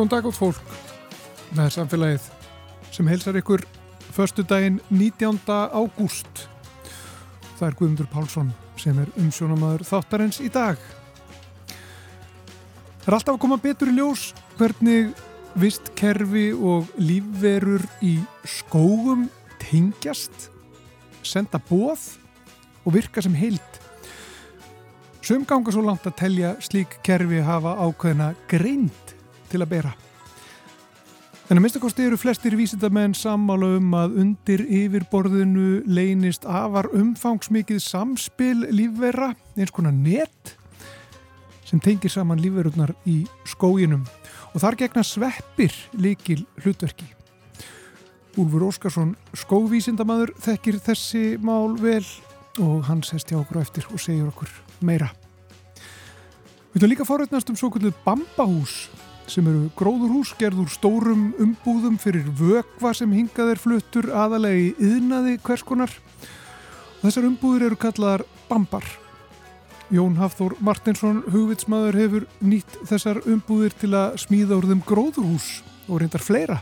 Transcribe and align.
Góðan 0.00 0.14
dag 0.14 0.26
átt 0.30 0.36
fólk 0.40 0.76
með 1.52 1.66
samfélagið 1.74 2.28
sem 2.88 3.08
heilsar 3.10 3.36
ykkur 3.36 3.60
förstu 4.16 4.40
daginn 4.48 4.78
19. 4.88 5.36
ágúst. 5.76 6.46
Það 7.58 7.66
er 7.66 7.76
Guðmundur 7.76 8.08
Pálsson 8.08 8.54
sem 8.80 8.96
er 8.96 9.10
umsjónamaður 9.20 9.84
þáttarins 9.84 10.38
í 10.40 10.48
dag. 10.54 10.80
Það 13.02 13.10
er 13.10 13.18
alltaf 13.18 13.34
að 13.34 13.42
koma 13.44 13.60
betur 13.60 13.92
í 13.92 13.98
ljós 13.98 14.24
hvernig 14.56 15.12
vistkerfi 15.60 16.46
og 16.56 16.88
lífverur 16.96 17.84
í 18.00 18.14
skógum 18.48 19.28
tengjast, 19.60 20.48
senda 21.20 21.60
bóð 21.68 22.08
og 22.86 22.96
virka 22.96 23.20
sem 23.20 23.36
heild. 23.36 23.80
Sum 25.20 25.44
ganga 25.44 25.76
svo 25.76 25.84
langt 25.84 26.08
að 26.08 26.20
telja 26.24 26.56
slík 26.64 27.02
kerfi 27.04 27.44
hafa 27.44 27.76
ákveðna 27.84 28.32
greind 28.48 29.09
til 29.50 29.62
að 29.64 29.74
bera. 29.74 29.92
En 31.50 31.58
að 31.58 31.64
minnstakosti 31.64 32.04
eru 32.06 32.14
flestir 32.14 32.54
vísindamenn 32.54 33.10
sammála 33.18 33.72
um 33.80 33.94
að 33.98 34.12
undir 34.22 34.60
yfirborðinu 34.62 35.80
leynist 35.90 36.44
afar 36.46 36.86
umfangsmikið 36.94 37.80
samspil 37.82 38.68
lífverra, 38.70 39.32
eins 39.58 39.74
konar 39.74 39.90
net 39.90 40.54
sem 41.66 41.82
tengir 41.82 42.14
saman 42.14 42.38
lífverurnar 42.38 42.94
í 43.02 43.24
skóginum 43.50 44.06
og 44.52 44.62
þar 44.62 44.78
gegna 44.78 45.02
sveppir 45.06 45.74
líkil 45.98 46.44
hlutverki. 46.62 47.10
Úlfur 48.38 48.68
Óskarsson, 48.68 49.16
skóvísindamadur, 49.34 50.30
þekkir 50.38 50.78
þessi 50.86 51.24
mál 51.42 51.74
vel 51.82 52.04
og 52.62 52.86
hann 52.86 53.02
sest 53.02 53.30
hjá 53.30 53.40
okkur 53.40 53.58
eftir 53.64 53.90
og 53.90 53.98
segir 53.98 54.30
okkur 54.30 54.54
meira. 54.86 55.10
Við 56.70 56.84
höfum 56.84 56.92
líka 56.94 57.10
forveitnast 57.10 57.50
um 57.50 57.58
svo 57.58 57.74
kvöldið 57.74 57.98
bambahús 58.06 58.84
sem 59.30 59.46
eru 59.46 59.68
gróðurhús 59.78 60.32
gerður 60.38 60.70
stórum 60.72 61.28
umbúðum 61.40 61.96
fyrir 62.00 62.26
vögva 62.36 62.90
sem 62.96 63.12
hingað 63.14 63.52
er 63.54 63.60
fluttur 63.62 64.08
aðalega 64.10 64.58
í 64.58 64.72
yðnaði 64.82 65.36
hverskonar. 65.44 65.92
Þessar 67.00 67.28
umbúður 67.30 67.68
eru 67.68 67.78
kallaðar 67.80 68.26
bambar. 68.50 68.84
Jón 69.90 70.18
Hafþór 70.18 70.56
Martinsson, 70.62 71.22
hugvitsmaður, 71.30 71.98
hefur 71.98 72.26
nýtt 72.42 72.76
þessar 72.86 73.22
umbúðir 73.26 73.74
til 73.78 73.94
að 73.98 74.20
smíða 74.22 74.58
úr 74.58 74.68
þeim 74.70 74.84
gróðurhús 74.86 75.48
og 75.88 76.02
reyndar 76.02 76.22
fleira. 76.22 76.60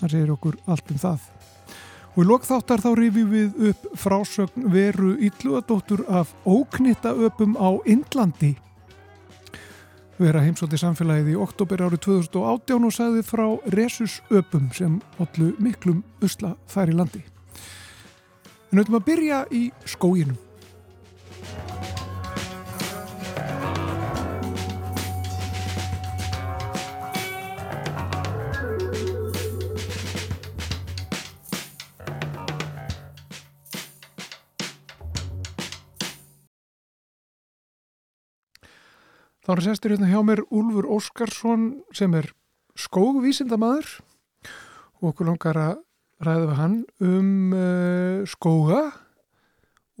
Það 0.00 0.14
segir 0.14 0.32
okkur 0.36 0.56
allt 0.70 0.94
um 0.94 1.02
það. 1.02 1.28
Og 2.14 2.24
í 2.24 2.30
lokþáttar 2.30 2.82
þá 2.84 2.90
rifjum 2.98 3.34
við 3.34 3.60
upp 3.70 3.92
frásögn 4.00 4.72
veru 4.72 5.12
ylluadóttur 5.28 6.06
af 6.08 6.32
óknittaöpum 6.48 7.56
á 7.60 7.76
Indlandi 7.84 8.56
vera 10.20 10.42
heimsótti 10.44 10.76
samfélagið 10.80 11.32
í 11.32 11.38
oktober 11.40 11.80
árið 11.86 12.02
2018 12.04 12.86
og 12.86 12.92
sagði 12.92 13.24
frá 13.24 13.46
resusöpum 13.72 14.68
sem 14.76 14.98
allu 15.22 15.54
miklum 15.62 16.02
usla 16.24 16.52
þær 16.68 16.92
í 16.92 16.96
landi. 16.98 17.22
En 18.70 18.82
auðvitað 18.82 19.00
að 19.00 19.06
byrja 19.08 19.40
í 19.56 19.62
skóginum. 19.88 20.49
Þá 39.40 39.52
er 39.54 39.62
sestur 39.64 39.94
hérna 39.94 40.10
hjá 40.10 40.20
mér 40.26 40.42
Úlfur 40.52 40.88
Óskarsson 40.96 41.68
sem 41.96 42.14
er 42.18 42.30
skógvísindamadur 42.78 43.88
og 45.00 45.12
okkur 45.12 45.30
langar 45.30 45.60
að 45.60 45.78
ræða 46.20 46.48
við 46.50 46.58
hann 46.58 46.76
um 47.00 47.54
uh, 47.56 48.26
skóga 48.28 48.82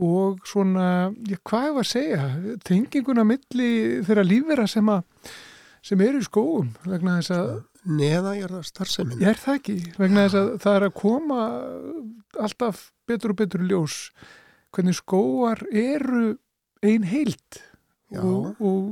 og 0.00 0.40
svona, 0.48 1.10
já, 1.28 1.36
hvað 1.44 1.66
er 1.66 1.78
að 1.80 1.88
segja, 1.88 2.28
tenginguna 2.64 3.24
milli 3.28 3.70
þeirra 4.06 4.24
lífvera 4.24 4.64
sem, 4.68 4.88
sem 5.84 6.04
eru 6.04 6.20
í 6.20 6.28
skógum 6.28 6.70
vegna 6.88 7.18
þess 7.18 7.34
að 7.36 7.50
Neða 7.88 8.34
ég 8.36 8.44
er 8.44 8.52
það 8.52 8.64
starfseminni. 8.68 9.24
Ég 9.24 9.30
er 9.32 9.38
það 9.40 9.54
ekki, 9.56 9.74
vegna 9.96 10.24
þess 10.26 10.36
að 10.36 10.48
það 10.60 10.74
er 10.76 10.84
að 10.84 10.96
koma 11.00 11.40
alltaf 12.44 12.82
betur 13.08 13.32
og 13.32 13.38
betur 13.40 13.64
ljós 13.64 13.96
hvernig 14.74 14.98
skóar 14.98 15.62
eru 15.72 16.24
ein 16.84 17.06
heilt 17.08 17.62
og, 18.18 18.56
og, 18.58 18.86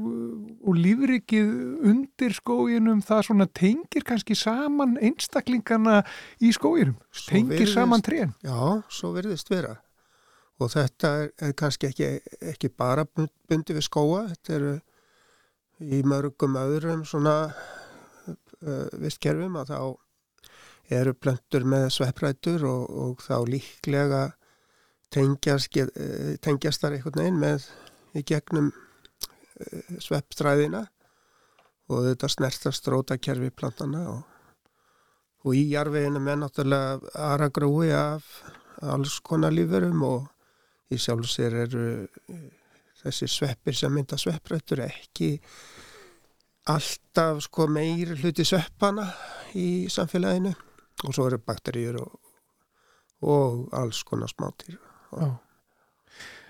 og 0.63 0.79
lífrikið 0.79 1.49
undir 1.91 2.35
skóginum 2.37 3.01
það 3.03 3.25
svona 3.27 3.49
tengir 3.51 4.07
kannski 4.07 4.37
saman 4.39 4.95
einstaklingana 5.03 6.03
í 6.39 6.53
skóginum 6.55 6.95
tengir 7.27 7.57
virðist, 7.57 7.75
saman 7.75 8.05
trén. 8.05 8.35
Já, 8.47 8.79
svo 8.93 9.13
verðist 9.17 9.51
vera. 9.51 9.75
Og 10.63 10.71
þetta 10.75 11.13
er, 11.23 11.33
er 11.49 11.57
kannski 11.59 11.91
ekki, 11.91 12.13
ekki 12.53 12.71
bara 12.71 13.07
bundi 13.07 13.75
við 13.75 13.87
skóa 13.89 14.27
þetta 14.31 14.55
eru 14.59 14.73
í 15.83 16.03
mörgum 16.07 16.59
öðrum 16.59 17.05
svona 17.07 17.37
uh, 17.51 18.89
vistkerfum 19.03 19.59
að 19.59 19.75
þá 19.75 19.81
eru 20.99 21.13
plöntur 21.15 21.67
með 21.69 21.91
svepprætur 21.99 22.65
og, 22.67 22.85
og 22.89 23.23
þá 23.23 23.37
líklega 23.51 24.23
tengjast, 25.13 25.75
tengjast 26.45 26.83
þar 26.83 26.97
einhvern 26.97 27.23
veginn 27.23 27.41
með 27.43 27.67
í 28.17 28.23
gegnum 28.27 28.71
sveppstræðina 30.03 30.85
og 31.89 32.05
þetta 32.05 32.31
snertast 32.33 32.89
rótakerfi 32.93 33.51
plantana 33.57 34.05
og, 34.13 34.23
og 35.47 35.57
í 35.57 35.65
jarfiðinu 35.73 36.21
með 36.23 36.43
náttúrulega 36.43 37.13
aðra 37.29 37.51
grúi 37.55 37.93
af 37.97 38.27
alls 38.85 39.19
konar 39.25 39.55
lífurum 39.55 40.05
og 40.07 40.93
í 40.93 40.99
sjálf 41.01 41.29
sér 41.31 41.57
eru 41.65 41.85
þessi 43.03 43.29
sveppir 43.31 43.77
sem 43.77 43.93
mynda 43.95 44.19
svepprættur 44.21 44.83
ekki 44.85 45.35
alltaf 46.69 47.43
sko 47.47 47.69
meiri 47.73 48.17
hluti 48.19 48.45
sveppana 48.47 49.07
í 49.57 49.89
samfélaginu 49.93 50.53
og 51.07 51.15
svo 51.15 51.29
eru 51.29 51.41
bakteríur 51.41 52.01
og, 52.03 52.17
og 53.25 53.69
alls 53.79 54.03
konar 54.07 54.31
smátýr 54.33 54.77
og, 55.17 55.39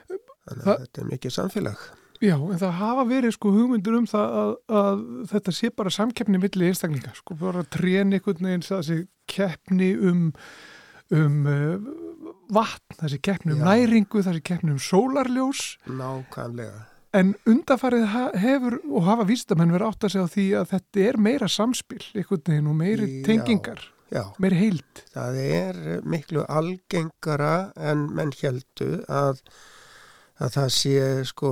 þannig 0.09 0.65
að 0.65 0.65
Þa... 0.65 0.77
þetta 0.85 1.03
er 1.03 1.11
mikið 1.13 1.37
samfélag 1.37 1.87
Já, 2.19 2.35
en 2.35 2.59
það 2.59 2.73
hafa 2.81 3.05
verið 3.07 3.35
sko 3.37 3.53
hugmyndur 3.55 4.01
um 4.01 4.07
það 4.11 4.33
að, 4.41 4.53
að 4.81 5.03
þetta 5.31 5.55
sé 5.55 5.71
bara 5.71 5.93
samkeppni 5.95 6.41
millir 6.43 6.73
einstaklinga, 6.73 7.13
sko 7.15 7.37
bara 7.39 7.63
trén 7.71 8.15
einhvern 8.17 8.49
veginn 8.49 8.67
þessi 8.67 8.99
keppni 9.31 9.93
um, 9.95 10.25
um 11.15 11.39
uh, 11.47 11.77
vatn, 12.55 12.99
þessi 12.99 13.21
keppni 13.23 13.55
um 13.55 13.63
Já. 13.63 13.69
næringu, 13.71 14.25
þessi 14.27 14.43
keppni 14.51 14.75
um 14.75 14.83
sólarljós. 14.83 15.77
Nákvæmlega. 15.87 16.87
En 17.17 17.33
undafarið 17.49 18.11
hefur 18.37 18.81
og 18.83 19.07
hafa 19.07 19.25
vístamenn 19.29 19.73
verið 19.73 19.93
átt 19.93 20.09
að 20.09 20.15
segja 20.17 20.33
því 20.35 20.49
að 20.59 20.69
þetta 20.75 21.07
er 21.07 21.23
meira 21.25 21.49
samspil 21.49 22.03
einhvern 22.13 22.45
veginn 22.51 22.69
og 22.69 22.79
meiri 22.83 23.09
Já. 23.09 23.23
tengingar, 23.31 23.87
Já. 24.13 24.25
meiri 24.43 24.63
heild. 24.67 25.07
Það 25.15 25.43
er 25.47 25.83
miklu 26.03 26.45
algengara 26.51 27.57
en 27.79 28.09
menn 28.19 28.35
heldu 28.43 28.91
að 29.07 29.45
að 30.39 30.55
það 30.55 30.69
sé 30.77 30.99
sko 31.27 31.51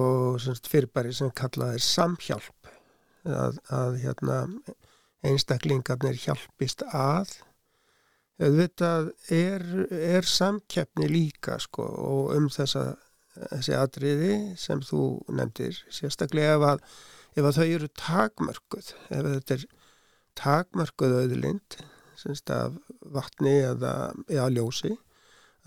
fyrirbæri 0.71 1.15
sem 1.17 1.33
kallaði 1.35 1.83
samhjálp. 1.83 2.71
Að, 3.27 3.57
að 3.75 3.97
hérna, 4.05 4.37
einstaklingarnir 5.27 6.19
hjálpist 6.23 6.85
að. 6.95 7.33
Auðvitað 8.37 9.11
er, 9.33 9.65
er 9.91 10.29
samkeppni 10.29 11.09
líka 11.11 11.57
sko 11.63 11.87
og 11.89 12.35
um 12.37 12.51
þessa 12.53 12.93
þessi 13.37 13.77
atriði 13.77 14.33
sem 14.61 14.81
þú 14.85 15.03
nefndir 15.37 15.77
sérstaklega 15.93 16.57
ef 16.57 16.67
að, 16.71 16.85
ef 17.37 17.49
að 17.49 17.59
þau 17.59 17.67
eru 17.67 17.91
takmörkuð 18.01 18.93
ef 18.93 19.29
þetta 19.29 19.57
er 19.57 19.67
takmörkuð 20.41 21.17
auðlind 21.23 21.79
af 22.53 22.77
vatni 23.13 23.53
eða, 23.63 23.93
eða 24.27 24.49
ljósi 24.55 24.95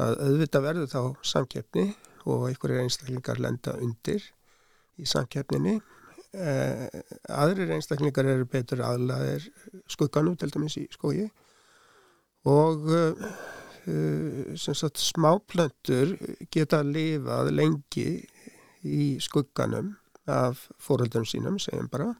að 0.01 0.16
auðvitað 0.25 0.66
verður 0.66 0.89
þá 0.92 1.01
samkeppni 1.33 1.86
og 2.30 2.48
einhverjir 2.50 2.84
einstaklingar 2.84 3.42
lenda 3.42 3.76
undir 3.81 4.24
í 5.00 5.08
samkeppninni. 5.10 5.80
Eh, 6.30 6.88
aðrir 7.34 7.74
einstaklingar 7.74 8.28
eru 8.30 8.46
betur 8.50 8.84
aðlaðir 8.86 9.48
skugganum 9.90 10.38
til 10.38 10.52
dæmis 10.54 10.78
í 10.81 10.86
skógi. 10.94 11.30
Og 12.50 12.90
eh, 12.96 14.56
sagt, 14.60 15.02
smáplöntur 15.02 16.16
geta 16.54 16.84
lifað 16.86 17.54
lengi 17.56 18.10
í 18.86 19.06
skugganum 19.24 19.96
af 20.30 20.68
fóröldum 20.78 21.26
sínum, 21.26 21.58
segjum 21.60 21.90
bara. 21.90 22.12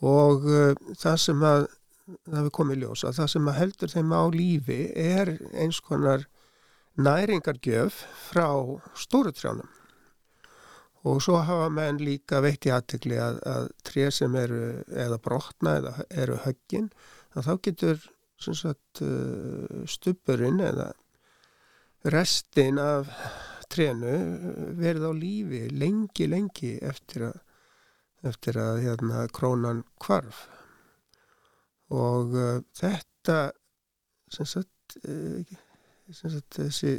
Og 0.00 0.46
það 0.96 1.18
sem 1.20 1.42
að 1.44 1.66
það 2.06 2.38
hefur 2.38 2.54
komið 2.60 2.82
ljósa, 2.84 3.12
það 3.16 3.30
sem 3.32 3.50
að 3.50 3.58
heldur 3.60 3.92
þeim 3.92 4.14
á 4.14 4.22
lífi 4.34 4.80
er 5.00 5.32
eins 5.58 5.80
konar 5.82 6.26
næringargjöf 6.96 8.02
frá 8.30 8.48
stórutrjánum 8.96 9.68
og 11.06 11.20
svo 11.22 11.38
hafa 11.46 11.68
menn 11.70 12.00
líka 12.02 12.40
veitt 12.42 12.66
í 12.66 12.72
aðtegli 12.74 13.18
að, 13.22 13.38
að 13.46 13.68
tré 13.86 14.08
sem 14.14 14.34
eru 14.38 14.62
eða 14.90 15.18
brotna 15.22 15.76
eða 15.80 15.92
eru 16.10 16.38
höggin 16.42 16.88
þá 17.36 17.52
getur 17.62 18.00
sagt, 18.40 19.02
uh, 19.02 19.84
stupurinn 19.88 20.60
eða 20.60 20.90
restin 22.12 22.78
af 22.80 23.10
trénu 23.72 24.14
verið 24.78 25.08
á 25.10 25.12
lífi 25.16 25.62
lengi, 25.74 26.28
lengi 26.30 26.76
eftir 26.84 27.28
að, 27.30 27.38
eftir 28.30 28.58
að 28.60 28.82
hérna, 28.84 29.26
krónan 29.34 29.84
kvarf 30.02 30.46
og 31.92 32.34
uh, 32.36 32.60
þetta 32.76 33.38
sem 34.32 34.48
sagt, 34.48 34.98
uh, 35.04 35.42
sagt 36.14 36.58
þessi 36.60 36.96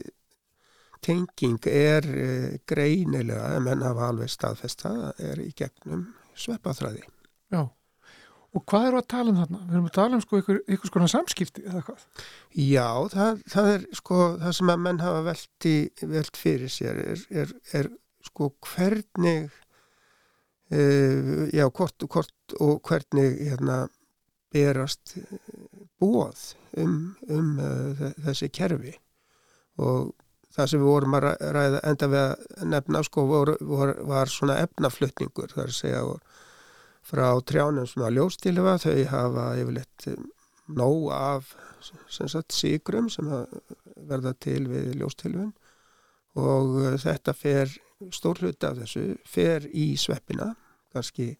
tenging 1.05 1.59
er 1.69 2.07
uh, 2.09 2.53
greinilega, 2.69 3.55
en 3.55 3.65
menn 3.67 3.85
hafa 3.85 4.11
alveg 4.11 4.31
staðfesta, 4.33 4.93
er 5.21 5.41
í 5.43 5.51
gegnum 5.57 6.07
sveppaþræði. 6.37 7.03
Já, 7.53 7.61
og 8.57 8.65
hvað 8.69 8.89
eru 8.89 9.01
að 9.01 9.09
tala 9.13 9.33
um 9.33 9.39
þarna? 9.41 9.61
Við 9.67 9.77
erum 9.77 9.89
að 9.89 9.95
tala 9.97 10.17
um 10.17 10.23
sko 10.23 10.41
ykkur, 10.41 10.59
ykkur 10.75 10.91
skona 10.91 11.11
samskipti 11.11 11.65
eða 11.67 11.83
hvað? 11.87 12.07
Já, 12.63 12.89
það, 13.13 13.45
það 13.53 13.71
er 13.75 13.87
sko 13.99 14.19
það 14.41 14.57
sem 14.59 14.73
að 14.73 14.83
menn 14.87 15.03
hafa 15.03 15.23
velt, 15.29 15.69
í, 15.69 15.77
velt 16.15 16.41
fyrir 16.41 16.73
sér 16.73 17.01
er, 17.03 17.23
er, 17.43 17.55
er 17.77 17.91
sko 18.27 18.51
hvernig 18.65 19.47
uh, 20.73 21.45
já, 21.53 21.65
hvort, 21.69 22.07
hvort 22.09 22.57
og 22.63 22.81
hvernig 22.87 23.39
hérna 23.49 23.85
berast 24.53 25.17
bóð 26.01 26.53
um, 26.77 27.15
um 27.29 27.59
uh, 27.59 28.07
þessi 28.25 28.49
kerfi. 28.53 28.95
Og 29.81 30.13
það 30.55 30.71
sem 30.71 30.81
við 30.81 30.89
vorum 30.89 31.17
að 31.17 31.27
ræða 31.57 31.81
enda 31.91 32.09
við 32.11 32.23
að 32.23 32.65
nefna 32.73 33.03
sko 33.05 33.25
vor, 33.29 33.53
vor, 33.61 33.93
var 34.09 34.31
svona 34.31 34.59
efnaflutningur 34.63 35.53
þar 35.53 35.69
að 35.69 35.77
segja 35.77 36.03
frá 37.07 37.27
trjánum 37.47 37.87
sem 37.87 38.03
að 38.03 38.17
ljóstilfa 38.17 38.77
þau 38.83 38.97
hafa 39.11 39.47
yfirleitt 39.61 40.09
um, 40.13 40.29
nóg 40.77 41.09
af 41.15 41.53
sem 42.11 42.27
sagt 42.27 42.55
sígrum 42.55 43.07
sem 43.13 43.29
verða 44.09 44.33
til 44.43 44.65
við 44.67 44.95
ljóstilfun. 44.99 45.53
Og 46.37 46.79
uh, 46.81 46.95
þetta 47.01 47.33
fer 47.37 47.77
stór 48.13 48.43
hlut 48.43 48.65
af 48.67 48.81
þessu 48.81 49.05
fer 49.25 49.65
í 49.73 49.93
sveppina 49.97 50.51
kannski 50.93 51.35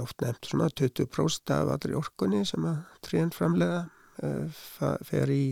oft 0.00 0.22
nefnt 0.24 0.48
svona 0.48 0.70
20% 0.72 1.52
af 1.52 1.72
allri 1.74 1.96
orkunni 1.98 2.40
sem 2.48 2.64
að 2.64 2.78
trén 3.04 3.32
framlega 3.34 3.82
e, 4.24 4.30
fer 5.04 5.32
í 5.32 5.42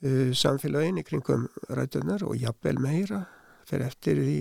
uh, 0.00 0.30
samfélagin 0.32 1.02
í 1.02 1.04
kringum 1.04 1.44
rætunar 1.68 2.24
og 2.24 2.38
jafnvel 2.40 2.80
meira 2.80 3.26
fyrir 3.68 3.90
eftir 3.90 4.22
því 4.22 4.38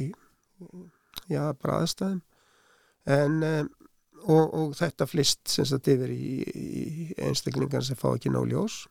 já, 1.28 1.52
bræðstæðum 1.60 2.22
en 3.12 3.44
um, 3.44 3.70
og, 4.30 4.54
og 4.54 4.74
þetta 4.78 5.08
flist 5.10 5.50
sem 5.50 5.66
sagt 5.68 5.90
yfir 5.92 6.12
í, 6.14 6.32
í 6.46 7.06
einstaklingar 7.22 7.86
sem 7.86 7.98
fá 8.00 8.12
ekki 8.14 8.32
náljós 8.34 8.86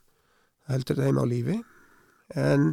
heldur 0.71 1.01
þeim 1.03 1.19
á 1.19 1.25
lífi. 1.27 1.59
En 2.39 2.73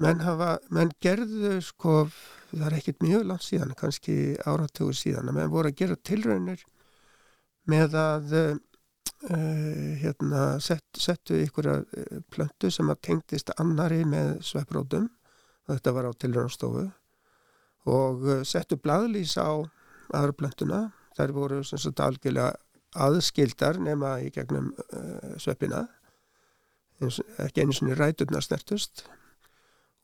menn 0.00 0.24
hafa, 0.24 0.58
menn 0.74 0.92
gerðu 1.04 1.58
sko, 1.64 2.02
það 2.50 2.64
er 2.68 2.76
ekkert 2.78 3.04
mjög 3.04 3.26
langt 3.28 3.44
síðan, 3.44 3.74
kannski 3.78 4.16
áratugur 4.48 4.96
síðan 4.96 5.30
að 5.30 5.38
menn 5.38 5.52
voru 5.52 5.70
að 5.70 5.78
gera 5.82 5.98
tilraunir 6.10 6.64
með 7.68 7.96
að 8.00 8.34
uh, 8.38 8.54
hérna, 10.00 10.44
set, 10.62 10.84
settu 10.96 11.40
ykkur 11.42 11.68
eh, 11.72 12.20
plöntu 12.30 12.70
sem 12.70 12.88
að 12.88 13.00
tengdist 13.08 13.50
annari 13.58 14.04
með 14.06 14.36
svepprótum 14.46 15.08
og 15.66 15.72
þetta 15.74 15.94
var 15.96 16.08
á 16.08 16.12
tilröðanstofu 16.22 16.84
og 17.88 18.24
settu 18.46 18.78
bladlýs 18.78 19.34
á 19.40 19.58
aðra 20.14 20.36
plöntuna 20.38 20.80
þær 21.18 21.34
voru 21.34 21.60
sem 21.66 21.80
sagt 21.82 22.00
algjörlega 22.04 22.54
aðskildar 22.98 23.80
nema 23.82 24.16
í 24.24 24.30
gegnum 24.32 24.70
uh, 24.72 25.34
sveppina 25.40 25.84
eins, 27.02 27.20
ekki 27.42 27.64
einu 27.64 27.76
svona 27.76 27.98
ræturnar 27.98 28.44
snertust 28.44 29.04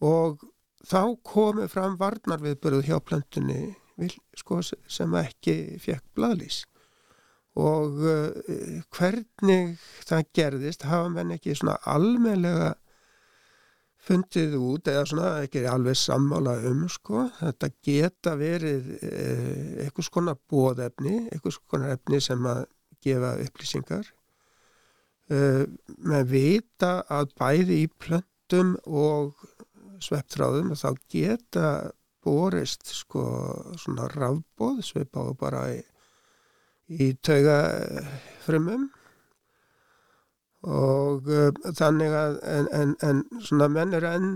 og 0.04 0.42
þá 0.84 1.00
komu 1.26 1.66
fram 1.72 1.98
varnarviðbörðu 2.00 2.84
hjá 2.88 2.98
plöntunni 3.00 3.74
sko, 4.36 4.60
sem 4.62 5.18
ekki 5.20 5.78
fekk 5.82 6.04
bladlýs 6.16 6.64
og 7.54 8.00
uh, 8.02 8.30
hvernig 8.94 9.76
það 10.02 10.24
gerðist 10.34 10.88
hafa 10.90 11.12
menn 11.14 11.36
ekki 11.36 11.54
svona 11.54 11.76
almeinlega 11.86 12.72
fundið 14.04 14.56
út 14.58 14.90
eða 14.90 15.04
svona 15.08 15.28
ekki 15.44 15.64
alveg 15.68 15.96
sammála 15.96 16.58
um 16.68 16.84
sko. 16.92 17.24
Þetta 17.38 17.70
geta 17.86 18.34
verið 18.36 18.90
eh, 18.98 19.86
eitthvað 19.86 20.08
skona 20.10 20.34
bóðefni 20.36 21.14
eitthvað 21.30 21.56
skona 21.56 21.94
efni 21.94 22.20
sem 22.20 22.48
að 22.50 22.66
gefa 23.04 23.32
upplýsingar. 23.44 24.10
Eh, 25.32 25.64
með 26.04 26.28
vita 26.34 26.92
að 27.08 27.32
bæði 27.40 27.80
í 27.86 27.88
plöntum 28.04 28.74
og 28.84 29.40
svepptráðum 30.04 30.74
þá 30.78 30.88
geta 31.12 31.68
borist 32.24 32.88
sko 32.92 33.24
svona 33.80 34.08
rafbóð 34.12 34.80
sveipa 34.84 35.26
á 35.28 35.32
bara 35.36 35.64
í 35.74 35.82
í 36.92 37.14
taugafrömmum 37.24 38.88
og 40.64 41.28
uh, 41.28 41.48
þannig 41.76 42.12
að 42.16 42.38
en, 42.48 42.68
en, 42.72 42.94
en 43.04 43.24
svona 43.44 43.68
menn 43.72 43.96
er 43.96 44.06
enn 44.08 44.30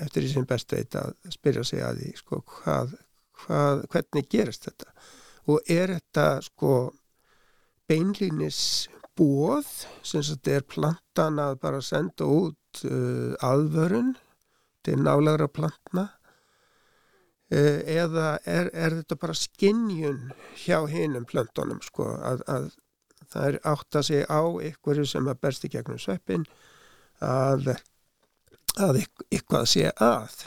eftir 0.00 0.24
því 0.24 0.30
sem 0.32 0.46
best 0.48 0.72
veit 0.74 0.96
að 0.98 1.12
spyrja 1.34 1.64
sig 1.66 1.82
að 1.84 2.02
því 2.02 2.12
sko 2.18 2.40
hvað, 2.46 2.94
hvað, 3.42 3.84
hvernig 3.92 4.30
gerist 4.30 4.66
þetta? 4.68 4.94
Og 5.50 5.70
er 5.70 5.94
þetta 5.96 6.26
sko 6.46 6.74
beinlýnis 7.90 8.62
bóð 9.18 9.68
sem 10.06 10.22
þetta 10.24 10.56
er 10.56 10.66
plantan 10.70 11.40
að 11.42 11.58
bara 11.62 11.82
senda 11.84 12.26
út 12.30 12.84
uh, 12.86 13.34
aðvörun 13.44 14.14
til 14.86 14.98
nálagra 15.02 15.48
plantna 15.52 16.08
Eh, 17.50 17.80
eða 17.98 18.36
er, 18.46 18.68
er 18.70 18.94
þetta 19.00 19.16
bara 19.18 19.34
skinnjun 19.34 20.28
hjá 20.62 20.84
hinnum 20.86 21.24
plöntunum 21.26 21.80
sko 21.82 22.12
að, 22.22 22.44
að 22.46 22.68
það 23.32 23.46
er 23.48 23.56
átt 23.66 23.98
að 23.98 24.04
segja 24.06 24.28
á 24.30 24.42
ykkur 24.68 25.00
sem 25.10 25.26
að 25.26 25.40
berst 25.42 25.66
í 25.66 25.70
gegnum 25.72 25.98
sveppin 25.98 26.44
að, 27.26 27.72
að 28.78 29.00
ykkur 29.02 29.58
að 29.64 29.66
sé 29.72 29.90
að. 30.06 30.38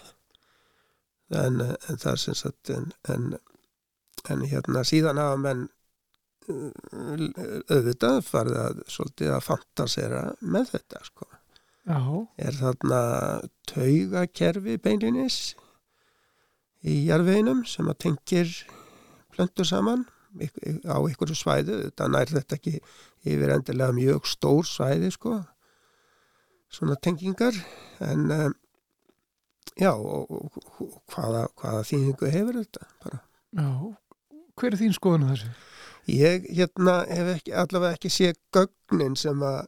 En, 1.36 1.60
en 1.60 2.00
það 2.00 2.10
er 2.14 2.24
sem 2.24 2.40
sagt 2.40 2.72
en, 2.72 2.88
en, 3.12 3.30
en 4.32 4.48
hérna 4.48 4.88
síðan 4.88 5.20
hafa 5.20 5.44
menn 5.44 5.68
eh, 6.48 7.30
auðvitað 7.68 8.22
farið 8.30 8.62
að 8.64 8.84
svolítið 8.96 9.36
að 9.36 9.48
fantasera 9.50 10.28
með 10.40 10.78
þetta 10.78 11.04
sko 11.12 11.28
Já. 11.84 12.00
er 12.40 12.56
þarna 12.56 13.00
taugakerfi 13.68 14.78
beinlinis 14.80 15.38
í 16.84 17.04
jarðveginum 17.10 17.66
sem 17.68 17.90
að 17.92 18.00
tengir 18.06 18.54
plöntur 19.34 19.68
saman 19.68 20.06
á 20.88 20.98
einhverju 20.98 21.36
svæðu, 21.38 21.82
þetta 21.88 22.08
nær 22.10 22.32
þetta 22.32 22.58
ekki 22.58 22.78
yfir 23.28 23.52
endilega 23.54 23.96
mjög 23.96 24.30
stór 24.32 24.66
svæði 24.68 25.12
sko 25.14 25.42
svona 26.74 26.96
tengingar 26.96 27.58
en 28.02 28.32
um, 28.32 28.56
já 29.80 29.92
og, 29.92 30.32
og, 30.32 30.58
og 30.82 30.96
hvaða, 31.14 31.46
hvaða 31.60 31.84
þýningu 31.90 32.32
hefur 32.34 32.60
þetta 32.62 32.88
bara. 33.04 33.22
Já, 33.54 33.70
hver 34.58 34.74
er 34.74 34.82
þín 34.82 34.98
skoðan 34.98 35.30
þessu? 35.34 35.52
Ég 36.10 36.48
hérna 36.52 36.98
hef 37.08 37.30
ekki, 37.38 37.54
allavega 37.56 37.98
ekki 37.98 38.12
séð 38.12 38.40
gögnin 38.56 39.16
sem 39.20 39.44
að 39.46 39.68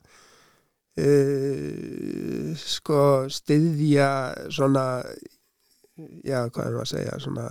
uh, 1.01 2.51
sko 2.59 2.99
styðja 3.31 4.09
svona 4.53 4.85
já, 6.25 6.43
hvað 6.49 6.65
er 6.65 6.75
það 6.75 6.81
að 6.81 6.89
segja 6.91 7.19
svona 7.23 7.45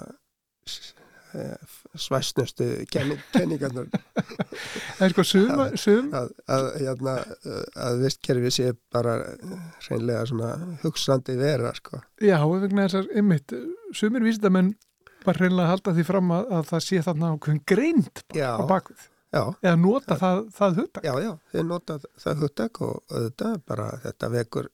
eh, 1.34 1.76
svæsnustu 1.98 2.68
kenningarnar 2.92 3.88
Það 3.90 5.04
er 5.06 5.14
sko 5.14 5.24
suma, 5.26 5.68
sum 5.80 6.10
að, 6.16 6.32
að, 6.56 6.68
hérna, 6.82 7.14
að 7.86 8.02
vistkerfi 8.04 8.52
sé 8.54 8.72
bara 8.94 9.16
reynlega 9.88 10.26
svona 10.30 10.50
hugsandi 10.84 11.36
vera 11.38 11.72
sko. 11.76 12.02
Já, 12.22 12.38
vegna 12.46 12.86
þessar 12.86 13.08
ymmit, 13.18 13.56
sumir 13.96 14.26
vísindamenn 14.26 14.74
bara 15.24 15.46
reynlega 15.46 15.72
halda 15.72 15.96
því 15.96 16.06
fram 16.06 16.32
að, 16.36 16.52
að 16.58 16.70
það 16.70 16.86
sé 16.86 17.02
þarna 17.08 17.32
ákveðin 17.34 17.64
greint 17.72 18.24
á 18.36 18.62
bakvið. 18.68 19.08
Eða 19.34 19.76
nota 19.80 20.18
það, 20.20 20.44
það 20.54 20.78
huttak 20.80 21.08
Já, 21.08 21.14
já, 21.24 21.32
þeir 21.52 21.66
nota 21.70 21.98
það 22.22 22.44
huttak 22.44 22.80
og 22.86 23.00
auðvitað 23.10 23.58
bara 23.68 23.88
þetta 24.04 24.30
vekur 24.34 24.70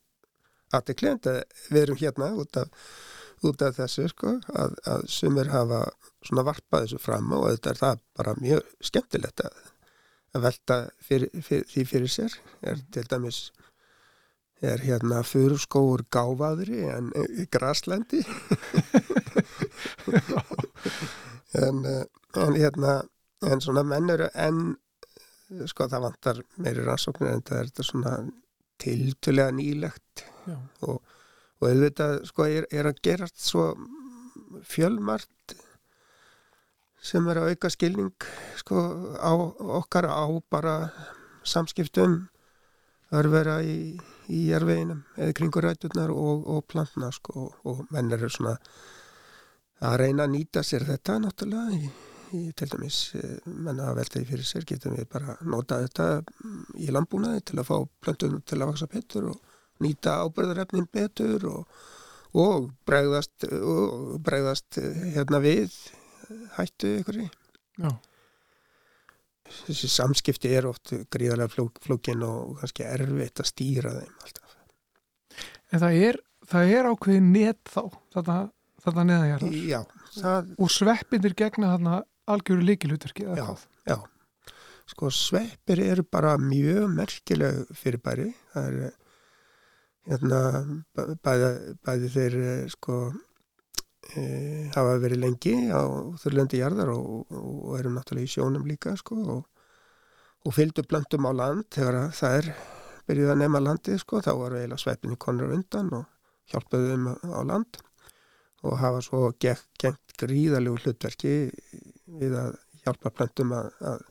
aðeins 0.71 1.31
við 1.71 1.81
erum 1.81 1.99
hérna 1.99 2.29
út 2.39 2.61
af 2.61 2.69
út 3.47 3.63
af 3.65 3.77
þessu 3.77 4.07
sko 4.11 4.35
að, 4.53 4.75
að 4.89 5.05
sumir 5.09 5.49
hafa 5.51 5.81
svona 6.25 6.45
varpað 6.45 6.85
þessu 6.85 7.01
fram 7.01 7.31
og 7.37 7.47
þetta 7.49 7.71
er 7.71 7.79
það 7.79 8.03
bara 8.19 8.35
mjög 8.41 8.69
skemmtilegt 8.89 9.43
að, 9.47 9.57
að 10.35 10.45
velta 10.45 10.77
fyrir, 11.01 11.31
fyrir, 11.41 11.67
því 11.71 11.85
fyrir 11.89 12.13
sér. 12.15 12.37
Er 12.61 12.83
til 12.93 13.05
dæmis 13.09 13.41
er 14.61 14.83
hérna 14.85 15.23
furskóur 15.25 16.05
gáfaðri 16.13 16.85
en 16.93 17.11
graslendi. 17.53 18.23
En, 21.51 21.81
eh, 21.83 22.05
en 22.39 22.55
hérna 22.55 22.91
en 23.47 23.63
svona 23.63 23.83
menn 23.87 24.09
eru 24.13 24.29
enn 24.37 24.75
sko 25.67 25.87
það 25.91 26.05
vantar 26.05 26.43
meiri 26.63 26.85
rannsóknir 26.85 27.33
en 27.33 27.43
það 27.47 27.59
er 27.59 27.71
þetta 27.71 27.87
svona 27.87 28.13
tiltulega 28.81 29.55
nýlegt 29.55 30.23
Já. 30.47 30.57
og, 30.87 31.01
og 31.59 31.67
auðvitað 31.67 32.21
sko 32.29 32.47
er, 32.47 32.67
er 32.71 32.89
að 32.89 33.01
gerast 33.05 33.41
svo 33.43 33.71
fjölmart 34.67 35.55
sem 37.01 37.25
er 37.29 37.41
að 37.41 37.53
auka 37.53 37.71
skilning 37.73 38.29
sko 38.61 38.85
á 39.17 39.33
okkar 39.81 40.07
á 40.07 40.25
bara 40.53 40.75
samskiptum 41.43 42.19
örvera 43.11 43.59
í, 43.65 43.97
í 44.31 44.41
jarveginum 44.51 45.01
eða 45.17 45.35
kringur 45.35 45.65
ræturnar 45.67 46.13
og, 46.13 46.45
og 46.47 46.65
plantna 46.69 47.11
sko 47.11 47.49
og 47.67 47.83
menn 47.91 48.13
eru 48.15 48.29
svona 48.31 48.55
að 49.81 49.97
reyna 50.03 50.27
að 50.27 50.35
nýta 50.37 50.63
sér 50.63 50.85
þetta 50.87 51.17
náttúrulega 51.23 51.73
í, 51.75 51.89
í 52.37 52.41
til 52.57 52.67
dæmis 52.71 52.99
eh, 53.19 53.39
menn 53.45 53.79
að 53.81 53.97
velta 53.99 54.19
því 54.19 54.27
fyrir 54.29 54.47
sér 54.47 54.67
getum 54.67 54.95
við 54.97 55.07
bara 55.11 55.37
nota 55.43 55.81
þetta 55.83 56.07
í 56.79 56.91
landbúnaði 56.93 57.43
til 57.49 57.59
að 57.61 57.69
fá 57.69 57.75
plöntunum 58.03 58.43
til 58.45 58.59
að 58.59 58.71
vaksa 58.71 58.89
betur 58.91 59.31
og 59.31 59.57
nýta 59.81 60.19
ábyrðarefnin 60.25 60.87
betur 60.93 61.47
og, 61.49 61.81
og 62.37 62.69
bregðast, 62.87 63.47
og 63.49 64.21
bregðast 64.23 64.79
eh, 64.81 65.03
hérna 65.17 65.41
við 65.43 65.75
hættu 66.57 66.95
ykkur 67.01 67.21
í 67.23 67.27
Já. 67.81 67.91
þessi 69.65 69.89
samskipti 69.91 70.53
er 70.55 70.69
oft 70.69 70.93
gríðarlega 71.11 71.51
fló, 71.51 71.67
flókin 71.83 72.23
og 72.27 72.61
kannski 72.61 72.87
erfitt 72.87 73.43
að 73.43 73.51
stýra 73.51 73.95
þeim 73.97 74.15
alltaf. 74.25 74.55
En 75.71 75.83
það 75.83 75.99
er, 76.07 76.21
það 76.51 76.73
er 76.77 76.89
ákveðin 76.91 77.29
net 77.31 77.59
þá, 77.71 77.83
þetta 78.13 79.05
neðanjarðar. 79.07 79.59
Já, 79.71 79.81
það, 80.17 80.55
Og 80.59 80.73
sveppindir 80.73 81.35
gegna 81.39 81.73
þarna 81.75 82.01
algjöru 82.27 82.65
líkilutverki. 82.65 83.27
Já. 83.37 83.55
já. 83.87 83.97
Sko 84.91 85.09
sveppir 85.13 85.79
eru 85.79 86.03
bara 86.03 86.37
mjög 86.37 86.89
merkileg 86.95 87.65
fyrirbæri. 87.77 88.31
Það 88.53 88.67
er 88.67 88.91
hérna 90.09 90.39
bæ- 90.97 91.15
bæði, 91.23 91.51
bæði 91.85 92.09
þeir 92.15 92.37
eh, 92.41 92.63
sko 92.73 92.97
e, 94.15 94.23
hafa 94.73 94.97
verið 95.03 95.21
lengi 95.21 95.53
á 95.69 95.81
þurrlendi 96.21 96.61
jarðar 96.61 96.93
og, 96.95 97.29
og 97.29 97.75
eru 97.79 97.93
náttúrulega 97.93 98.27
í 98.29 98.33
sjónum 98.33 98.65
líka 98.69 98.95
sko 98.99 99.19
og, 99.35 99.43
og 100.41 100.55
fylgdu 100.57 100.85
blöndum 100.89 101.29
á 101.29 101.31
land 101.37 101.67
þegar 101.69 101.99
að 102.01 102.15
það 102.17 102.37
er 102.39 102.49
byrjuð 103.07 103.33
að 103.35 103.41
nema 103.43 103.61
landið 103.61 104.01
sko 104.01 104.23
þá 104.25 104.31
var 104.39 104.57
eiginlega 104.57 104.83
sveppinni 104.83 105.19
konur 105.21 105.53
undan 105.53 105.93
og 105.99 106.09
hjálpaðu 106.51 106.91
þeim 106.91 107.07
á 107.13 107.41
land 107.45 107.81
og 108.65 108.77
hafa 108.81 109.01
svo 109.05 109.21
gengt 109.41 110.17
gríðalegu 110.21 110.81
hlutverki 110.81 111.35
við 112.19 112.35
að 112.39 112.57
hjálpa 112.83 113.11
plöntum 113.13 113.53
að, 113.55 113.69
að, 113.91 114.03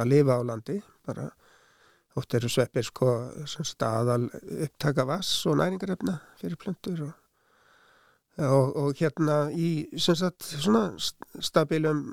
að 0.00 0.10
lifa 0.12 0.38
á 0.38 0.42
landi. 0.46 0.78
Bara 1.06 1.28
oft 2.16 2.34
eru 2.34 2.48
sveppir 2.48 2.86
sko 2.86 3.12
staðal 3.46 4.26
upptaka 4.64 5.04
vass 5.08 5.44
og 5.48 5.58
næringarefna 5.60 6.16
fyrir 6.40 6.56
plöntur 6.60 7.02
og, 7.04 7.12
og, 8.40 8.70
og 8.80 9.00
hérna 9.00 9.36
í 9.52 9.68
sagt 10.00 10.46
svona 10.48 10.86
st- 10.96 11.42
stabilum 11.44 12.06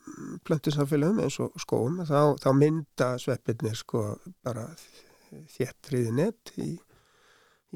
plöntusamfélagum 0.48 1.24
eins 1.24 1.40
og 1.44 1.56
skóum 1.62 2.02
þá, 2.04 2.36
þá 2.36 2.50
mynda 2.58 3.14
sveppirnir 3.22 3.80
sko 3.80 4.18
bara 4.44 4.68
þéttriði 5.56 6.12
nett 6.20 6.52
í, 6.60 6.74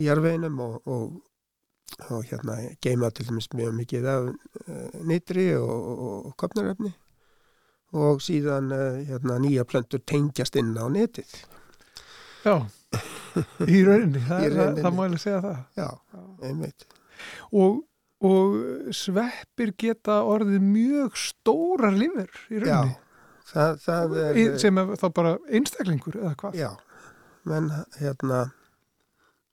jarveginum 0.04 0.60
og, 0.62 0.92
og 2.12 2.28
hérna 2.28 2.60
geima 2.84 3.10
til 3.10 3.30
dæmis 3.30 3.48
mjög 3.56 3.74
mikið 3.80 4.12
af 4.12 4.28
uh, 4.28 5.04
nýtri 5.08 5.50
og 5.58 6.34
kopnarefni 6.38 6.92
og 7.96 8.22
síðan 8.24 8.72
uh, 8.76 9.00
hérna 9.08 9.38
nýja 9.44 9.66
plöntur 9.68 10.02
tengjast 10.08 10.58
inn 10.60 10.74
á 10.76 10.86
netið. 10.92 11.32
Já, 12.46 12.56
í 13.74 13.82
rauninni, 13.88 14.22
það, 14.28 14.82
það 14.82 14.94
má 14.98 15.04
alveg 15.06 15.24
segja 15.24 15.42
það. 15.46 15.60
Já, 15.78 15.88
einmitt. 16.50 16.88
Og, 17.52 17.82
og 18.28 18.58
sveppir 18.96 19.74
geta 19.80 20.22
orðið 20.28 20.64
mjög 20.68 21.20
stórar 21.22 21.96
lifur 21.98 22.32
í 22.52 22.62
Já, 22.62 22.66
rauninni. 22.66 22.98
það, 23.54 23.82
það 23.86 24.18
er... 24.26 24.42
Sem 24.62 24.84
er 24.84 24.94
þá 25.00 25.08
bara 25.22 25.36
einstaklingur 25.48 26.20
eða 26.22 26.36
hvað? 26.44 26.60
Já, 26.60 26.72
menn 27.48 27.72
hérna 28.00 28.48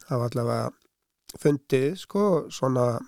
hafa 0.09 0.29
allavega 0.29 0.73
fundið 1.41 1.95
sko 1.99 2.25
svona 2.53 2.99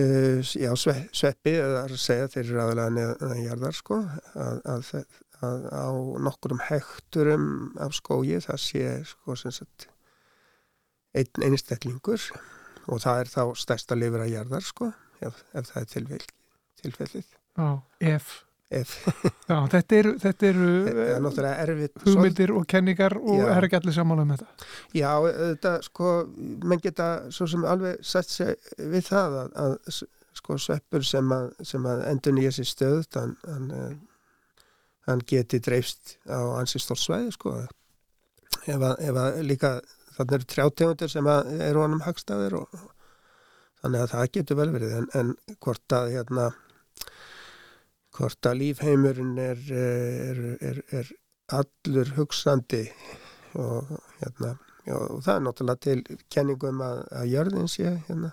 uh, 0.00 0.40
já, 0.42 0.70
sve, 0.78 0.96
sveppi 1.14 1.56
eða 1.60 1.84
að 1.86 1.96
segja 2.00 2.30
þeir 2.32 2.44
eru 2.44 2.62
aðalega 2.64 2.94
neðan 2.96 3.44
jarðar 3.44 3.78
sko 3.78 4.00
að, 4.34 4.60
að, 4.72 4.90
að 5.46 5.66
á 5.72 5.88
nokkurum 6.28 6.62
hekturum 6.68 7.48
af 7.82 7.96
skógi 7.96 8.40
það 8.44 8.62
sé 8.62 8.84
sko 9.12 9.38
sem 9.40 9.54
sagt 9.54 9.88
einn 11.16 11.48
einstaklingur 11.48 12.30
og 12.86 13.02
það 13.02 13.22
er 13.22 13.32
þá 13.32 13.42
stærsta 13.58 13.98
lifur 13.98 14.26
að 14.26 14.34
jarðar 14.34 14.66
sko 14.66 14.92
ef, 15.24 15.42
ef 15.56 15.70
það 15.72 15.82
er 15.82 15.92
tilfell, 15.94 16.26
tilfellið 16.82 17.32
Já, 17.56 17.68
ef. 18.12 18.45
Já, 18.66 19.58
þetta 19.70 19.98
eru, 20.00 20.12
þetta 20.18 20.48
eru 20.48 20.70
það 21.36 21.46
er 21.52 21.72
hugmyndir 22.02 22.52
og 22.56 22.66
kenningar 22.66 23.14
og 23.20 23.38
Já. 23.38 23.46
er 23.54 23.66
ekki 23.68 23.78
allir 23.78 23.94
sammála 23.94 24.24
um 24.26 24.32
þetta. 24.34 24.68
Já, 24.96 25.10
þetta 25.36 25.74
sko, 25.86 26.14
menn 26.66 26.82
geta 26.82 27.08
svo 27.30 27.46
sem 27.52 27.66
alveg 27.68 28.02
sett 28.02 28.32
sig 28.32 28.56
við 28.80 29.06
það 29.06 29.38
að, 29.44 29.54
að 29.62 30.02
sko 30.36 30.58
sveppur 30.60 31.06
sem 31.06 31.32
að, 31.32 31.48
sem 31.64 31.86
að 31.88 32.04
endur 32.10 32.36
nýja 32.36 32.52
sér 32.58 32.68
stöð 32.68 33.06
hann, 33.16 33.36
hann, 33.46 33.70
eh, 33.72 34.66
hann 35.08 35.22
geti 35.30 35.62
dreifst 35.64 36.16
á 36.28 36.42
ansi 36.58 36.82
stórt 36.82 37.02
svæði 37.02 37.32
sko 37.36 37.54
ef 38.66 38.76
að, 38.82 38.98
ef 39.06 39.22
að 39.22 39.40
líka 39.46 39.72
þannig 40.16 40.36
eru 40.38 40.50
trjátegundir 40.52 41.12
sem 41.12 41.30
að 41.30 41.54
eru 41.70 41.82
honum 41.84 42.04
hagstæðir 42.04 42.58
og 42.60 42.84
þannig 43.82 44.02
að 44.02 44.12
það 44.14 44.30
getur 44.36 44.60
vel 44.60 44.70
verið 44.74 44.94
en, 45.00 45.10
en 45.14 45.34
hvort 45.62 45.96
að 45.96 46.12
hérna 46.16 46.50
hvort 48.16 48.48
að 48.48 48.60
lífheimurinn 48.62 49.36
er, 49.40 49.62
er, 49.76 50.40
er, 50.64 50.82
er 51.00 51.10
allur 51.52 52.12
hugsandi 52.16 52.84
og 53.56 53.92
hérna 54.20 54.56
og 54.94 55.22
það 55.24 55.32
er 55.32 55.42
náttúrulega 55.42 55.82
til 55.82 56.18
kenningum 56.30 56.82
að, 56.84 57.02
að 57.20 57.30
jörðin 57.32 57.70
sé 57.70 57.92
hérna 58.06 58.30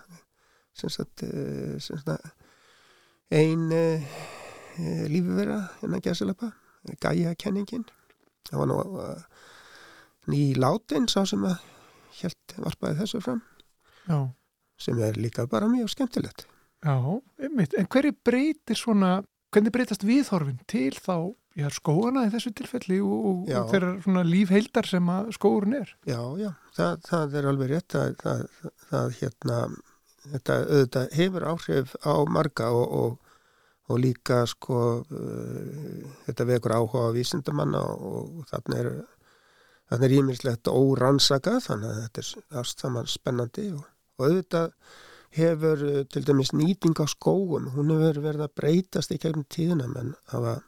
sem 0.74 0.90
sagt, 0.90 1.24
eh, 1.26 1.74
sem 1.82 1.98
sagt 1.98 2.30
ein 3.34 3.70
uh, 3.74 4.14
lífivera 5.10 5.60
hérna 5.80 6.02
gæsilapa 6.02 6.52
gæja 7.02 7.34
kenningin 7.38 7.86
það 8.46 8.60
var 8.60 8.70
nú 8.70 8.78
uh, 9.02 9.24
ný 10.30 10.54
látin 10.58 11.10
sá 11.10 11.24
sem 11.26 11.42
að 11.46 11.58
helt 12.20 12.56
varpaði 12.58 13.00
þessu 13.02 13.22
fram 13.24 13.42
Já, 14.04 14.18
sem 14.80 14.98
er 15.00 15.16
líka 15.16 15.46
bara 15.48 15.68
mjög 15.68 15.88
skemmtilegt. 15.94 16.46
Já, 16.84 16.96
einmitt. 17.40 17.74
En 17.78 17.88
hverju 17.88 18.12
breytir 18.26 18.76
svona, 18.76 19.22
hvernig 19.54 19.74
breytast 19.74 20.04
viðhorfin 20.06 20.60
til 20.70 20.92
þá, 20.98 21.32
já, 21.58 21.68
skóana 21.72 22.26
í 22.26 22.32
þessu 22.34 22.52
tilfelli 22.58 23.00
og, 23.04 23.26
og, 23.30 23.72
þeirra 23.72 24.24
lífheildar 24.26 24.88
sem 24.90 25.10
skóurinn 25.36 25.78
er? 25.80 25.94
Já, 26.08 26.20
já, 26.40 26.50
það, 26.76 26.94
það 27.08 27.36
er 27.40 27.50
alveg 27.50 27.74
rétt 27.74 27.98
að 27.98 28.16
það, 28.22 28.46
það, 28.60 28.78
það 28.90 29.18
hérna 29.20 29.58
þetta 30.32 30.58
auðvitað 30.64 31.16
hefur 31.18 31.46
áhrif 31.52 31.94
á 32.00 32.14
marga 32.32 32.70
og, 32.72 32.94
og, 32.98 33.32
og 33.92 34.00
líka 34.00 34.42
sko 34.48 34.80
uh, 35.04 36.12
þetta 36.26 36.48
vekur 36.48 36.76
áhuga 36.78 37.08
á 37.12 37.16
vísindamanna 37.16 37.82
og, 37.84 38.44
þarna 38.50 38.80
er 38.80 38.92
þarna 39.90 40.08
er 40.08 40.16
ímislegt 40.18 40.70
órannsaka 40.70 41.58
þannig 41.64 41.90
að 41.90 42.04
þetta 42.04 42.24
er 42.24 42.62
allt 42.62 42.86
saman 42.86 43.10
spennandi 43.10 43.68
og 43.76 43.84
auðvitað 44.22 44.72
hefur 45.34 45.82
uh, 45.88 46.00
til 46.10 46.26
dæmis 46.26 46.54
nýting 46.56 46.96
á 47.00 47.06
skóum 47.10 47.70
hún 47.74 47.92
hefur 47.94 48.22
verið 48.24 48.46
að 48.46 48.56
breytast 48.60 49.14
í 49.14 49.20
gegnum 49.22 49.46
tíðina 49.50 49.88
menn 49.90 50.14
það 50.30 50.46
var 50.48 50.62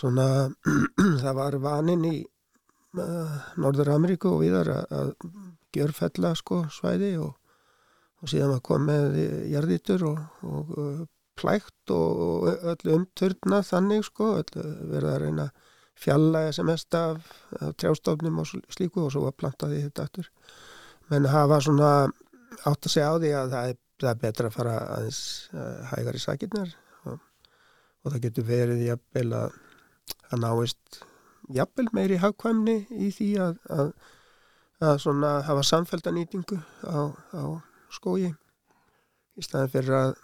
svona 0.00 0.26
það 1.22 1.32
var 1.40 1.58
vanin 1.62 2.06
í 2.08 2.16
uh, 2.24 3.36
Norður 3.60 3.94
Ameríku 3.96 4.34
og 4.34 4.44
viðar 4.44 4.72
að, 4.74 4.84
að 5.00 5.14
gjörfella 5.76 6.34
sko 6.38 6.64
svæði 6.74 7.14
og, 7.22 7.32
og 8.20 8.30
síðan 8.32 8.54
var 8.56 8.62
komið 8.66 9.18
jarðítur 9.52 10.06
og, 10.10 10.22
og 10.46 10.76
uh, 10.76 11.00
plækt 11.40 11.92
og, 11.94 12.22
og 12.26 12.64
öll 12.74 12.94
umturna 12.96 13.62
þannig 13.64 14.04
sko, 14.06 14.34
öll 14.42 14.64
verið 14.90 15.12
að 15.14 15.20
reyna 15.24 15.48
að 15.48 15.68
fjallæga 16.00 16.52
sem 16.56 16.68
mest 16.68 16.96
af, 16.96 17.20
af 17.60 17.74
trjástofnum 17.80 18.40
og 18.40 18.48
sl- 18.48 18.66
slíku 18.72 19.04
og 19.04 19.12
svo 19.12 19.26
var 19.26 19.36
plantaði 19.36 19.82
þetta 19.84 20.06
aftur. 20.06 20.28
Menn 21.10 21.28
hafa 21.28 21.60
svona 21.64 21.90
átt 22.66 22.86
að 22.86 22.92
segja 22.92 23.10
á 23.10 23.16
því 23.16 23.32
að 23.38 23.54
það 23.54 23.72
er, 23.72 23.80
það 24.00 24.12
er 24.12 24.22
betra 24.24 24.50
að 24.50 24.56
fara 24.56 24.76
aðeins 24.96 25.24
uh, 25.54 25.82
hægar 25.92 26.18
í 26.18 26.22
sakirnar 26.22 26.76
og, 27.04 27.18
og 28.02 28.14
það 28.14 28.22
getur 28.26 28.48
verið 28.50 28.86
jafnvel 28.88 29.28
að 29.40 29.58
að 30.30 30.42
náist 30.44 31.00
jafnvel 31.54 31.88
meiri 31.96 32.18
hagkvæmni 32.22 32.76
í 32.90 33.10
því 33.14 33.28
að, 33.42 33.58
að, 33.74 33.92
að 34.86 34.98
svona 35.04 35.32
hafa 35.46 35.64
samfældanýtingu 35.66 36.60
á, 36.86 37.10
á 37.10 37.44
skógi. 37.94 38.32
Í 39.38 39.44
staðin 39.46 39.72
fyrir 39.72 39.96
að, 39.96 40.14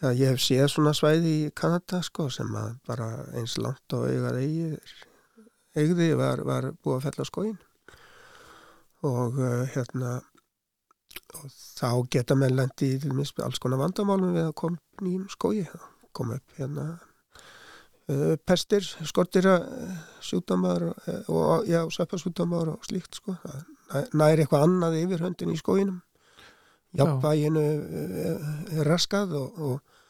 já, 0.00 0.08
ég 0.08 0.32
hef 0.32 0.42
séð 0.44 0.68
svona 0.72 0.94
svæði 0.96 1.34
í 1.46 1.50
Kanada 1.56 2.02
sko 2.04 2.28
sem 2.32 2.52
að 2.56 2.76
bara 2.88 3.10
eins 3.38 3.58
langt 3.60 3.96
og 3.96 4.08
eigað 4.08 4.40
eigði 5.72 6.10
var, 6.20 6.44
var 6.46 6.72
búið 6.84 6.98
að 6.98 7.06
fella 7.08 7.28
skógin 7.28 7.60
og 9.02 9.40
uh, 9.40 9.64
hérna 9.72 10.20
og 11.38 11.48
þá 11.52 11.88
geta 12.12 12.36
menn 12.38 12.56
lendi 12.56 12.94
í 12.96 13.24
alls 13.44 13.60
konar 13.62 13.80
vandamálum 13.80 14.34
við 14.36 14.48
að 14.48 14.54
koma 14.60 15.02
nýjum 15.02 15.26
skógi. 15.32 15.64
Koma 16.12 16.38
upp 16.38 16.58
hérna 16.58 16.86
uh, 18.12 18.34
pestir, 18.46 18.86
skortira 19.08 19.58
uh, 19.62 19.94
sjúdamar 20.24 20.90
og 21.32 21.68
já, 21.68 21.82
söpasjúdamar 21.90 22.74
og 22.74 22.88
slíkt 22.88 23.20
sko. 23.20 23.36
Næri 24.16 24.44
eitthvað 24.44 24.66
annað 24.68 25.00
yfir 25.02 25.24
höndin 25.26 25.54
í 25.54 25.60
skóginum. 25.60 26.00
Jafnvæginu 26.92 27.60
er 28.76 28.84
raskað 28.84 29.32
og, 29.38 29.60
og, 29.64 30.00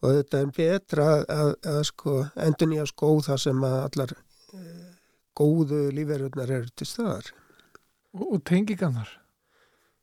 og 0.00 0.14
þetta 0.16 0.38
er 0.40 0.52
betra 0.56 1.08
að, 1.12 1.24
að, 1.34 1.50
að 1.74 1.80
sko 1.90 2.14
endur 2.46 2.70
nýja 2.70 2.86
skóð 2.88 3.26
þar 3.28 3.42
sem 3.44 3.66
að 3.68 3.76
allar 3.82 4.14
góðu 5.36 5.86
lífverðunar 5.96 6.52
eru 6.56 6.72
til 6.72 6.88
staðar. 6.88 7.28
Og, 8.16 8.24
og 8.26 8.40
tengingarnar 8.48 9.19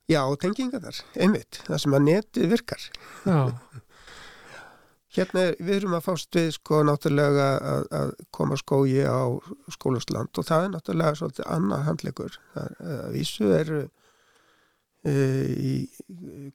Já, 0.08 0.22
tengingarnar, 0.40 0.96
einmitt, 1.20 1.60
það 1.68 1.84
sem 1.84 1.96
að 1.98 2.06
netið 2.06 2.52
virkar. 2.54 2.84
Já. 3.28 3.40
Hérna 5.18 5.44
er, 5.50 5.56
við 5.60 5.80
erum 5.80 5.96
að 5.98 6.06
fást 6.06 6.38
við 6.38 6.50
sko 6.56 6.80
náttúrulega 6.86 7.48
að, 7.58 7.86
að 8.00 8.12
koma 8.36 8.58
skógi 8.60 9.02
á 9.04 9.26
skólusland 9.74 10.38
og 10.38 10.46
það 10.48 10.66
er 10.66 10.74
náttúrulega 10.76 11.18
svolítið 11.20 11.48
annað 11.56 11.86
handlegur. 11.88 12.38
Það 12.54 12.68
er, 12.70 12.92
að 12.98 13.16
vísu 13.16 13.50
eru 13.58 13.80
e, 13.82 15.16
í 15.58 15.74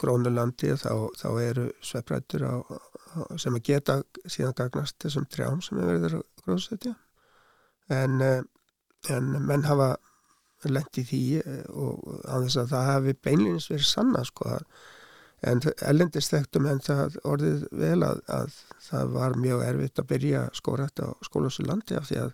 grónulandi 0.00 0.76
þá, 0.78 0.92
þá 1.18 1.28
eru 1.42 1.66
á, 1.82 2.54
sem 3.36 3.58
að 3.58 3.64
geta 3.66 3.98
síðan 4.24 4.56
gagnast 4.62 4.96
þessum 5.02 5.26
trjám 5.32 5.60
sem 5.64 5.82
er 5.82 5.92
verið 5.92 6.22
að 6.22 6.46
gróðsetja. 6.46 6.94
En, 7.98 8.16
e, 8.22 8.32
en 9.12 9.32
menn 9.48 9.66
hafa 9.68 9.96
lendi 10.70 11.02
því 11.08 11.22
og 11.68 12.02
að 12.28 12.46
þess 12.46 12.58
að 12.62 12.72
það 12.74 12.90
hafi 12.90 13.14
beinleins 13.26 13.68
verið 13.70 13.88
sanna 13.88 14.22
sko 14.28 14.50
en 15.42 15.60
ellendist 15.90 16.30
þekktum 16.30 16.68
en 16.70 16.80
það 16.84 17.18
orðið 17.26 17.64
vel 17.74 17.98
að, 18.06 18.20
að 18.30 18.56
það 18.86 19.12
var 19.16 19.36
mjög 19.42 19.64
erfitt 19.66 19.98
að 19.98 20.08
byrja 20.12 20.42
skórætt 20.54 21.02
á 21.02 21.08
skólasu 21.26 21.66
landi 21.66 21.98
af 21.98 22.06
því 22.10 22.20
að 22.22 22.32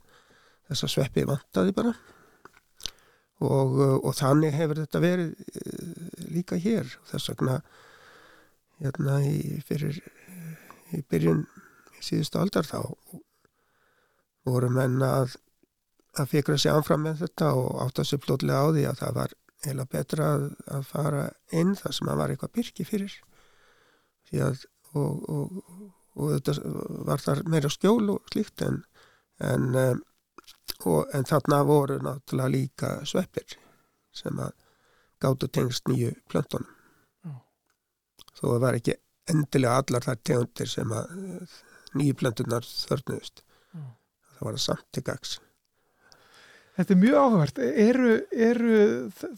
þessa 0.68 0.90
sveppi 0.92 1.24
vantaði 1.28 1.74
bara. 1.76 1.94
Og, 3.38 3.78
og 4.02 4.12
þannig 4.18 4.56
hefur 4.58 4.82
þetta 4.82 5.00
verið 5.00 6.28
líka 6.34 6.58
hér. 6.60 6.90
Þess 7.08 7.30
vegna 7.32 7.60
hérna 8.82 9.20
í 9.24 9.62
fyrir 9.66 10.02
í 10.94 11.00
byrjun 11.08 11.46
síðustu 12.02 12.40
aldar 12.40 12.66
þá 12.66 12.82
voru 14.48 14.70
menna 14.72 15.12
að 15.22 15.36
að 16.16 16.30
fikra 16.32 16.56
sig 16.58 16.72
ánfram 16.72 17.04
með 17.04 17.22
þetta 17.24 17.52
og 17.58 17.82
átt 17.84 18.00
að 18.00 18.10
sér 18.10 18.22
flótlega 18.24 18.64
á 18.64 18.66
því 18.72 18.84
að 18.88 19.00
það 19.02 19.14
var 19.18 19.34
heila 19.66 19.86
betra 19.90 20.28
að, 20.34 20.44
að 20.70 20.84
fara 20.86 21.24
inn 21.60 21.74
þar 21.78 21.96
sem 21.96 22.10
að 22.10 22.20
var 22.20 22.32
eitthvað 22.32 22.54
byrki 22.58 22.86
fyrir 22.86 23.16
að, 24.44 24.62
og, 24.94 25.24
og, 25.32 25.56
og 26.18 26.34
þetta 26.36 26.54
var 27.08 27.24
þar 27.24 27.42
meira 27.50 27.72
skjól 27.72 28.14
og 28.14 28.32
slíkt 28.32 28.64
en, 28.66 28.82
en, 29.44 29.68
og, 30.84 31.08
en 31.14 31.28
þarna 31.28 31.62
voru 31.68 31.98
náttúrulega 32.04 32.54
líka 32.54 32.92
sveppir 33.08 33.58
sem 34.14 34.38
að 34.42 34.54
gáttu 35.22 35.50
tengst 35.50 35.90
nýju 35.90 36.14
plöntunum 36.30 36.70
mm. 37.26 37.40
þó 38.34 38.44
það 38.44 38.62
var 38.66 38.78
ekki 38.78 38.98
endilega 39.28 39.82
allar 39.82 40.06
þar 40.06 40.22
tegundir 40.30 40.70
sem 40.70 40.94
að 40.94 41.10
nýju 41.98 42.18
plöntunar 42.20 42.66
þörnuðust 42.68 43.42
mm. 43.74 43.92
það 44.36 44.46
var 44.46 44.58
það 44.58 44.66
samt 44.68 44.88
til 44.94 45.06
gags 45.10 45.38
Þetta 46.78 46.94
er 46.94 46.98
mjög 47.00 47.16
áhugavert. 47.18 47.56
Eru, 47.58 48.10
eru 48.30 48.74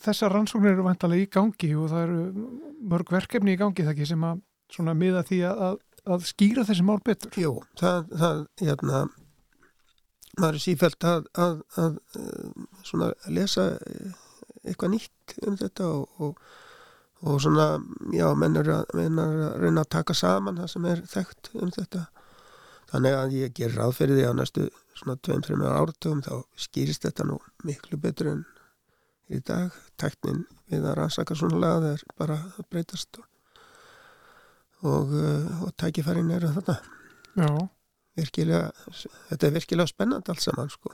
þessar 0.05 0.35
rannsóknir 0.35 0.75
eru 0.75 0.85
vantalega 0.85 1.25
í 1.25 1.31
gangi 1.33 1.71
og 1.73 1.89
það 1.89 2.03
eru 2.03 2.49
mörg 2.93 3.13
verkefni 3.15 3.55
í 3.55 3.61
gangi 3.61 3.87
það 3.87 3.95
ekki 3.95 4.09
sem 4.11 4.27
að 4.29 4.43
svona 4.71 4.95
miða 4.95 5.23
því 5.27 5.39
að, 5.49 5.79
að 6.05 6.27
skýra 6.29 6.67
þessi 6.69 6.85
mál 6.85 6.99
betur? 7.05 7.33
Jú, 7.41 7.55
það, 7.81 8.13
það 8.21 8.43
hérna, 8.61 9.01
maður 10.37 10.59
er 10.59 10.65
sífælt 10.67 11.09
að, 11.09 11.31
að, 11.47 11.63
að 11.81 11.99
svona 12.91 13.11
lesa 13.33 13.67
eitthvað 14.61 14.95
nýtt 14.99 15.37
um 15.49 15.57
þetta 15.61 15.89
og, 15.89 16.21
og, 16.21 16.47
og 17.25 17.41
svona, 17.41 17.71
já, 18.13 18.27
menn 18.37 18.61
er 18.61 18.73
að 18.77 18.97
reyna 19.01 19.81
að 19.81 19.93
taka 19.97 20.17
saman 20.17 20.61
það 20.61 20.73
sem 20.75 20.91
er 20.93 21.05
þekkt 21.09 21.55
um 21.57 21.73
þetta. 21.73 22.05
Þannig 22.91 23.17
að 23.17 23.35
ég 23.39 23.53
ger 23.55 23.75
ráð 23.77 23.93
fyrir 23.99 24.19
því 24.19 24.25
á 24.27 24.33
næstu 24.35 24.67
svona 24.99 25.17
2-3 25.27 25.59
áratugum 25.71 26.23
þá 26.27 26.33
skýrist 26.59 27.05
þetta 27.07 27.27
nú 27.29 27.37
miklu 27.67 27.99
betur 28.03 28.33
en 28.33 28.41
í 29.31 29.39
dag. 29.47 29.75
Tæknin 30.01 30.43
við 30.71 30.87
að 30.87 30.97
rannsaka 30.99 31.37
svona 31.39 31.61
laga 31.63 31.83
það 31.85 31.93
er 31.93 32.17
bara 32.19 32.39
að 32.51 32.69
breytast 32.73 33.21
og, 33.21 33.29
og, 34.83 35.15
uh, 35.15 35.63
og 35.67 35.75
tækifærin 35.79 36.33
eru 36.35 36.51
þetta. 36.57 36.81
Já. 37.39 37.51
Virkilega, 38.19 38.73
þetta 39.31 39.47
er 39.47 39.55
virkilega 39.55 39.93
spennand 39.93 40.29
allt 40.29 40.43
saman 40.43 40.73
sko. 40.73 40.93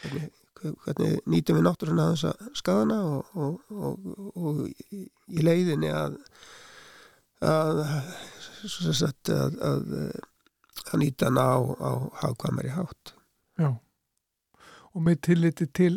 Hvernig, 0.00 0.32
hvernig 0.60 1.20
nýtum 1.30 1.60
við 1.60 1.66
náttúruna 1.68 2.08
að 2.08 2.16
þessa 2.16 2.56
skadana 2.58 2.98
og, 3.06 3.60
og 4.34 4.64
í, 4.66 5.04
í 5.30 5.46
leiðinni 5.46 5.92
að 5.94 6.18
að, 7.40 7.80
að, 7.84 9.60
að, 9.64 9.94
að 10.90 11.02
nýta 11.04 11.30
hana 11.30 11.46
á, 11.54 11.58
á 11.60 11.90
hafkvæmari 12.24 12.74
hátt. 12.74 13.14
Já, 13.60 13.70
og 14.90 15.02
með 15.06 15.20
tilliti 15.28 15.66
til 15.66 15.94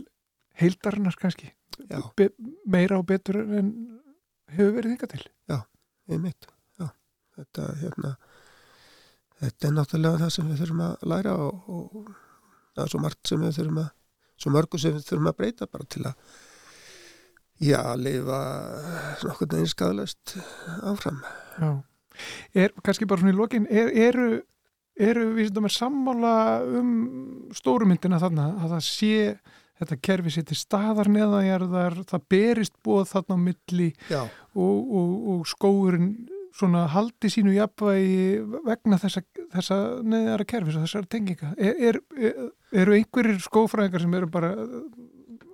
heildarinnar 0.60 1.18
kannski, 1.20 1.52
Be 2.18 2.30
meira 2.70 3.00
og 3.00 3.08
betur 3.10 3.40
en 3.42 3.72
hefur 4.54 4.76
verið 4.76 4.94
þingar 4.94 5.12
til. 5.14 5.24
Já, 5.50 5.58
einmitt, 6.12 6.48
já, 6.80 6.88
þetta, 7.38 7.68
hérna, 7.82 8.12
þetta 9.42 9.70
er 9.70 9.76
náttúrulega 9.78 10.22
það 10.24 10.34
sem 10.36 10.52
við 10.52 10.62
þurfum 10.62 10.84
að 10.86 11.08
læra 11.14 11.36
og, 11.42 11.70
og 11.74 12.12
það 12.76 12.84
er 12.86 12.94
svo 12.94 13.04
margt 13.04 13.32
sem 13.32 13.42
við 13.42 13.58
þurfum 13.58 13.82
að, 13.84 13.90
svo 14.38 14.54
mörgu 14.54 14.82
sem 14.82 14.96
við 14.96 15.08
þurfum 15.10 15.32
að 15.32 15.40
breyta 15.40 15.70
bara 15.72 15.90
til 15.96 16.04
að, 16.10 16.38
já, 17.64 17.82
lifa 17.98 18.40
nokkur 19.24 19.52
neginn 19.54 19.74
skadalast 19.74 20.38
áfram. 20.86 21.22
Já, 21.58 21.72
er 22.54 22.78
kannski 22.86 23.10
bara 23.10 23.24
svona 23.24 23.34
í 23.34 23.40
lokin, 23.40 23.70
er, 23.72 23.90
eru 24.12 24.30
eru 25.00 25.28
við 25.38 25.52
sem 25.54 25.68
er 25.68 25.74
sammála 25.74 26.36
um 26.80 26.94
stórumyndina 27.56 28.22
þarna 28.22 28.50
að 28.62 28.76
það 28.76 28.86
sé 28.88 29.16
þetta 29.82 29.98
kerfi 30.06 30.34
sér 30.34 30.46
til 30.48 30.58
staðar 30.60 31.10
neðajarðar, 31.12 31.98
það 32.08 32.28
berist 32.30 32.76
bóð 32.86 33.08
þarna 33.10 33.38
á 33.40 33.46
milli 33.48 33.90
og, 34.14 34.78
og, 34.78 35.16
og 35.34 35.48
skóurinn 35.50 36.14
svona 36.54 36.86
haldi 36.94 37.32
sínu 37.34 37.56
jafnvægi 37.56 38.60
vegna 38.68 39.00
þessa, 39.02 39.24
þessa 39.56 39.78
neðara 40.06 40.46
kerfi 40.46 40.76
þessar 40.76 41.08
tenginga. 41.10 41.54
Er, 41.58 41.80
er, 41.90 42.00
er, 42.14 42.52
eru 42.84 42.94
einhverjir 42.94 43.42
skófræðingar 43.42 44.04
sem 44.06 44.14
eru 44.20 44.30
bara 44.32 44.54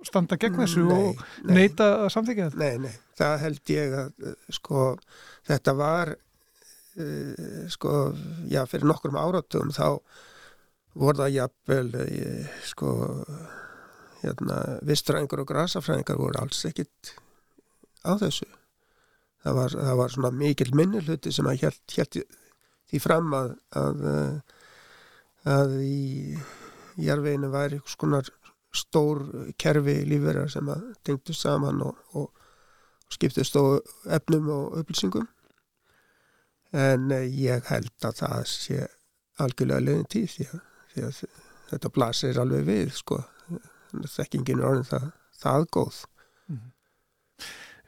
standa 0.06 0.36
gegn 0.40 0.60
þessu 0.60 0.84
nei, 0.84 0.96
og 0.96 1.22
neita 1.48 1.88
að 2.04 2.10
samþykja 2.16 2.50
þetta? 2.50 2.60
Nei, 2.60 2.84
nei, 2.84 2.98
það 3.20 3.36
held 3.46 3.72
ég 3.74 3.96
að 4.02 4.34
sko 4.56 4.84
þetta 5.48 5.76
var 5.80 6.14
uh, 6.98 7.62
sko, 7.70 7.94
já, 8.50 8.64
fyrir 8.70 8.88
nokkur 8.90 9.16
áratugum 9.16 9.72
þá 9.76 10.00
voru 10.98 11.22
það 11.22 11.34
jafnvel 11.36 11.90
uh, 12.02 12.60
sko 12.66 12.94
hérna, 14.24 14.60
vistfræðingar 14.86 15.42
og 15.42 15.50
grasafræðingar 15.50 16.18
voru 16.20 16.40
alls 16.42 16.64
ekkit 16.68 17.14
á 18.04 18.16
þessu. 18.20 18.48
Það 19.40 19.56
var, 19.56 19.76
það 19.76 19.98
var 20.00 20.14
svona 20.14 20.32
mikil 20.36 20.70
minnilhuti 20.76 21.32
sem 21.32 21.48
að 21.48 21.64
held, 21.64 21.80
held 21.96 22.18
því 22.90 23.00
fram 23.00 23.30
að 23.36 23.54
að, 23.80 24.02
eh, 24.10 24.58
að 25.48 25.76
í 25.80 26.00
jærveginu 27.00 27.48
væri 27.52 27.80
skonar 27.88 28.28
stór 28.76 29.22
kerfi 29.58 30.02
lífverðar 30.06 30.52
sem 30.52 30.68
að 30.70 30.84
tengdu 31.06 31.34
saman 31.34 31.80
og, 31.86 31.96
og 32.14 32.28
skiptist 33.10 33.56
á 33.56 33.80
efnum 34.18 34.50
og 34.54 34.76
upplýsingum 34.82 35.26
en 36.76 37.10
ég 37.10 37.66
held 37.70 38.06
að 38.06 38.22
það 38.22 38.42
sé 38.52 38.86
algjörlega 39.40 39.86
lögum 39.86 40.08
tíð 40.12 40.34
því 40.36 40.48
að, 40.50 40.60
því 40.92 41.06
að 41.08 41.22
þetta 41.70 41.94
blasir 41.96 42.40
alveg 42.42 42.66
við 42.68 42.92
sko 42.98 43.22
þekkingin 43.90 44.60
er 44.60 44.68
orðin 44.70 44.90
það, 44.90 45.08
það 45.40 45.66
góð 45.76 46.04
mhm. 46.50 46.68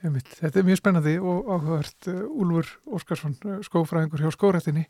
Einmitt. 0.03 0.33
Þetta 0.35 0.59
er 0.59 0.64
mjög 0.66 0.79
spennandi 0.81 1.12
og 1.23 1.45
áhugavert 1.47 2.09
eh, 2.11 2.23
Úlfur 2.27 2.71
Óskarsson, 2.97 3.37
eh, 3.47 3.61
skófræðingur 3.62 4.25
hjá 4.25 4.33
skórættinni. 4.35 4.83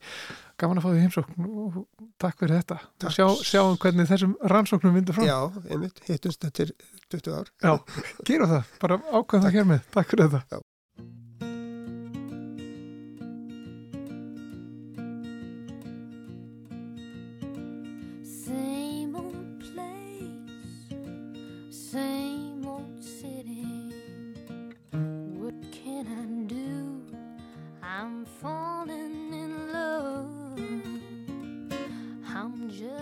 Gaman 0.57 0.81
að 0.81 0.87
fá 0.87 0.89
því 0.89 1.03
heimsókn 1.03 1.51
og 1.51 1.77
takk 2.23 2.41
fyrir 2.41 2.63
þetta. 2.63 2.79
Takk. 2.97 3.17
Sjá, 3.19 3.27
sjáum 3.45 3.77
hvernig 3.83 4.09
þessum 4.09 4.33
rannsóknum 4.55 4.97
vindur 4.97 5.19
frá. 5.19 5.27
Já, 5.29 5.37
einmitt, 5.69 6.01
hittumst 6.09 6.41
þetta 6.41 6.57
til 6.63 6.73
20 7.13 7.37
ár. 7.37 7.53
Já, 7.61 8.01
gera 8.25 8.49
það, 8.55 8.75
bara 8.87 9.01
ákvæða 9.13 9.45
það 9.45 9.59
hér 9.59 9.69
með. 9.75 9.85
Takk 9.99 10.15
fyrir 10.15 10.33
þetta. 10.33 10.45
Já. 10.49 10.72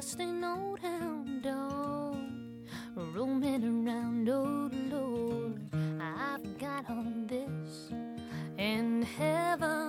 trusting 0.00 0.42
old 0.42 0.78
hound 0.78 1.42
dog, 1.42 2.16
roaming 3.14 3.86
around, 3.86 4.26
oh 4.30 4.70
Lord. 4.90 5.60
I've 6.00 6.58
got 6.58 6.88
all 6.88 7.04
this 7.26 7.90
in 8.56 9.02
heaven. 9.02 9.79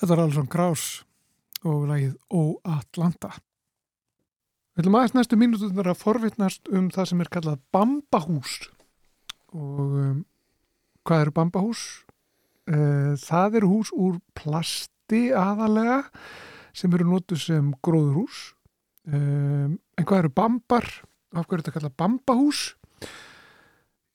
Þetta 0.00 0.14
er 0.16 0.22
Alson 0.24 0.48
Krauss 0.50 0.86
og 1.64 1.84
lagið 1.88 2.14
O 2.34 2.44
Atlanta. 2.66 3.30
Við 4.74 4.82
viljum 4.82 4.96
aðeins 4.98 5.14
næstu 5.14 5.36
mínutunar 5.38 5.92
að 5.92 6.00
forvitnast 6.00 6.70
um 6.74 6.88
það 6.90 7.10
sem 7.10 7.20
er 7.22 7.30
kallað 7.30 7.60
Bambahús. 7.74 8.56
Og 9.54 9.92
um, 10.00 10.16
hvað 11.06 11.22
eru 11.24 11.34
Bambahús? 11.36 11.84
Uh, 12.66 13.14
það 13.22 13.60
eru 13.60 13.70
hús 13.70 13.92
úr 13.94 14.18
plasti 14.34 15.28
aðalega 15.36 16.00
sem 16.74 16.94
eru 16.96 17.06
nótu 17.12 17.38
sem 17.38 17.70
gróðurhús. 17.86 18.48
Um, 19.06 19.78
en 19.94 20.08
hvað 20.08 20.24
eru 20.24 20.34
Bambar? 20.34 20.90
Af 21.34 21.46
hverju 21.46 21.62
þetta 21.62 21.76
kallað 21.78 21.96
Bambahús? 22.02 22.64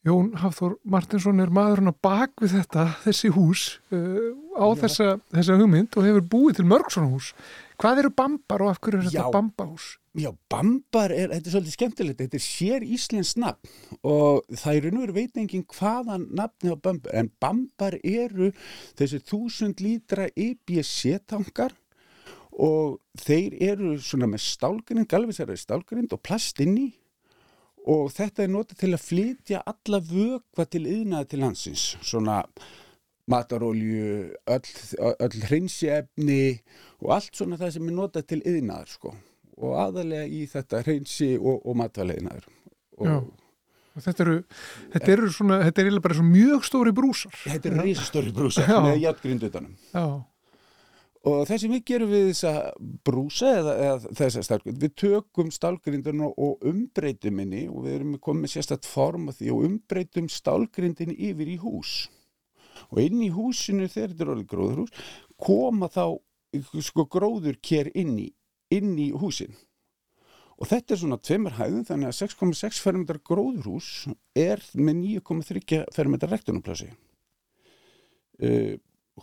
Jón 0.00 0.30
Hafþór 0.40 0.78
Martinsson 0.88 1.42
er 1.44 1.50
maðurinn 1.52 1.90
að 1.90 1.98
bak 2.00 2.40
við 2.40 2.54
þetta, 2.56 2.86
þessi 3.02 3.30
hús 3.34 3.64
uh, 3.92 4.30
á 4.56 4.72
þessa, 4.80 5.08
þessa 5.34 5.56
hugmynd 5.60 5.98
og 6.00 6.06
hefur 6.06 6.24
búið 6.32 6.60
til 6.60 6.68
mörg 6.70 6.88
svona 6.94 7.10
hús. 7.12 7.34
Hvað 7.80 8.00
eru 8.04 8.12
bambar 8.16 8.64
og 8.64 8.70
af 8.72 8.80
hverju 8.80 9.00
er 9.00 9.10
þetta 9.10 9.26
Já. 9.26 9.34
bambahús? 9.34 9.88
Já, 10.16 10.30
bambar 10.50 11.12
er, 11.14 11.28
þetta 11.34 11.50
er 11.50 11.54
svolítið 11.54 11.74
skemmtilegt, 11.76 12.22
þetta 12.22 12.38
er 12.40 12.44
sér 12.46 12.86
Íslands 12.96 13.34
nafn 13.38 13.98
og 14.00 14.40
það 14.48 14.72
er 14.72 14.86
raun 14.86 14.96
og 14.96 15.04
veru 15.04 15.16
veit 15.20 15.36
engin 15.38 15.66
hvaðan 15.76 16.24
nafni 16.40 16.72
á 16.72 16.76
bambar, 16.80 17.14
en 17.20 17.30
bambar 17.44 17.98
eru 18.00 18.50
þessi 18.98 19.20
þúsund 19.28 19.84
lítra 19.84 20.30
IBC-tankar 20.32 21.76
og 22.56 22.98
þeir 23.20 23.54
eru 23.68 23.94
svona 24.02 24.32
með 24.32 24.46
stálgrind, 24.48 25.08
galvisæra 25.12 25.60
stálgrind 25.60 26.16
og 26.16 26.24
plast 26.24 26.58
inni 26.64 26.88
og 27.88 28.10
þetta 28.12 28.44
er 28.44 28.52
notað 28.52 28.82
til 28.82 28.92
að 28.96 29.04
flytja 29.06 29.62
alla 29.72 30.00
vökva 30.04 30.66
til 30.68 30.84
yðnaði 30.86 31.30
til 31.32 31.40
landsins, 31.44 31.84
svona 32.04 32.42
matarolju, 33.30 34.30
öll, 34.50 34.70
öll 35.22 35.42
hreinsiefni 35.46 36.42
og 37.00 37.12
allt 37.14 37.36
svona 37.38 37.58
það 37.60 37.76
sem 37.76 37.90
er 37.90 37.96
notað 37.96 38.26
til 38.32 38.40
yðnaðar 38.42 38.90
sko 38.90 39.12
og 39.60 39.76
aðalega 39.76 40.24
í 40.26 40.46
þetta 40.50 40.80
hreinsi 40.86 41.34
og, 41.38 41.60
og 41.68 41.76
matvaleiðnaður 41.82 42.48
Já. 43.00 43.18
og 43.20 43.36
Þetta 44.00 44.22
eru, 44.22 44.34
þetta 44.94 45.10
eru 45.12 45.28
svona, 45.34 45.56
þetta 45.66 45.80
er 45.82 45.88
eiginlega 45.88 46.04
bara 46.04 46.16
svo 46.16 46.24
mjög 46.24 46.62
stóri 46.68 46.92
brúsar. 46.94 47.32
þetta 47.42 47.68
er 47.72 47.80
risastóri 47.84 48.30
brúsa 48.32 48.62
Já. 48.64 48.76
með 48.86 49.00
játgrindutanum 49.02 49.72
Já, 49.90 50.04
og 51.28 51.42
það 51.48 51.58
sem 51.60 51.74
við 51.74 51.82
gerum 51.90 52.12
við 52.14 52.26
þessa 52.30 52.52
brúsa 53.04 53.50
eða, 53.58 53.74
eða 53.84 54.14
þessa 54.16 54.44
stálgrind, 54.46 54.78
við 54.80 54.94
tökum 55.02 55.50
stálgrindun 55.52 56.24
og, 56.24 56.38
og 56.40 56.64
umbreytum 56.70 57.42
henni 57.42 57.66
og 57.68 57.84
við 57.84 57.96
erum 57.98 58.14
komið 58.24 58.46
með 58.46 58.54
sérstætt 58.54 58.88
form 58.88 59.28
af 59.28 59.36
því 59.36 59.50
og 59.52 59.66
umbreytum 59.68 60.30
stálgrindin 60.32 61.12
yfir 61.12 61.52
í 61.52 61.58
hús. 61.60 61.94
Og 62.88 63.02
inn 63.04 63.20
í 63.20 63.28
húsinu 63.34 63.88
þegar 63.90 64.14
þetta 64.14 64.24
er 64.24 64.32
orðið 64.34 64.50
gróðurhús 64.54 65.08
koma 65.40 65.90
þá 65.92 66.04
sko 66.82 67.04
gróður 67.12 67.60
kér 67.62 67.92
inn 67.94 68.16
í, 68.18 68.30
inn 68.72 68.96
í 68.98 69.10
húsin. 69.12 69.52
Og 70.60 70.68
þetta 70.68 70.94
er 70.94 71.00
svona 71.00 71.20
tveimur 71.20 71.56
hæðum 71.56 71.84
þannig 71.88 72.10
að 72.10 72.18
6,6 72.24 72.80
fermetrar 72.84 73.20
gróðurhús 73.24 74.08
er 74.36 74.60
með 74.76 75.04
9,3 75.20 75.84
fermetrar 75.92 76.32
rektunarplassi 76.34 76.90
uh, 78.40 78.74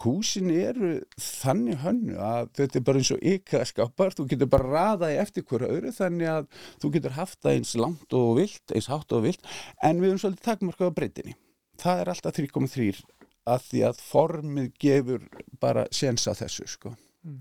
húsin 0.03 0.51
eru 0.53 0.91
þannig 1.21 1.81
hönnu 1.83 2.15
að 2.21 2.51
þetta 2.59 2.79
er 2.79 2.85
bara 2.87 3.01
eins 3.01 3.11
og 3.15 3.25
ykkaskápar, 3.33 4.15
þú 4.17 4.27
getur 4.31 4.51
bara 4.51 4.71
raða 4.71 5.11
í 5.13 5.19
eftir 5.21 5.45
hverju 5.47 5.69
öðru 5.73 5.93
þannig 5.95 6.31
að 6.31 6.47
þú 6.83 6.91
getur 6.95 7.17
haft 7.17 7.39
það 7.41 7.59
eins 7.59 7.73
langt 7.79 8.17
og 8.17 8.31
vilt, 8.39 8.73
eins 8.73 8.89
hátt 8.91 9.17
og 9.17 9.25
vilt. 9.25 9.51
En 9.83 10.01
við 10.01 10.11
erum 10.11 10.23
svolítið 10.23 10.47
takmarkað 10.49 10.91
á 10.93 10.97
breytinni. 10.97 11.37
Það 11.81 12.01
er 12.01 12.11
alltaf 12.13 12.39
3,3 12.39 13.03
að 13.47 13.67
því 13.69 13.83
að 13.87 14.01
formið 14.03 14.71
gefur 14.83 15.27
bara 15.61 15.85
séns 15.95 16.27
á 16.27 16.33
þessu 16.35 16.67
sko. 16.69 16.95
Mm. 17.27 17.39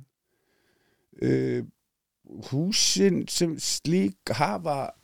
uh, 1.23 1.63
húsin 2.51 3.25
sem 3.31 3.55
slík 3.63 4.35
hafa 4.35 4.95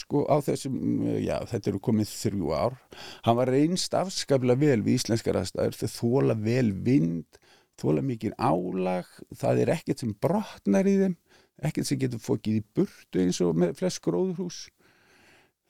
sko 0.00 0.24
á 0.28 0.36
þessum, 0.44 0.76
já 1.20 1.36
þetta 1.50 1.72
eru 1.72 1.80
komið 1.84 2.12
þrjú 2.12 2.52
ár, 2.56 2.78
hann 3.26 3.38
var 3.38 3.52
reynst 3.52 3.94
afskaplega 3.98 4.60
vel 4.60 4.84
við 4.84 5.00
íslenskar 5.00 5.40
aðstæður 5.40 5.78
þau 5.80 5.90
þóla 5.96 6.38
vel 6.40 6.70
vind 6.86 7.40
þóla 7.80 8.04
mikið 8.04 8.36
álag, 8.38 9.08
það 9.36 9.62
er 9.64 9.74
ekkert 9.76 10.02
sem 10.04 10.14
brotnar 10.22 10.88
í 10.88 10.98
þeim 11.00 11.16
ekkert 11.62 11.88
sem 11.88 12.00
getur 12.00 12.22
fókið 12.22 12.60
í 12.60 12.64
burtu 12.76 13.22
eins 13.22 13.40
og 13.44 13.56
með 13.58 13.76
flest 13.78 14.02
gróðurhús. 14.04 14.64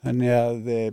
Þannig 0.03 0.35
að 0.35 0.73
eh, 0.73 0.89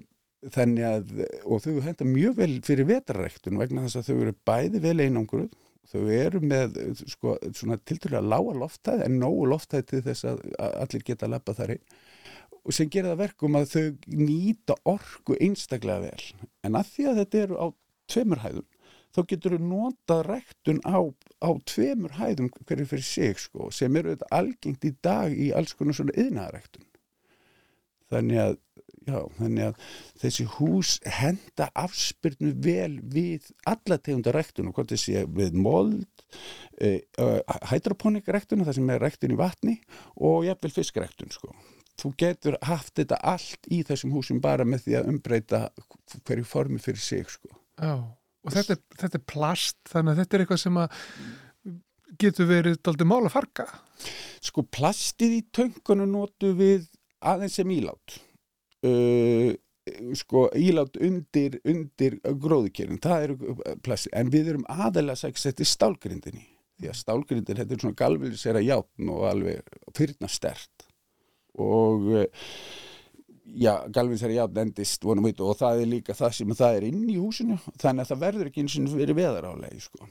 þannig 0.55 0.85
að, 0.87 1.15
og 1.43 1.63
þau 1.63 1.79
henda 1.83 2.07
mjög 2.07 2.37
vel 2.37 2.51
fyrir 2.65 2.87
vetraræktun 2.89 3.59
vegna 3.59 3.85
þess 3.85 3.99
að 4.01 4.09
þau 4.09 4.21
eru 4.25 4.35
bæði 4.47 4.83
vel 4.85 4.99
einangruð. 5.03 5.49
Þau 5.89 6.03
eru 6.13 6.39
með 6.45 6.75
sko, 7.09 7.33
svona 7.57 7.79
tilturlega 7.81 8.21
lága 8.21 8.53
loftæð 8.61 9.07
en 9.07 9.15
nógu 9.23 9.47
loftæð 9.49 9.87
til 9.89 10.01
þess 10.05 10.27
að 10.29 10.43
allir 10.69 11.05
geta 11.07 11.25
að 11.25 11.33
lappa 11.33 11.55
þar 11.57 11.73
einn 11.75 11.85
og 12.59 12.75
sem 12.75 12.89
gera 12.91 13.13
það 13.13 13.21
verkum 13.23 13.57
að 13.59 13.69
þau 13.73 13.85
nýta 14.19 14.75
orku 14.89 15.37
einstaklega 15.39 16.09
vel 16.09 16.49
en 16.67 16.77
að 16.79 16.91
því 16.93 17.07
að 17.09 17.21
þetta 17.23 17.41
eru 17.43 17.57
á 17.59 17.67
tveimur 18.09 18.43
hæðum 18.43 18.67
þá 19.09 19.21
getur 19.31 19.55
þau 19.57 19.65
notað 19.71 20.23
ræktun 20.27 20.81
á, 20.85 20.99
á 21.41 21.49
tveimur 21.71 22.15
hæðum 22.19 22.51
hverju 22.59 22.89
fyrir 22.91 23.07
sig 23.07 23.41
sko, 23.41 23.71
sem 23.73 23.95
eru 23.97 24.13
þetta 24.13 24.31
algengt 24.41 24.85
í 24.85 24.93
dag 25.01 25.33
í 25.33 25.51
alls 25.55 25.73
konar 25.77 25.97
svona 25.97 26.17
yðnaðaræktun 26.17 26.85
þannig 28.09 28.43
að 28.45 28.57
Já, 29.09 29.19
þannig 29.39 29.63
að 29.69 29.85
þessi 30.21 30.45
hús 30.57 30.89
henda 31.07 31.69
afspyrnu 31.77 32.51
vel 32.61 32.99
við 33.13 33.47
alla 33.69 33.97
tegunda 33.97 34.33
ræktun 34.35 34.69
og 34.69 34.75
hvort 34.77 34.91
þessi 34.91 35.23
við 35.37 35.55
mold, 35.57 36.03
e, 36.77 36.99
hydroponik-ræktun, 37.71 38.65
það 38.67 38.77
sem 38.77 38.91
er 38.93 39.03
ræktun 39.05 39.33
í 39.33 39.39
vatni 39.39 39.77
og 40.17 40.45
jafnvel 40.45 40.73
fiskræktun 40.75 41.33
sko. 41.33 41.55
Þú 41.99 42.13
getur 42.19 42.55
haft 42.63 42.93
þetta 42.99 43.19
allt 43.27 43.67
í 43.71 43.81
þessum 43.87 44.13
húsum 44.15 44.39
bara 44.43 44.65
með 44.67 44.85
því 44.85 44.97
að 44.99 45.11
umbreyta 45.11 45.61
hverju 46.27 46.47
formi 46.47 46.79
fyrir 46.83 47.03
sig 47.03 47.29
sko. 47.29 47.51
já. 47.79 47.95
Og 48.47 48.53
þetta 48.55 48.77
er, 48.77 48.81
þetta 49.01 49.17
er 49.19 49.23
plast, 49.27 49.77
þannig 49.91 50.13
að 50.13 50.19
þetta 50.21 50.35
er 50.35 50.43
eitthvað 50.43 50.61
sem 50.61 50.77
að 50.79 50.99
getur 52.23 52.47
verið 52.49 52.77
daldið 52.87 53.09
mál 53.11 53.23
að 53.25 53.33
farga. 53.33 53.65
Sko 54.47 54.63
plastið 54.63 55.35
í 55.35 55.41
töngunum 55.55 56.13
notu 56.13 56.53
við 56.55 56.87
aðeins 57.19 57.57
sem 57.59 57.73
ílát. 57.75 58.15
Uh, 58.79 59.51
sko 60.15 60.45
ílát 60.55 60.95
undir, 61.03 61.59
undir 61.67 62.15
gróðukerinn, 62.23 63.01
það 63.03 63.25
eru 63.27 63.55
plastið, 63.83 64.13
en 64.21 64.31
við 64.31 64.53
erum 64.53 64.67
aðalega 64.71 65.19
sagt 65.19 65.41
þetta 65.43 65.65
er 65.65 65.71
stálgrindinni, 65.73 66.45
því 66.79 66.91
að 66.93 66.99
stálgrindin 67.01 67.59
þetta 67.59 67.75
er 67.75 67.83
svona 67.83 67.99
galvilisera 67.99 68.63
játn 68.63 69.11
og 69.11 69.25
alveg 69.27 69.73
fyrna 69.97 70.31
stert 70.31 70.88
og 71.63 72.07
uh, 72.13 72.23
já, 73.49 73.73
galvilisera 73.93 74.37
játn 74.41 74.63
endist 74.65 75.05
vonum 75.05 75.27
veit 75.29 75.41
og 75.43 75.57
það 75.59 75.83
er 75.83 75.93
líka 75.93 76.17
það 76.17 76.35
sem 76.39 76.57
það 76.61 76.79
er 76.79 76.89
inn 76.89 77.05
í 77.09 77.19
húsinu, 77.19 77.59
þannig 77.81 78.05
að 78.05 78.11
það 78.13 78.25
verður 78.25 78.51
ekki 78.51 78.65
eins 78.65 78.79
og 78.79 78.97
verið 78.99 79.21
veðarálegi 79.21 79.85
sko 79.87 80.09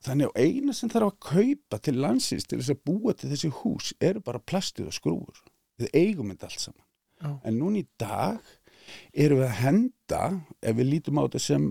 Þannig 0.00 0.30
að 0.30 0.46
eina 0.46 0.72
sem 0.72 0.88
þarf 0.88 1.10
að 1.10 1.18
kaupa 1.26 1.78
til 1.84 1.96
landsins 2.00 2.46
til 2.48 2.58
þess 2.60 2.72
að 2.72 2.84
búa 2.88 3.12
til 3.12 3.28
þessi 3.32 3.50
hús 3.58 3.90
eru 4.00 4.22
bara 4.24 4.40
plastið 4.40 4.88
og 4.88 4.96
skrúur. 4.96 5.42
Við 5.80 5.92
eigum 5.92 6.30
þetta 6.32 6.48
allt 6.48 6.62
saman. 6.62 6.86
Já. 7.20 7.30
En 7.44 7.58
núna 7.60 7.82
í 7.82 7.86
dag 8.00 8.54
erum 9.12 9.42
við 9.42 9.46
að 9.50 9.58
henda, 9.60 10.22
ef 10.64 10.78
við 10.78 10.88
lítum 10.94 11.20
á 11.20 11.22
þetta 11.26 11.42
sem 11.44 11.66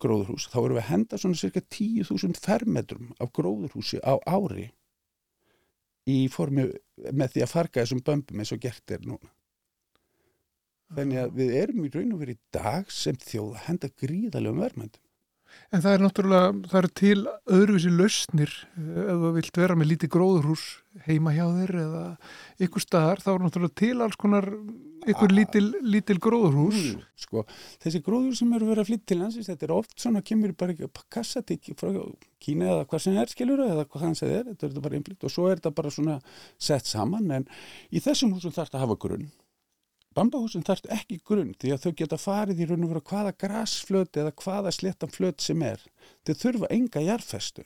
gróðurhús, 0.00 0.48
þá 0.48 0.56
erum 0.62 0.78
við 0.78 0.82
að 0.82 0.90
henda 0.94 1.20
svona 1.20 1.40
cirka 1.42 1.62
10.000 1.76 2.40
fermetrum 2.40 3.12
af 3.20 3.34
gróðurhúsi 3.36 4.00
á 4.00 4.16
ári 4.24 4.70
í 6.10 6.18
formi 6.32 6.66
með 7.12 7.34
því 7.34 7.44
að 7.44 7.52
farga 7.52 7.82
þessum 7.82 8.02
bömbum 8.04 8.42
eins 8.42 8.52
og 8.54 8.62
gert 8.64 8.94
er 8.94 9.06
núna. 9.06 9.30
Þannig 10.94 11.22
að 11.22 11.38
við 11.38 11.54
erum 11.62 11.86
í 11.86 11.90
raun 11.94 12.12
og 12.14 12.20
verið 12.20 12.36
í 12.36 12.42
dag 12.54 12.90
sem 12.92 13.16
þjóð 13.18 13.54
að 13.54 13.64
henda 13.68 13.90
gríðalegum 14.02 14.62
verðmændum. 14.62 15.03
En 15.74 15.82
það 15.82 15.94
er 15.96 16.02
náttúrulega, 16.04 16.50
það 16.70 16.78
eru 16.80 16.90
til 17.00 17.20
öðruvísi 17.56 17.90
lausnir 17.90 18.52
eh, 18.78 19.04
ef 19.10 19.22
þú 19.24 19.30
vilt 19.38 19.56
vera 19.58 19.76
með 19.78 19.90
lítið 19.92 20.12
gróðurhús 20.14 20.64
heima 21.08 21.32
hjá 21.34 21.44
þér 21.50 21.72
eða 21.82 22.02
ykkur 22.62 22.84
staðar, 22.84 23.22
þá 23.24 23.30
er 23.32 23.42
náttúrulega 23.42 23.78
til 23.80 23.94
alls 24.04 24.18
konar 24.20 24.46
ykkur 25.04 25.28
Ah. 25.28 25.34
lítil, 25.36 25.64
lítil 25.82 26.16
gróðurhús. 26.22 26.94
Mm, 26.94 27.02
sko, 27.18 27.42
þessi 27.82 28.00
gróður 28.06 28.36
sem 28.38 28.52
eru 28.56 28.70
verið 28.70 28.84
að 28.84 28.88
flytta 28.92 29.06
til 29.10 29.18
landsins 29.20 29.50
þetta 29.50 29.66
er 29.66 29.74
oft 29.74 29.98
svona, 30.00 30.22
kemur 30.24 30.54
bara 30.56 30.72
ekki 30.72 30.88
kassatík 31.12 31.74
frá 31.76 31.90
Kína 32.44 32.70
eða 32.70 32.86
hvað 32.88 33.00
sem 33.00 33.16
er 33.16 33.30
skilur 33.32 33.62
eða 33.64 33.86
hvað 33.88 34.02
hans 34.04 34.22
er, 34.22 34.44
þetta 34.44 34.66
er 34.66 34.70
þetta 34.70 34.84
bara 34.84 34.98
einflytt 34.98 35.24
og 35.24 35.32
svo 35.32 35.48
er 35.48 35.58
þetta 35.60 35.74
bara 35.74 35.92
svona 35.94 36.16
sett 36.60 36.86
saman 36.88 37.30
en 37.32 37.46
í 37.90 38.02
þessum 38.04 38.34
húsum 38.36 38.52
þarf 38.52 38.68
þetta 38.68 38.80
að 38.80 38.84
hafa 38.86 38.96
grunn 39.00 39.30
bambahúsum 40.16 40.64
þarf 40.66 40.88
ekki 40.94 41.20
grunn 41.26 41.54
því 41.60 41.74
að 41.74 41.84
þau 41.84 41.92
geta 42.00 42.18
farið 42.20 42.62
í 42.62 42.68
raun 42.70 42.86
og 42.86 42.92
vera 42.94 43.04
hvaða 43.10 43.32
grasflöt 43.44 44.18
eða 44.20 44.34
hvaða 44.42 44.72
sléttan 44.74 45.12
flöt 45.12 45.44
sem 45.44 45.62
er. 45.66 45.82
Þau 46.26 46.34
þurfa 46.42 46.70
enga 46.74 47.02
jarðfestu. 47.04 47.64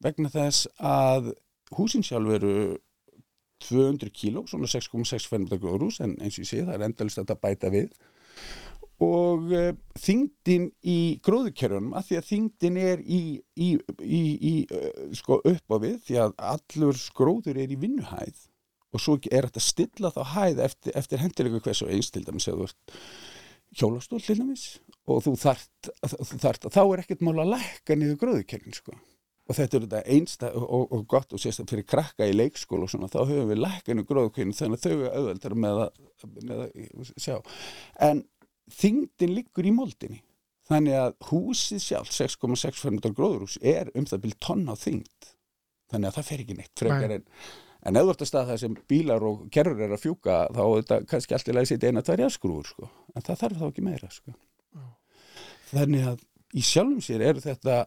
Vegna 0.00 0.30
þess 0.32 0.68
að 0.80 1.34
húsin 1.76 2.04
sjálf 2.06 2.38
eru 2.38 2.54
200 3.60 4.08
kíló, 4.16 4.46
svona 4.48 4.68
6,6 4.70 5.28
fermetra 5.28 5.60
gróðrús 5.60 6.00
en 6.00 6.16
eins 6.20 6.38
og 6.38 6.46
ég 6.46 6.48
segi 6.48 6.66
það 6.66 6.76
er 6.78 6.86
endalist 6.88 7.20
að 7.20 7.26
þetta 7.26 7.42
bæta 7.44 7.72
við. 7.74 7.90
Og 9.00 9.52
uh, 9.56 9.70
þyngdin 9.96 10.66
í 10.84 10.98
gróðukerjunum 11.24 11.94
að 11.96 12.08
því 12.08 12.18
að 12.18 12.26
þyngdin 12.30 12.78
er 12.80 13.04
í, 13.04 13.20
í, 13.56 13.68
í, 14.04 14.22
í 14.50 14.54
uh, 14.76 15.06
sko 15.16 15.40
upp 15.40 15.72
á 15.72 15.76
við 15.80 16.00
því 16.08 16.18
að 16.24 16.34
allur 16.50 17.00
skróður 17.00 17.60
er 17.60 17.72
í 17.72 17.78
vinnuhæð 17.80 18.42
og 18.90 19.02
svo 19.02 19.18
er 19.30 19.48
þetta 19.48 19.62
stilla 19.64 20.10
þá 20.14 20.22
hæð 20.34 20.64
eftir, 20.66 20.96
eftir 20.98 21.22
hendilegu 21.22 21.60
hvers 21.64 21.82
og 21.84 21.92
eins 21.94 22.10
til 22.10 22.24
dæmis 22.26 22.48
eða 22.50 22.70
hjólastól 23.78 24.22
til 24.24 24.40
dæmis 24.40 24.64
og 25.06 25.22
þú 25.26 25.36
þart, 25.38 25.92
þart 26.42 26.66
þá 26.72 26.82
er 26.82 27.04
ekkert 27.04 27.22
mál 27.26 27.38
að 27.38 27.54
lækka 27.54 27.96
niður 27.96 28.20
gróðukerjun 28.24 28.76
sko. 28.76 28.96
Og 29.50 29.56
þetta 29.58 29.76
er 29.76 29.84
þetta 29.84 30.00
einsta 30.14 30.48
og, 30.54 30.92
og 30.94 31.06
gott 31.10 31.32
og 31.34 31.40
sérstaklega 31.42 31.72
fyrir 31.72 31.86
krakka 31.90 32.26
í 32.30 32.34
leikskóla 32.36 32.86
og 32.86 32.92
svona, 32.92 33.08
þá 33.10 33.24
höfum 33.24 33.48
við 33.50 33.62
lækkanu 33.64 34.04
gróðkvinn 34.06 34.54
þannig 34.54 34.78
að 34.78 34.84
þau 34.84 34.92
eru 34.92 35.08
auðveldar 35.10 35.56
með 35.64 35.80
að, 35.84 36.04
með 36.46 36.60
að 36.62 37.08
sjá. 37.16 37.34
En 38.06 38.22
þyngdin 38.70 39.34
liggur 39.34 39.66
í 39.66 39.72
moldinni. 39.74 40.20
Þannig 40.70 41.00
að 41.00 41.16
húsið 41.32 41.82
sjálf 41.82 42.12
6,6 42.14 43.10
gróðurhús 43.16 43.56
er 43.58 43.90
um 43.98 44.06
það 44.06 44.22
byrj 44.28 44.38
tonn 44.46 44.70
á 44.70 44.74
þyngd. 44.78 45.32
Þannig 45.90 46.12
að 46.12 46.18
það 46.20 46.28
fer 46.28 46.44
ekki 46.44 46.58
neitt 46.60 46.84
frekar 46.84 47.16
en 47.16 47.26
en 47.86 47.96
ef 47.96 48.06
þú 48.06 48.14
ert 48.14 48.24
að 48.24 48.30
stað 48.30 48.50
það 48.50 48.60
sem 48.62 48.76
bílar 48.90 49.26
og 49.26 49.44
kerrur 49.54 49.84
er 49.84 49.94
að 49.94 50.02
fjúka 50.04 50.40
þá 50.54 50.62
er 50.64 50.74
þetta 50.80 50.98
kannski 51.12 51.36
alltaf 51.36 51.60
að 51.60 51.70
setja 51.70 51.92
eina 51.92 52.04
tvær 52.06 52.24
jaskrúur 52.24 52.68
sko. 52.68 52.90
en 53.14 53.26
það 53.26 53.40
þarf 53.44 53.60
þá 53.60 53.66
ekki 53.70 53.86
meira 53.86 54.10
sko. 54.12 54.34
þannig 55.70 56.08
að 56.12 56.26
í 56.56 56.64
sjálfum 56.66 57.04
sér 57.04 57.26
eru 57.30 57.44
þetta 57.44 57.78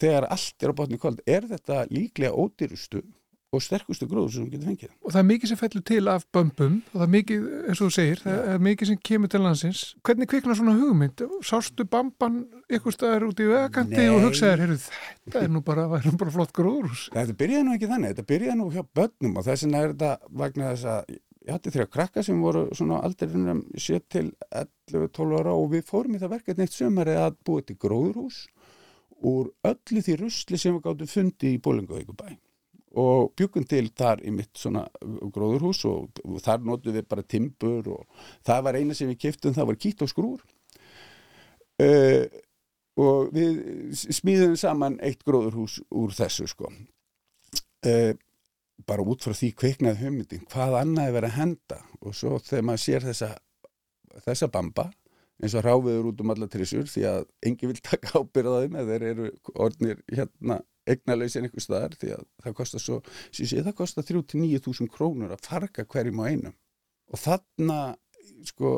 þegar 0.00 0.28
allt 0.30 0.62
er 0.62 0.72
á 0.72 0.78
botni 0.78 1.00
kvöld 1.00 1.22
er 1.26 1.48
þetta 1.50 1.84
líklega 1.90 2.36
ódýrustu 2.36 3.02
og 3.50 3.62
sterkustu 3.64 4.06
gróður 4.06 4.34
sem 4.34 4.44
þú 4.46 4.52
getur 4.52 4.68
fengið 4.70 4.90
og 5.02 5.12
það 5.14 5.20
er 5.20 5.26
mikið 5.30 5.50
sem 5.50 5.58
fellur 5.58 5.84
til 5.90 6.02
af 6.12 6.26
bömbum 6.34 6.74
og 6.92 6.96
það 6.96 7.06
er 7.06 7.12
mikið, 7.14 7.46
eins 7.66 7.80
og 7.80 7.88
þú 7.88 7.94
segir, 7.96 8.20
það 8.22 8.50
er 8.52 8.60
mikið 8.66 8.90
sem 8.90 9.00
kemur 9.10 9.32
til 9.32 9.40
landsins. 9.42 9.80
Hvernig 10.06 10.30
kviknar 10.30 10.58
svona 10.60 10.74
hugmynd? 10.78 11.24
Sástu 11.46 11.86
bamban 11.90 12.36
ykkur 12.70 12.94
staðar 12.94 13.26
út 13.26 13.42
í 13.42 13.48
vegakanti 13.50 13.98
Nei. 13.98 14.10
og 14.12 14.26
hugsaðir, 14.28 14.62
heyrðu, 14.66 14.78
þetta 15.24 15.42
er 15.42 15.50
nú 15.50 15.64
bara, 15.66 15.88
væri 15.90 16.12
nú 16.12 16.20
bara 16.20 16.34
flott 16.36 16.54
gróðurhús. 16.54 17.08
Þetta 17.16 17.36
byrjaði 17.42 17.66
nú 17.66 17.74
ekki 17.74 17.90
þannig, 17.90 18.14
þetta 18.14 18.28
byrjaði 18.30 18.60
nú 18.60 18.68
hjá 18.76 18.84
börnum 19.00 19.40
og 19.40 19.48
þess 19.48 19.66
vegna 19.66 19.82
er 19.82 19.96
þetta 19.96 20.12
vegna 20.44 20.70
þess 20.70 20.90
að 20.94 21.16
ég 21.50 21.56
hætti 21.56 21.72
þrjá 21.74 21.86
krakka 21.90 22.22
sem 22.22 22.42
voru 22.44 22.66
svona 22.76 23.00
aldrinum 23.06 23.64
7 23.74 24.00
til 24.12 24.26
11-12 24.52 25.40
ára 25.40 25.56
og 25.56 25.72
við 25.74 25.88
fórum 25.88 26.14
í 26.14 26.20
það 26.20 26.36
verkefni 26.36 26.66
eitt 26.66 26.76
sömari 26.76 27.16
að 27.18 27.40
búið 27.48 27.70
til 27.70 27.78
gróðurhús 27.82 28.44
úr 29.26 29.50
öllu 29.66 30.04
því 30.04 30.16
rusli 30.20 30.60
sem 30.60 30.76
við 30.76 30.84
gáttum 30.86 31.10
fundi 31.10 31.54
í 31.56 31.60
Bólingavíkubæ 31.64 32.36
og 32.98 33.32
bjökkum 33.38 33.66
til 33.70 33.86
þar 33.96 34.22
í 34.26 34.32
mitt 34.34 34.56
svona 34.58 34.86
gróðurhús 35.00 35.84
og, 35.86 36.22
þar 36.42 36.64
notum 36.66 36.96
við 36.96 37.08
bara 37.10 37.22
timbur 37.22 37.90
og 37.94 38.24
það 38.46 38.64
var 38.66 38.78
eina 38.80 38.96
sem 38.98 39.10
við 39.12 39.20
kiftum, 39.26 39.54
það 39.54 39.70
var 39.70 39.80
kýtt 39.84 40.06
og 40.06 40.10
skrúr. 40.10 40.40
Uh, 41.80 42.24
og 43.00 43.30
við 43.32 43.60
smíðum 43.96 44.56
saman 44.60 44.98
eitt 45.06 45.22
gróðurhús 45.24 45.78
úr 45.96 46.12
þessu 46.16 46.48
sko. 46.50 46.72
Uh, 47.86 48.12
bara 48.88 49.04
út 49.06 49.22
frá 49.24 49.36
því 49.36 49.52
kveiknaði 49.60 50.02
hugmyndin 50.02 50.48
hvað 50.50 50.80
annað 50.80 51.08
er 51.08 51.16
verið 51.18 51.30
að 51.30 51.38
henda? 51.38 51.78
Og 52.00 52.16
svo 52.16 52.40
þegar 52.42 52.66
maður 52.66 52.84
sér 52.84 53.06
þessa 53.06 53.30
þessa 54.24 54.48
bamba 54.52 54.90
eins 55.40 55.54
og 55.56 55.64
ráfiður 55.64 56.10
út 56.10 56.20
um 56.24 56.32
alla 56.34 56.48
trissur 56.50 56.88
því 56.88 57.04
að 57.08 57.22
engi 57.48 57.70
vil 57.70 57.80
taka 57.84 58.20
ábyrðaðum 58.20 58.76
eða 58.80 58.90
þeir 58.90 59.06
eru 59.12 59.30
orðnir 59.54 60.02
hérna 60.10 60.60
eignalausin 60.94 61.46
einhver 61.46 61.64
staðar 61.64 61.96
því 62.00 62.14
að 62.16 62.24
það 62.44 62.56
kostar 62.60 62.84
svo, 62.84 63.00
sé, 63.32 63.46
það 63.50 63.76
kostar 63.80 64.06
3-9 64.08 64.62
þúsund 64.66 64.92
krónur 64.94 65.34
að 65.34 65.46
farga 65.46 65.86
hverjum 65.86 66.22
á 66.22 66.24
einum 66.30 66.56
og 67.10 67.22
þarna 67.22 67.78
sko 68.48 68.74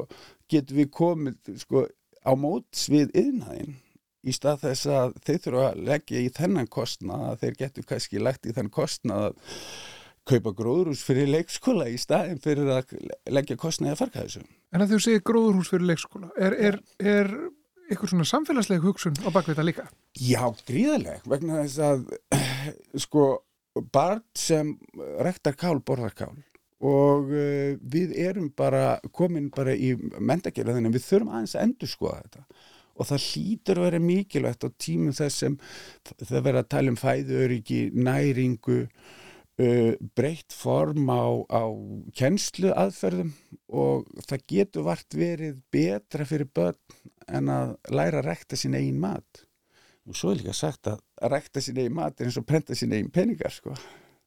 getum 0.50 0.80
við 0.80 0.92
komið 0.94 1.56
sko 1.62 1.86
á 2.22 2.32
móts 2.38 2.88
við 2.92 3.12
yðnaðinn 3.18 3.78
í 4.22 4.34
stað 4.34 4.66
þess 4.66 4.90
að 4.90 5.16
þeir 5.26 5.40
þurfa 5.46 5.64
að 5.68 5.80
leggja 5.88 6.20
í 6.22 6.28
þennan 6.36 6.70
kostnað 6.70 7.24
að 7.30 7.40
þeir 7.42 7.56
getur 7.64 7.88
kannski 7.88 8.22
lagt 8.22 8.46
í 8.46 8.54
þennan 8.54 8.74
kostnað 8.74 9.24
að 9.30 9.40
kaupa 10.30 10.52
gróðurhús 10.54 11.02
fyrir 11.02 11.30
leikskóla 11.32 11.88
í 11.90 11.96
staðin 11.98 12.38
fyrir 12.42 12.70
að 12.70 12.92
leggja 13.34 13.58
kostnaði 13.58 13.96
að 13.96 14.02
farga 14.04 14.22
þessu. 14.22 14.44
En 14.70 14.84
að 14.84 14.94
þú 14.94 15.00
segir 15.02 15.24
gróðurhús 15.26 15.72
fyrir 15.72 15.88
leikskóla, 15.90 16.30
er, 16.38 16.54
er, 16.68 16.78
er 17.02 17.32
ykkur 17.94 18.12
svona 18.12 18.28
samfélagsleg 18.28 18.84
hugsun 18.84 19.16
á 19.22 19.28
bakveita 19.34 19.64
líka? 19.64 19.88
Já, 20.18 20.44
gríðaleg, 20.68 21.24
vegna 21.28 21.62
þess 21.62 21.82
að 21.86 22.06
sko, 23.04 23.26
barn 23.94 24.24
sem 24.38 24.74
rektar 25.24 25.56
kál, 25.58 25.78
borðar 25.84 26.16
kál 26.16 26.34
og 26.82 27.30
uh, 27.30 27.78
við 27.78 28.16
erum 28.18 28.50
bara 28.58 28.98
komin 29.14 29.48
bara 29.54 29.74
í 29.74 29.94
mentakera 30.18 30.74
þannig 30.74 30.90
að 30.90 30.98
við 30.98 31.08
þurfum 31.08 31.34
aðeins 31.36 31.56
að 31.56 31.66
endur 31.68 31.92
skoða 31.92 32.22
þetta 32.24 32.46
og 32.92 33.08
það 33.08 33.26
hlýtur 33.30 33.80
að 33.80 33.86
vera 33.88 34.02
mikilvægt 34.02 34.66
á 34.66 34.68
tímum 34.82 35.16
þess 35.16 35.42
sem 35.44 35.58
það 36.20 36.46
vera 36.48 36.62
að 36.62 36.70
tala 36.74 36.92
um 36.92 36.98
fæðuöryggi, 37.00 37.82
næringu 37.94 38.80
uh, 39.60 39.92
breytt 40.16 40.54
form 40.56 41.08
á, 41.12 41.24
á 41.52 41.64
kennslu 42.16 42.72
aðferðum 42.72 43.32
og 43.68 44.08
það 44.28 44.46
getur 44.54 44.88
vart 44.88 45.16
verið 45.16 45.62
betra 45.74 46.26
fyrir 46.28 46.50
börn 46.54 46.78
en 47.28 47.48
að 47.52 47.76
læra 47.92 48.22
að 48.22 48.28
rekta 48.30 48.58
sín 48.58 48.76
eigin 48.78 49.00
mat 49.02 49.44
og 50.08 50.18
svo 50.18 50.32
er 50.32 50.40
líka 50.40 50.54
sagt 50.56 50.88
að 50.90 51.02
að 51.22 51.34
rekta 51.36 51.62
sín 51.62 51.80
eigin 51.80 51.96
mat 51.96 52.18
er 52.18 52.28
eins 52.28 52.38
og 52.40 52.46
prenta 52.48 52.76
sín 52.78 52.94
eigin 52.94 53.12
peningar 53.14 53.54
sko. 53.54 53.74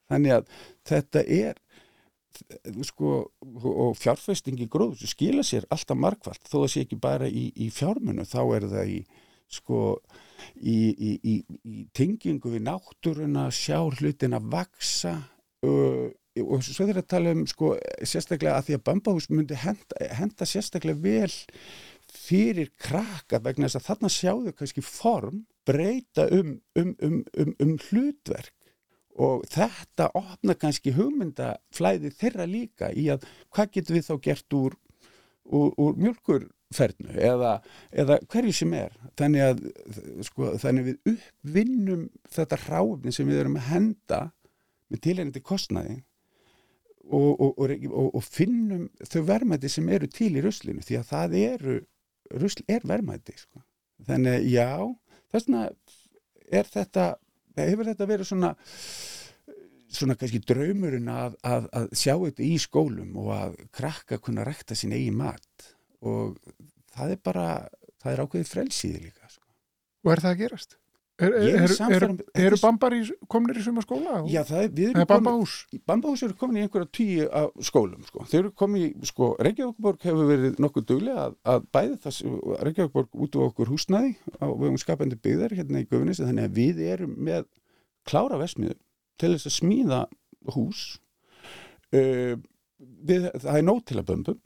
þannig 0.09 0.37
að 0.37 0.51
þetta 0.87 1.23
er 1.23 1.59
sko, 2.83 3.11
og 3.39 3.95
fjárfestingi 3.99 4.67
gróður 4.71 4.99
sem 4.99 5.11
skila 5.11 5.43
sér 5.45 5.67
alltaf 5.71 5.99
markvælt 5.99 6.49
þó 6.49 6.57
það 6.57 6.71
sé 6.73 6.85
ekki 6.85 6.99
bara 6.99 7.29
í, 7.29 7.47
í 7.55 7.69
fjármunu 7.71 8.25
þá 8.27 8.41
er 8.57 8.67
það 8.73 8.91
í 8.91 8.99
sko 9.51 9.79
í, 10.55 10.77
í, 10.91 11.13
í, 11.21 11.79
tengingu 11.95 12.53
við 12.53 12.67
náttúruna, 12.67 13.47
sjá 13.53 13.79
hlutin 13.83 14.37
að 14.37 14.51
vaksa 14.53 15.15
uh, 15.65 16.07
og 16.43 16.63
svo 16.65 16.87
þeir 16.87 16.99
að 16.99 17.11
tala 17.13 17.31
um 17.35 17.43
sko 17.47 17.75
sérstaklega 18.03 18.57
að 18.59 18.69
því 18.69 18.77
að 18.77 18.85
bambahús 18.89 19.29
myndi 19.31 19.57
henda, 19.59 20.07
henda 20.17 20.47
sérstaklega 20.49 20.99
vel 20.99 21.31
fyrir 22.15 22.71
krakka 22.79 23.39
vegna 23.43 23.69
þess 23.69 23.79
að 23.79 23.87
þarna 23.87 24.11
sjáðu 24.11 24.53
kannski 24.57 24.83
form 24.83 25.45
breyta 25.67 26.27
um, 26.35 26.57
um, 26.79 26.93
um, 27.01 27.17
um, 27.39 27.55
um 27.63 27.75
hlutverk. 27.87 28.53
Og 29.15 29.45
þetta 29.47 30.09
opna 30.19 30.57
kannski 30.59 30.91
hugmyndaflæði 30.91 32.11
þeirra 32.19 32.47
líka 32.51 32.89
í 32.91 33.07
að 33.13 33.23
hvað 33.55 33.71
getum 33.77 33.95
við 33.95 34.09
þá 34.09 34.15
gert 34.27 34.55
úr, 34.57 34.75
úr, 35.45 35.71
úr 35.77 35.97
mjölkurfernu 35.99 37.15
eða, 37.19 37.59
eða 37.91 38.19
hverju 38.31 38.55
sem 38.59 38.73
er 38.77 38.95
þannig 39.19 39.45
að 39.45 39.63
sko, 40.27 40.51
þannig 40.61 40.89
við 40.89 41.13
uppvinnum 41.13 42.07
þetta 42.33 42.59
ráfni 42.65 43.13
sem 43.15 43.29
við 43.29 43.43
erum 43.43 43.59
að 43.59 43.69
henda 43.69 44.21
með 44.91 45.03
tilhengandi 45.07 45.43
kostnaði 45.45 45.97
og, 47.05 47.41
og, 47.41 47.59
og, 47.61 48.07
og 48.17 48.23
finnum 48.25 48.87
þau 49.05 49.21
verðmæti 49.27 49.69
sem 49.71 49.89
eru 49.93 50.09
til 50.09 50.31
í 50.33 50.43
ruslinu 50.45 50.85
því 50.85 50.99
að 51.01 51.11
það 51.11 51.37
eru 51.41 51.75
rusl 52.41 52.63
er 52.71 52.85
verðmæti 52.87 53.35
sko. 53.37 53.61
þannig 54.07 54.47
já 54.49 54.71
þess 55.31 55.45
vegna 55.45 55.67
er 56.51 56.71
þetta 56.71 57.05
hefur 57.59 57.91
þetta 57.91 58.09
verið 58.09 58.29
svona 58.29 58.55
svona 59.97 60.17
kannski 60.19 60.41
draumurinn 60.45 61.09
að, 61.11 61.35
að, 61.47 61.67
að 61.79 61.89
sjá 61.97 62.13
þetta 62.13 62.45
í 62.45 62.55
skólum 62.61 63.17
og 63.23 63.33
að 63.35 63.59
krakka 63.75 64.19
kunna 64.23 64.45
rekta 64.47 64.77
sín 64.77 64.95
eigi 64.95 65.11
mat 65.15 65.69
og 66.05 66.37
það 66.95 67.15
er 67.15 67.21
bara 67.25 67.45
það 68.01 68.11
er 68.13 68.25
ákveðið 68.25 68.49
frelsíði 68.51 69.05
líka 69.07 69.29
sko. 69.29 69.45
Og 70.05 70.13
er 70.13 70.21
það 70.25 70.35
að 70.35 70.41
gerast? 70.43 70.75
Er, 71.15 71.31
er 71.31 71.61
er, 71.63 71.71
þetta 71.71 71.95
eru 72.35 72.57
er- 72.57 72.59
bambar 72.59 72.91
í, 72.91 72.97
komnir 73.31 73.55
í 73.55 73.61
suma 73.63 73.79
skóla? 73.85 74.17
Já, 74.27 74.41
það 74.43 74.65
er, 74.65 74.71
við 74.75 74.89
erum 74.89 74.97
komin 74.97 75.09
bambahús? 75.13 75.53
Bambahús 75.87 76.23
eru 76.27 76.35
komin 76.41 76.57
í 76.59 76.63
einhverja 76.65 76.89
tíu 76.91 77.27
af 77.39 77.53
skólum 77.63 78.01
sko. 78.03 78.25
þeir 78.27 78.41
eru 78.41 78.51
komin 78.59 78.83
í, 78.83 78.89
sko, 79.07 79.29
Reykjavíkborg 79.47 80.03
hefur 80.03 80.27
verið 80.27 80.59
nokkuð 80.59 80.87
duglega 80.89 81.29
að, 81.29 81.37
að 81.53 81.69
bæði 81.77 81.99
þess 82.03 82.25
Reykjavíkborg 82.67 83.15
út 83.23 83.37
á 83.39 83.47
okkur 83.47 83.71
húsnæði 83.71 84.11
á 84.43 84.45
vegum 84.51 84.81
skapandi 84.81 85.21
byggðar 85.23 85.55
hérna 85.55 85.85
í 85.85 85.87
Guðunis 85.87 86.19
þannig 86.19 86.49
að 86.49 86.59
við 86.59 86.83
erum 86.83 87.15
með 87.29 87.47
klára 88.03 88.41
vesmiðu 88.43 88.75
til 89.21 89.33
þess 89.35 89.49
að 89.49 89.57
smíða 89.59 90.01
hús 90.55 90.81
uh, 91.95 92.35
við, 92.79 93.29
það 93.41 93.55
er 93.59 93.65
nóg 93.69 93.81
til 93.87 93.99
að 94.01 94.09
bömbum 94.11 94.41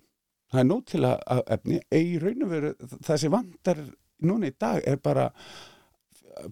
það 0.50 0.62
er 0.62 0.70
nóg 0.70 0.86
til 0.90 1.04
að, 1.06 1.42
efni. 1.56 1.82
Í 1.94 2.22
raun 2.22 2.46
og 2.46 2.54
veru 2.54 2.72
það 3.06 3.20
sem 3.22 3.34
vantar 3.34 3.84
núna 4.26 4.50
í 4.50 4.56
dag 4.60 4.82
er 4.88 4.98
bara 5.02 5.30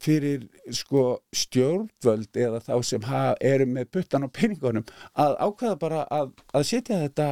fyrir 0.03 0.47
sko 0.75 1.03
stjórnvöld 1.35 2.37
eða 2.37 2.59
þá 2.65 2.73
sem 2.83 3.05
eru 3.45 3.67
með 3.71 3.91
puttan 3.95 4.27
á 4.27 4.29
peningunum 4.33 4.87
að 5.15 5.37
ákveða 5.45 5.77
bara 5.79 6.01
að, 6.11 6.33
að 6.53 6.65
setja 6.67 6.99
þetta 7.05 7.29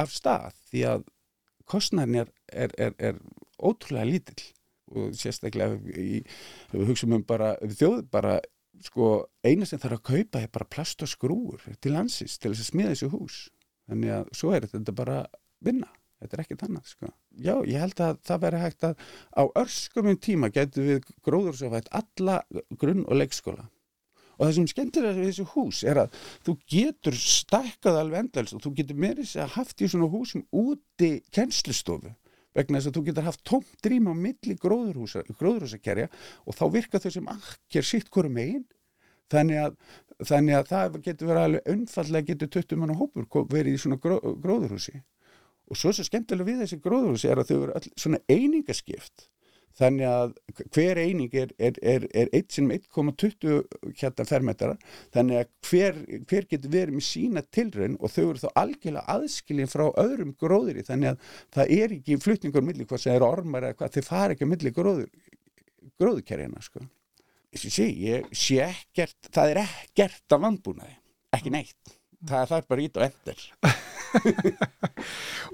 af 0.00 0.14
stað 0.14 0.54
því 0.70 0.84
að 0.94 1.04
kostnæðin 1.70 2.22
er, 2.22 2.32
er, 2.48 2.72
er, 2.78 2.94
er 2.98 3.20
ótrúlega 3.60 4.08
lítill 4.08 4.46
og 4.90 5.12
sérstaklega 5.14 5.76
ef 5.76 6.32
við 6.72 6.88
hugsaum 6.88 7.18
um 7.18 7.26
bara 7.26 7.52
þjóð 7.60 8.00
bara 8.10 8.38
sko 8.84 9.08
eina 9.44 9.66
sem 9.68 9.80
þarf 9.80 9.98
að 9.98 10.06
kaupa 10.10 10.42
er 10.42 10.52
bara 10.52 10.68
plast 10.68 11.02
og 11.04 11.10
skrúur 11.10 11.64
til 11.80 11.94
landsins 11.94 12.38
til 12.38 12.52
þess 12.52 12.66
að 12.66 12.70
smíða 12.70 12.92
þessu 12.94 13.10
hús. 13.14 13.40
Þannig 13.90 14.14
að 14.14 14.30
svo 14.38 14.52
er 14.56 14.68
þetta 14.70 14.94
bara 14.96 15.24
vinna. 15.64 15.90
Þetta 16.20 16.36
er 16.36 16.42
ekkert 16.44 16.64
annað 16.66 16.88
sko. 16.90 17.10
já, 17.32 17.54
ég 17.64 17.80
held 17.80 18.00
að 18.04 18.18
það 18.28 18.40
veri 18.44 18.58
hægt 18.60 18.84
að 18.84 19.04
á 19.32 19.42
örskumum 19.62 20.18
tíma 20.20 20.50
getur 20.52 20.84
við 20.84 21.12
gróðursafætt 21.24 21.88
alla 21.96 22.42
grunn 22.76 23.06
og 23.06 23.16
leikskóla. 23.16 23.70
Og 24.36 24.46
það 24.46 24.54
sem 24.56 24.68
skemmtilega 24.72 25.16
við 25.16 25.30
þessu 25.30 25.46
hús 25.54 25.80
er 25.84 26.02
að 26.02 26.18
þú 26.44 26.56
getur 26.74 27.16
stækkað 27.16 28.00
alveg 28.02 28.24
endals 28.24 28.52
og 28.56 28.62
þú 28.64 28.74
getur 28.80 29.00
meiri 29.00 29.24
sér 29.28 29.46
að 29.46 29.56
haft 29.56 29.80
í 29.80 29.88
svona 29.88 30.08
húsum 30.12 30.44
úti 30.52 31.10
kennslustofu 31.32 32.12
vegna 32.56 32.80
þess 32.80 32.90
að 32.90 32.96
þú 32.98 33.02
getur 33.08 33.26
haft 33.28 33.42
tómt 33.46 33.86
rými 33.86 34.10
á 34.10 34.16
milli 34.16 34.56
gróðurhúsa, 34.60 35.22
gróðurhúsakerja 35.38 36.08
og 36.46 36.56
þá 36.58 36.64
virka 36.74 37.00
þau 37.02 37.10
sem 37.14 37.28
akkir 37.30 37.86
sitt 37.86 38.10
hverju 38.10 38.32
megin. 38.34 38.64
Þannig 39.30 39.60
að, 39.62 39.74
þannig 40.26 40.56
að 40.58 40.70
það 40.72 40.96
getur 41.06 41.28
verið 41.30 41.44
alveg 41.46 41.68
önfallega 41.74 42.26
getur 42.32 42.48
20 42.58 42.80
mann 42.82 42.96
hópur 42.98 43.28
ko- 43.30 43.44
verið 43.46 43.76
í 43.76 43.82
svona 43.84 44.00
gró, 44.02 44.18
gróðurhúsi. 44.42 45.02
Og 45.70 45.78
svo 45.78 45.92
svo 45.94 46.02
skemmtilega 46.02 46.48
við 46.50 46.64
þessi 46.64 46.80
gróðurhúsi 46.82 47.30
er 47.30 47.38
að 47.38 47.52
þau 47.52 47.58
eru 47.62 47.76
öll 47.78 47.92
svona 47.94 48.18
einingaskipt 48.26 49.28
þannig 49.78 50.06
að 50.10 50.32
hver 50.74 51.00
eining 51.00 51.34
er, 51.36 51.52
er, 51.58 51.78
er, 51.82 52.06
er 52.16 52.30
1 52.36 52.56
sem 52.56 52.70
1,20 52.74 53.60
hérna 54.00 54.26
fermetara 54.28 54.76
þannig 55.14 55.40
að 55.40 55.50
hver, 55.70 56.00
hver 56.30 56.48
getur 56.50 56.74
verið 56.74 56.96
með 56.98 57.06
sína 57.06 57.44
tilraun 57.54 57.98
og 58.00 58.14
þau 58.14 58.22
eru 58.26 58.42
þá 58.42 58.48
algjörlega 58.62 59.16
aðskilin 59.16 59.70
frá 59.70 59.86
öðrum 60.02 60.32
gróðri. 60.40 60.86
Þannig 60.86 61.12
að 61.12 61.34
það 61.56 61.74
er 61.78 61.96
ekki 61.98 62.20
flutningur 62.24 62.66
milli 62.66 62.86
hvað 62.88 63.04
sem 63.04 63.16
er 63.16 63.26
ormar 63.26 63.68
eða 63.68 63.80
hvað, 63.80 63.98
þau 63.98 64.10
fara 64.10 64.36
ekki 64.36 64.48
milli 64.50 64.74
gróður, 64.76 65.12
gróðukerjana 66.00 66.64
sko. 66.64 66.84
Ég 67.50 67.66
sé, 67.66 67.86
ég 67.90 68.28
sé 68.36 68.60
ekkert 68.62 69.30
það 69.34 69.54
er 69.54 69.64
ekkert 69.64 70.36
af 70.36 70.44
landbúnaði 70.44 71.00
ekki 71.34 71.52
neitt, 71.54 71.96
það 72.26 72.40
er 72.42 72.50
það 72.50 72.58
er 72.60 72.68
bara 72.68 72.82
ít 72.86 72.96
og 72.96 73.06
endur 73.08 73.40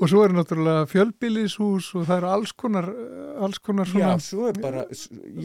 Og 0.00 0.08
svo 0.10 0.22
eru 0.24 0.36
náttúrulega 0.36 0.86
fjölbýlishús 0.90 1.90
og 1.96 2.06
það 2.08 2.16
eru 2.20 2.28
alls 2.32 2.52
konar, 2.56 2.86
alls 3.44 3.58
konar 3.64 3.88
svona 3.88 4.14
er 4.16 4.78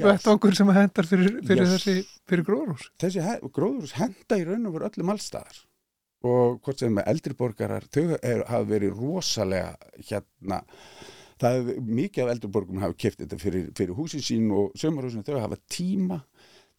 vettangur 0.05 0.55
sem 0.55 0.71
hendar 0.75 1.07
fyrir, 1.07 1.37
fyrir 1.47 1.65
Yes. 1.65 1.73
þessi, 1.75 1.95
fyrir 2.29 2.45
gróðrús. 2.47 2.87
þessi 2.99 3.23
he- 3.25 3.39
gróðurhús 3.51 3.93
henda 3.99 4.39
í 4.39 4.45
raun 4.47 4.65
og 4.67 4.73
veru 4.77 4.89
öllum 4.89 5.11
allstaðar 5.13 5.59
og 6.23 6.59
hvort 6.61 6.79
sem 6.79 6.93
með 6.93 7.07
eldri 7.11 7.33
borgarar 7.37 7.83
þau 7.91 8.17
er, 8.21 8.43
hafa 8.47 8.65
verið 8.69 8.95
rosalega 8.99 9.75
hérna 10.09 10.61
það 11.41 11.55
hefur 11.57 11.81
mikið 11.99 12.23
af 12.27 12.33
eldri 12.35 12.51
borgum 12.53 12.79
hafa 12.83 12.93
kipt 13.01 13.19
þetta 13.23 13.39
fyrir, 13.41 13.69
fyrir 13.75 13.95
húsin 13.97 14.21
sín 14.23 14.51
og 14.53 14.71
sömurhúsin 14.77 15.23
þau 15.25 15.39
hafa 15.41 15.57
tíma 15.67 16.21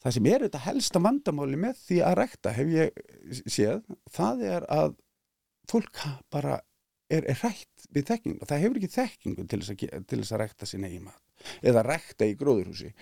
það 0.03 0.17
sem 0.17 0.29
er 0.33 0.45
þetta 0.47 0.65
helsta 0.67 1.03
vandamáli 1.03 1.61
með 1.65 1.81
því 1.87 2.03
að 2.09 2.19
rekta 2.21 2.55
hef 2.57 2.75
ég 2.75 3.03
séð 3.47 3.83
það 4.13 4.45
er 4.51 4.69
að 4.73 4.95
fólk 5.71 6.03
bara 6.33 6.61
er, 7.13 7.25
er 7.25 7.39
rætt 7.43 7.91
við 7.93 8.09
þekkingu 8.11 8.49
það 8.49 8.65
hefur 8.65 8.81
ekki 8.81 8.95
þekkingu 8.97 9.47
til 9.47 9.61
þess 9.63 9.75
að, 9.75 10.09
til 10.09 10.23
þess 10.23 10.35
að 10.35 10.43
rekta 10.43 10.69
sinna 10.69 10.91
í 10.91 10.99
mat 11.03 11.21
eða 11.63 11.85
rekta 11.87 12.27
í 12.29 12.37
gróðurhúsi. 12.39 12.93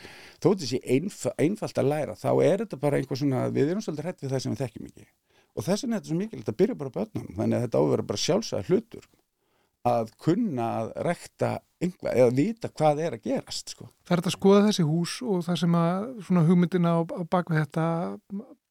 Þó 0.41 0.53
þessi 0.55 0.81
einf 0.81 1.25
einfalt 1.37 1.81
að 1.81 1.91
læra 1.93 2.17
þá 2.19 2.31
er 2.45 2.63
þetta 2.65 2.79
bara 2.81 3.01
einhver 3.01 3.21
svona 3.21 3.47
við 3.53 3.73
erum 3.73 3.85
svolítið 3.85 4.09
hrætt 4.09 4.25
við 4.25 4.35
það 4.35 4.45
sem 4.45 4.55
við 4.55 4.63
þekkjum 4.65 4.87
ekki. 4.91 5.09
Og 5.51 5.67
þess 5.67 5.85
vegna 5.85 5.97
er 5.97 6.01
þetta 6.01 6.13
svo 6.13 6.21
mikilvægt 6.21 6.53
að 6.53 6.59
byrja 6.63 6.79
bara 6.81 6.95
börnum 6.95 7.29
þannig 7.37 7.59
að 7.59 7.65
þetta 7.67 7.81
á 7.81 7.83
að 7.83 7.91
vera 7.93 8.07
bara 8.11 8.25
sjálfsæða 8.25 8.63
hlutur 8.69 9.09
að 9.89 10.13
kunna 10.21 10.69
að 10.81 10.93
rekta 11.07 11.51
einhvað 11.81 12.19
eða 12.21 12.33
vita 12.37 12.69
hvað 12.69 13.03
er 13.07 13.17
að 13.17 13.27
gerast 13.31 13.75
sko. 13.75 13.89
Það 14.05 14.17
er 14.17 14.23
að 14.29 14.35
skoða 14.37 14.65
þessi 14.69 14.87
hús 14.89 15.19
og 15.25 15.45
það 15.47 15.61
sem 15.63 15.77
að 15.81 16.09
svona 16.27 16.47
hugmyndina 16.49 16.97
á, 16.97 17.01
á 17.01 17.23
bakvið 17.33 17.63
þetta 17.63 17.87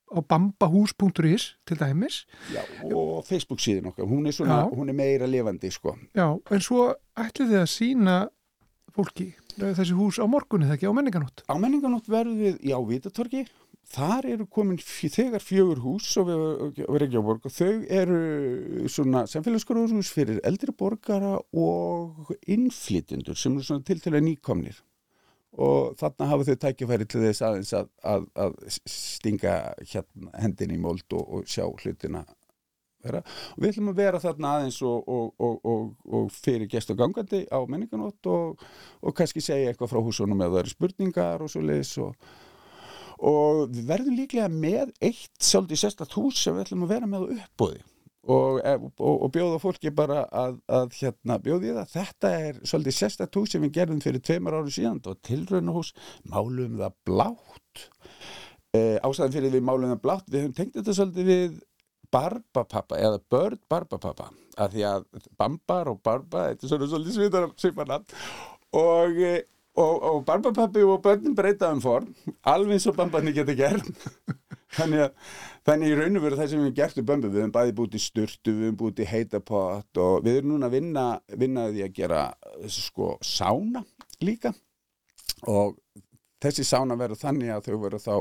á 0.10 0.20
bambahús.is 0.26 1.46
til 1.70 1.78
dæmis. 1.78 2.24
Já, 2.54 2.62
og 2.94 3.26
Facebook 3.26 3.62
síðan 3.62 3.92
okkar, 3.92 4.10
hún 4.10 4.26
er, 4.30 4.34
svona, 4.34 4.64
hún 4.74 4.90
er 4.90 4.98
meira 4.98 5.30
lifandi 5.30 5.72
sko. 5.74 5.96
Já, 6.18 6.28
en 6.34 6.66
svo 6.66 6.92
ætlið 7.18 7.54
þið 7.54 7.62
að 7.62 7.72
sína 7.74 8.18
fólki 8.96 9.32
þessi 9.60 9.96
hús 9.98 10.18
á 10.22 10.26
morgunni 10.30 10.68
þegar 10.68 10.80
ekki 10.80 10.90
á 10.90 10.98
menninganótt. 10.98 11.44
Á 11.46 11.56
menninganótt 11.62 12.10
verðum 12.10 12.40
við 12.42 12.62
í 12.66 12.74
Ávítatorgi 12.74 13.46
þar 13.90 14.28
eru 14.36 14.46
komin 14.46 14.78
þegar 14.80 15.42
fjögur 15.42 15.82
hús 15.84 16.10
og 16.22 16.30
Reykjavík 16.78 17.48
og 17.50 17.56
þau 17.56 17.72
eru 17.90 18.90
svona 18.92 19.24
samfélagsgróðurhús 19.30 20.12
fyrir 20.14 20.42
eldri 20.46 20.76
borgara 20.78 21.38
og 21.54 22.30
innflytjendur 22.46 23.38
sem 23.40 23.58
eru 23.58 23.66
svona 23.66 23.86
tiltölu 23.88 24.22
nýkomnir 24.26 24.84
og 25.58 25.96
þarna 25.98 26.28
hafa 26.30 26.52
þau 26.52 26.60
tækifæri 26.66 27.08
til 27.10 27.24
þess 27.24 27.46
aðeins 27.46 27.72
að, 27.74 27.88
að, 28.06 28.28
að 28.38 28.60
stinga 28.70 29.56
hérna 29.82 30.36
hendin 30.44 30.76
í 30.76 30.82
mold 30.82 31.18
og, 31.18 31.24
og 31.40 31.50
sjá 31.50 31.66
hlutina 31.66 32.22
vera. 33.04 33.24
og 33.56 33.64
við 33.64 33.72
ætlum 33.72 33.90
að 33.94 34.02
vera 34.04 34.22
þarna 34.22 34.52
aðeins 34.58 34.78
og, 34.86 35.10
og, 35.10 35.66
og, 35.66 36.30
fyrir 36.36 36.70
gest 36.70 36.94
og 36.94 37.00
gangandi 37.02 37.42
á 37.50 37.60
menninganótt 37.66 38.30
og, 38.30 38.62
og 39.02 39.18
kannski 39.18 39.42
segja 39.44 39.72
eitthvað 39.72 39.96
frá 39.96 40.04
húsunum 40.06 40.46
ef 40.46 40.54
það 40.54 40.62
eru 40.62 40.76
spurningar 40.76 41.46
og 41.46 41.52
svo 41.52 41.64
leiðis 41.66 41.96
og, 42.06 42.30
og 43.20 43.70
við 43.74 43.88
verðum 43.90 44.18
líklega 44.20 44.50
með 44.52 44.94
eitt 45.04 45.44
svolítið 45.44 45.84
sérstætt 45.84 46.16
hús 46.16 46.44
sem 46.44 46.56
við 46.56 46.68
ætlum 46.68 46.86
að 46.86 46.94
vera 46.96 47.10
með 47.10 47.26
á 47.26 47.28
uppbóði 47.36 47.82
og, 48.30 48.60
og, 49.00 49.16
og 49.26 49.32
bjóða 49.34 49.60
fólki 49.62 49.92
bara 49.96 50.24
að, 50.36 50.60
að 50.70 50.98
hérna 51.00 51.40
bjóði 51.44 51.74
það. 51.78 51.94
Þetta 51.94 52.34
er 52.46 52.60
svolítið 52.72 52.98
sérstætt 52.98 53.40
hús 53.40 53.54
sem 53.54 53.64
við 53.66 53.74
gerðum 53.80 54.04
fyrir 54.04 54.24
tveimur 54.26 54.60
áru 54.60 54.74
síðan. 54.74 55.02
Og 55.10 55.18
tilraunahús. 55.26 55.94
Málum 56.30 56.78
það 56.82 56.98
blátt. 57.10 57.86
Uh, 58.70 58.98
ástæðan 59.02 59.34
fyrir 59.34 59.56
við 59.56 59.66
málum 59.66 59.90
það 59.96 60.04
blátt 60.04 60.28
við 60.30 60.44
höfum 60.44 60.58
tengt 60.60 60.76
þetta 60.78 60.94
svolítið 60.94 61.30
við 61.32 61.56
barbapappa 62.14 63.00
eða 63.02 63.22
börn 63.34 63.62
barbapappa. 63.72 64.30
Af 64.60 64.74
því 64.76 64.86
að 64.90 65.08
bambar 65.40 65.90
og 65.90 66.04
barba 66.06 66.50
þetta 66.52 66.68
er 66.68 66.92
svolítið 66.92 67.16
svitar 67.18 67.50
sviparnafn. 67.58 68.20
Og, 68.78 69.18
eh, 69.26 69.42
og, 69.42 69.59
og 69.80 70.26
barbapappi 70.28 70.84
og 70.84 71.02
börnin 71.06 71.36
breyta 71.38 71.72
um 71.74 71.82
form 71.84 72.10
alveg 72.44 72.78
eins 72.78 72.88
og 72.90 72.98
bambarni 72.98 73.34
geta 73.36 73.56
gert. 73.58 73.88
Þannig 74.78 75.02
að 75.08 75.30
þannig 75.66 75.92
í 75.92 75.96
raun 75.98 76.20
og 76.20 76.26
veru 76.26 76.38
það 76.38 76.50
sem 76.50 76.60
við 76.60 76.68
hefum 76.68 76.76
gert 76.78 77.00
við 77.00 77.40
hefum 77.40 77.54
bæði 77.56 77.76
búið 77.78 77.96
í 77.98 78.02
sturtu, 78.04 78.52
við 78.54 78.66
hefum 78.68 78.80
búið 78.82 79.02
í 79.02 79.08
heitapott 79.10 80.02
og 80.04 80.26
við 80.26 80.40
erum 80.40 80.54
núna 80.54 80.70
að 80.70 80.76
vinna, 80.78 81.06
vinna 81.42 81.66
því 81.72 81.86
að 81.86 81.96
gera 81.98 82.22
sko 82.70 83.16
sána 83.26 83.82
líka. 84.22 84.54
Og 85.50 85.80
þessi 86.44 86.66
sána 86.68 86.98
verður 87.00 87.24
þannig 87.24 87.54
að 87.56 87.70
þau 87.70 87.80
verður 87.82 88.04
þá 88.04 88.16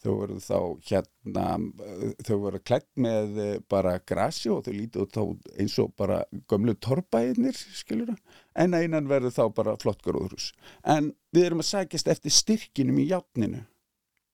þau 0.00 0.12
verður 0.22 0.42
þá 0.44 0.58
hérna 0.88 1.46
eh, 1.86 2.12
þau 2.26 2.36
verður 2.44 2.62
klætt 2.70 2.88
með 3.00 3.40
eh, 3.44 3.56
bara 3.70 3.96
grasi 4.08 4.50
og 4.52 4.62
þau 4.66 4.72
lítið 4.74 5.02
út 5.04 5.16
þá 5.16 5.50
eins 5.60 5.76
og 5.82 5.90
bara 6.00 6.20
gömlu 6.50 6.76
torbæðinir 6.80 7.58
skilur 7.58 8.14
en 8.58 8.76
að 8.76 8.86
innan 8.86 9.10
verður 9.10 9.36
þá 9.36 9.42
bara 9.56 9.76
flott 9.80 10.00
gróðurhús. 10.06 10.52
En 10.84 11.12
við 11.34 11.50
erum 11.50 11.64
að 11.64 11.70
sækjast 11.72 12.08
eftir 12.14 12.34
styrkinum 12.34 13.02
í 13.02 13.10
játninu 13.10 13.64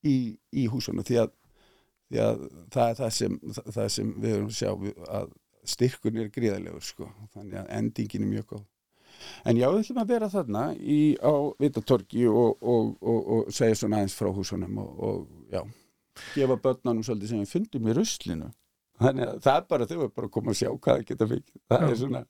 í, 0.06 0.16
í 0.54 0.68
húsinu 0.70 1.04
því 1.06 1.20
að, 1.24 1.34
því 2.10 2.22
að 2.28 2.46
það 2.76 2.92
er 2.92 3.02
það 3.02 3.12
sem, 3.18 3.42
það, 3.48 3.74
það 3.78 3.90
sem 3.96 4.14
við 4.22 4.38
erum 4.38 4.48
að 4.52 4.60
sjá 4.60 4.72
að 5.20 5.34
styrkun 5.66 6.22
er 6.22 6.32
gríðalegur 6.32 6.84
sko. 6.86 7.10
Þannig 7.34 7.60
að 7.62 7.70
endingin 7.80 8.26
er 8.26 8.34
mjög 8.36 8.50
góð. 8.54 8.64
En 9.48 9.56
já, 9.56 9.66
við 9.70 9.80
ætlum 9.80 10.00
að 10.02 10.10
vera 10.12 10.28
þarna 10.30 10.62
í, 10.76 11.00
á 11.22 11.32
Vitatorgi 11.62 12.26
og, 12.28 12.58
og, 12.60 12.90
og, 13.00 13.20
og 13.36 13.54
segja 13.54 13.78
svona 13.80 14.00
aðeins 14.00 14.16
frá 14.18 14.28
húsunum 14.34 14.80
og, 14.82 14.90
og 15.08 15.45
já, 15.56 15.62
gefa 16.36 16.56
börnunum 16.68 17.04
svolítið 17.06 17.32
sem 17.34 17.42
við 17.44 17.52
fundum 17.56 17.90
í 17.90 17.96
ruslinu. 17.98 18.48
Þannig 18.96 19.28
að 19.28 19.40
það 19.44 19.58
er 19.60 19.68
bara, 19.74 19.86
þau 19.90 19.98
er 20.06 20.14
bara 20.16 20.28
að 20.30 20.34
koma 20.38 20.52
að 20.54 20.58
sjá 20.62 20.68
hvað 20.72 20.94
það 20.94 21.06
geta 21.10 21.26
fikið. 21.32 21.60
Það 21.68 21.82
Já. 21.82 21.88
er 21.90 21.98
svona, 22.00 22.22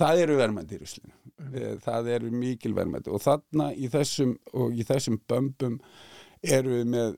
það 0.00 0.20
eru 0.22 0.36
verðmændi 0.40 0.76
í 0.76 0.80
ruslinu. 0.80 1.12
Eh, 1.46 1.74
Það 1.84 2.08
eru 2.14 2.30
mikil 2.32 2.72
verðmændi 2.78 3.12
og 3.12 3.20
þarna 3.26 3.66
í 3.76 3.90
þessum, 3.92 4.32
og 4.56 4.72
í 4.72 4.86
þessum 4.88 5.18
bömbum 5.28 5.76
eru 6.42 6.78
við 6.78 6.88
með 6.94 7.16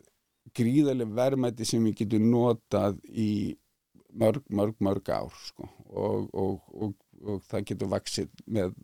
gríðarlega 0.59 1.15
verðmæti 1.21 1.67
sem 1.69 1.85
við 1.87 2.01
getum 2.03 2.27
notað 2.33 2.99
í 3.09 3.31
mörg, 4.19 4.43
mörg, 4.51 4.75
mörg 4.83 5.11
ár 5.15 5.31
sko. 5.45 5.69
og, 5.93 6.29
og, 6.35 6.59
og, 6.75 6.95
og 7.23 7.43
það 7.47 7.67
getur 7.71 7.93
vaksið 7.95 8.31
með 8.59 8.75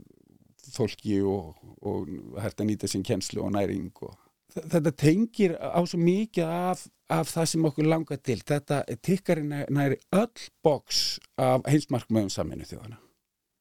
fólki 0.75 1.19
og, 1.27 1.57
og 1.83 2.09
hægt 2.41 2.63
að 2.63 2.71
nýta 2.71 2.89
sín 2.89 3.03
kjenslu 3.05 3.43
og 3.45 3.53
næring 3.57 3.91
og 4.07 4.15
þetta 4.59 4.93
tengir 4.99 5.57
á 5.59 5.81
svo 5.87 5.99
mikið 6.03 6.51
af, 6.51 6.85
af 7.13 7.31
það 7.31 7.49
sem 7.53 7.69
okkur 7.71 7.89
langar 7.91 8.21
til. 8.23 8.39
Þetta 8.47 8.83
tikkarinn 9.03 9.55
næri 9.75 9.99
öll 10.15 10.47
boks 10.65 11.01
af 11.41 11.67
heimsmarkmiðum 11.71 12.33
saminu 12.33 12.69
þjóðana 12.69 13.01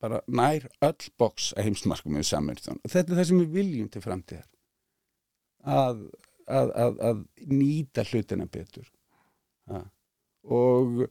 bara 0.04 0.20
nær 0.28 0.66
öll 0.84 1.06
boks 1.20 1.54
af 1.56 1.64
heimsmarkmiðum 1.64 2.28
saminu 2.28 2.60
þjóðana 2.60 2.92
þetta 2.92 3.14
er 3.14 3.20
það 3.22 3.30
sem 3.30 3.40
við 3.40 3.54
viljum 3.58 3.92
til 3.94 4.04
framtíðar. 4.04 4.50
Að, 5.64 6.02
að, 6.44 6.74
að, 6.84 6.98
að 7.10 7.22
nýta 7.48 8.04
hlutina 8.10 8.50
betur. 8.52 8.90
Ja. 9.72 9.80
og 10.52 11.06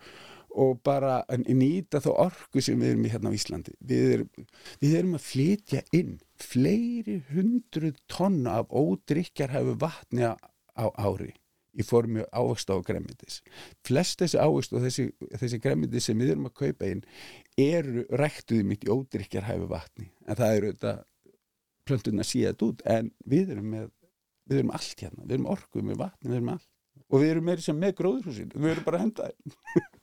og 0.53 0.81
bara 0.85 1.21
að 1.33 1.47
nýta 1.57 2.01
þá 2.05 2.11
orku 2.27 2.63
sem 2.65 2.81
við 2.81 2.95
erum 2.95 3.07
í 3.07 3.13
hérna 3.13 3.33
á 3.33 3.37
Íslandi. 3.39 3.75
Við 3.81 4.17
erum, 4.17 4.49
við 4.83 4.97
erum 4.99 5.19
að 5.19 5.27
flytja 5.27 5.83
inn 5.97 6.17
fleiri 6.43 7.21
hundruð 7.31 8.01
tonna 8.11 8.59
af 8.61 8.73
ódrykjarhæfu 8.73 9.79
vatni 9.81 10.29
á 10.29 10.35
á 10.77 10.89
ári 10.97 11.33
í 11.73 11.85
formi 11.85 12.25
ávegsta 12.37 12.77
og 12.77 12.85
gremmindis 12.85 13.39
flest 13.87 14.21
þessi 14.21 14.41
ávegst 14.41 14.75
og 14.77 14.85
þessi, 14.85 15.07
þessi 15.41 15.61
gremmindis 15.63 16.09
sem 16.09 16.19
við 16.21 16.35
erum 16.35 16.51
að 16.51 16.59
kaupa 16.61 16.91
inn 16.93 17.01
eru 17.61 18.05
ræktuði 18.21 18.67
mitt 18.69 18.85
í 18.85 18.93
ódrykjarhæfu 18.93 19.71
vatni. 19.71 20.11
En 20.29 20.37
það 20.37 20.59
eru 20.59 20.75
þetta 20.75 20.95
plöntuna 21.89 22.27
síðat 22.27 22.65
út 22.67 22.85
en 22.89 23.11
við 23.29 23.55
erum 23.57 23.73
með 23.73 23.89
við 24.51 24.61
erum 24.61 24.75
allt 24.77 25.01
hérna, 25.01 25.25
við 25.25 25.39
erum 25.39 25.49
við 25.49 25.81
erum 25.81 25.99
vatni, 26.03 26.29
við 26.29 26.37
erum 26.37 26.53
allt. 26.57 26.69
Og 27.13 27.21
við 27.23 27.35
erum 27.35 27.51
sem 27.63 27.79
með 27.79 27.97
gróðurhúsin. 28.01 28.53
Við 28.55 28.73
erum 28.73 28.87
bara 28.87 29.01
að 29.01 29.05
henda 29.07 29.31
þeim 29.31 29.91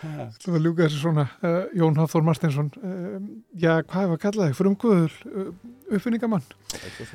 Það 0.00 0.62
ljúka 0.64 0.86
þessi 0.86 1.00
svona 1.02 1.26
uh, 1.44 1.66
Jón 1.76 1.98
Hafþór 2.00 2.24
Martinsson 2.24 2.70
uh, 2.80 3.18
Já, 3.52 3.82
hvað 3.84 4.06
hefur 4.06 4.14
að 4.14 4.22
kalla 4.22 4.46
þig? 4.48 4.56
Frumkvöður, 4.56 5.16
uh, 5.28 5.50
uppfinningamann? 5.92 6.46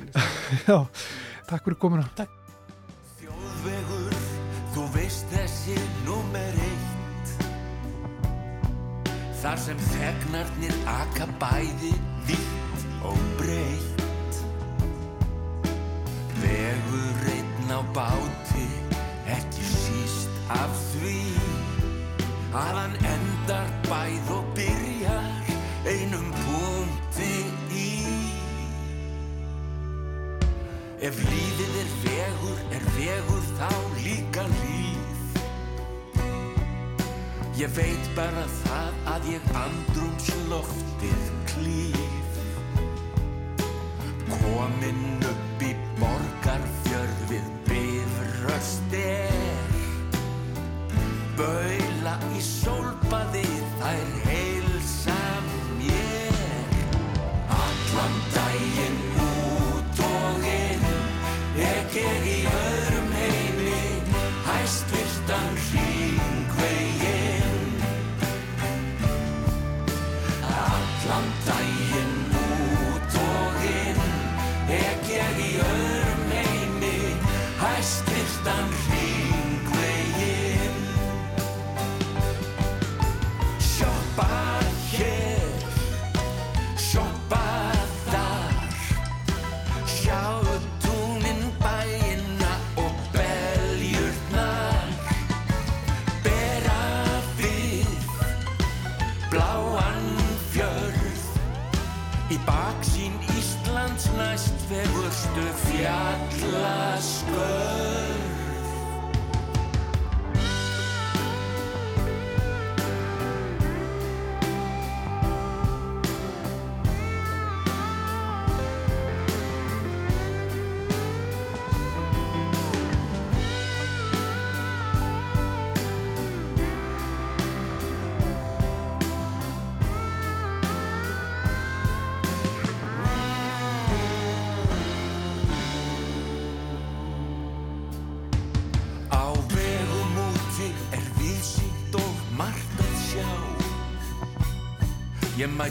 Já, 0.68 0.78
takk 1.48 1.66
fyrir 1.66 1.78
komuna. 1.82 2.06
Þjóðvegur, 3.18 4.20
þú 4.76 4.86
veist 4.94 5.34
þessi 5.34 5.74
númer 6.06 6.60
eitt. 6.68 7.34
Þar 9.42 9.60
sem 9.64 9.82
þegnarnir 9.90 10.78
aka 10.90 11.26
bæði 11.42 11.92
vitt 12.30 12.86
og 13.06 13.18
breytt 13.40 13.96
Vegur 16.42 17.28
einn 17.34 17.70
á 17.74 17.80
báti, 17.96 18.66
ekki 19.36 19.66
síst 19.74 20.30
af 20.54 20.72
því 20.92 21.35
Að 22.54 22.76
hann 22.78 22.96
endar 23.14 23.70
bæð 23.88 24.30
og 24.36 24.44
byrjar 24.54 25.54
einum 25.86 26.30
punkti 26.44 27.32
í 27.74 27.86
Ef 31.06 31.18
lífið 31.20 31.74
er 31.82 31.90
vegur, 32.02 32.60
er 32.72 32.84
vegur 32.96 33.42
þá 33.58 33.68
líka 34.00 34.46
líf. 34.48 35.36
Ég 37.60 37.70
veit 37.76 38.08
bara 38.16 38.42
það 38.62 38.96
að 39.12 39.28
ég 39.34 39.50
andrumsloftið 39.60 41.28
klíf. 41.52 42.40
Komin 44.32 45.04
upp 45.30 45.66
í 45.68 45.72
borgarfjörð 46.00 47.26
við 47.30 47.50
bifröst 47.68 48.96
er. 49.02 49.76
Baula 51.36 51.85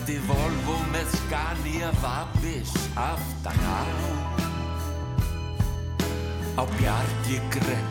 Ég 0.05 0.11
mæti 0.13 0.27
Volvo 0.27 0.75
með 0.93 1.07
Scania 1.17 1.89
Vabis 2.01 2.73
aftan 2.93 3.57
á. 3.57 3.81
Á 6.61 6.63
bjargi 6.77 7.41
grettir 7.49 7.84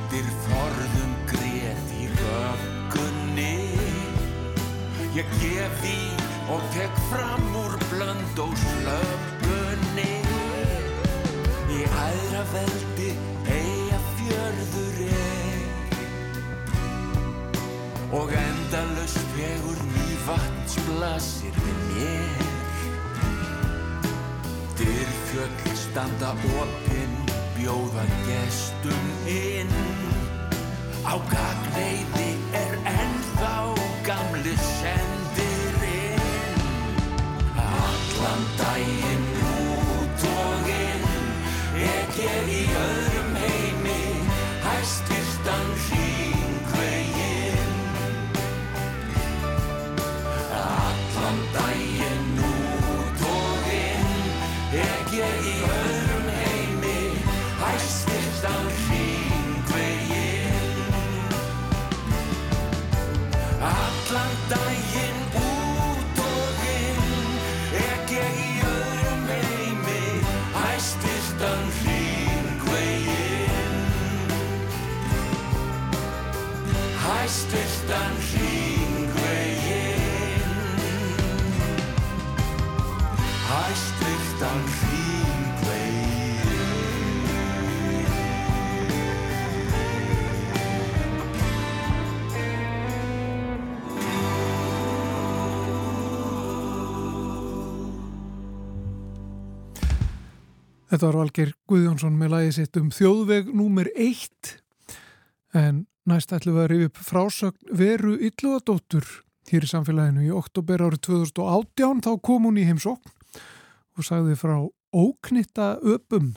standa 26.04 26.32
opinn, 26.60 27.14
bjóða 27.56 28.04
gestum 28.26 29.06
inn. 29.26 29.72
Á 31.04 31.16
gagneiði 31.32 32.30
er 32.60 32.76
ennþá 32.92 33.56
gamli 34.04 34.56
sendirinn 34.60 35.13
Þetta 100.94 101.08
var 101.08 101.16
Valgeir 101.18 101.48
Guðjónsson 101.66 102.14
með 102.14 102.28
lagið 102.30 102.52
sitt 102.54 102.76
um 102.78 102.90
þjóðveg 102.94 103.48
númer 103.50 103.88
eitt 103.98 104.50
en 105.50 105.80
næst 106.06 106.30
ætlum 106.36 106.54
við 106.54 106.62
að 106.62 106.68
rifja 106.70 106.90
upp 106.90 107.00
frásögn 107.08 107.72
Veru 107.80 108.12
Illuadóttur 108.28 109.08
hér 109.50 109.66
í 109.66 109.72
samfélaginu 109.72 110.28
í 110.28 110.30
oktober 110.38 110.86
árið 110.86 111.02
2018 111.08 112.04
þá 112.06 112.10
kom 112.30 112.46
hún 112.46 112.62
í 112.62 112.68
heimsókn 112.70 113.42
og 113.98 114.06
sagði 114.06 114.38
frá 114.38 114.54
óknitta 114.94 115.72
öpum 115.82 116.36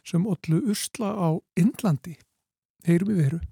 sem 0.00 0.24
ollu 0.24 0.64
usla 0.72 1.12
á 1.20 1.36
Indlandi 1.60 2.16
heyrum 2.88 3.12
við 3.12 3.24
veru. 3.26 3.44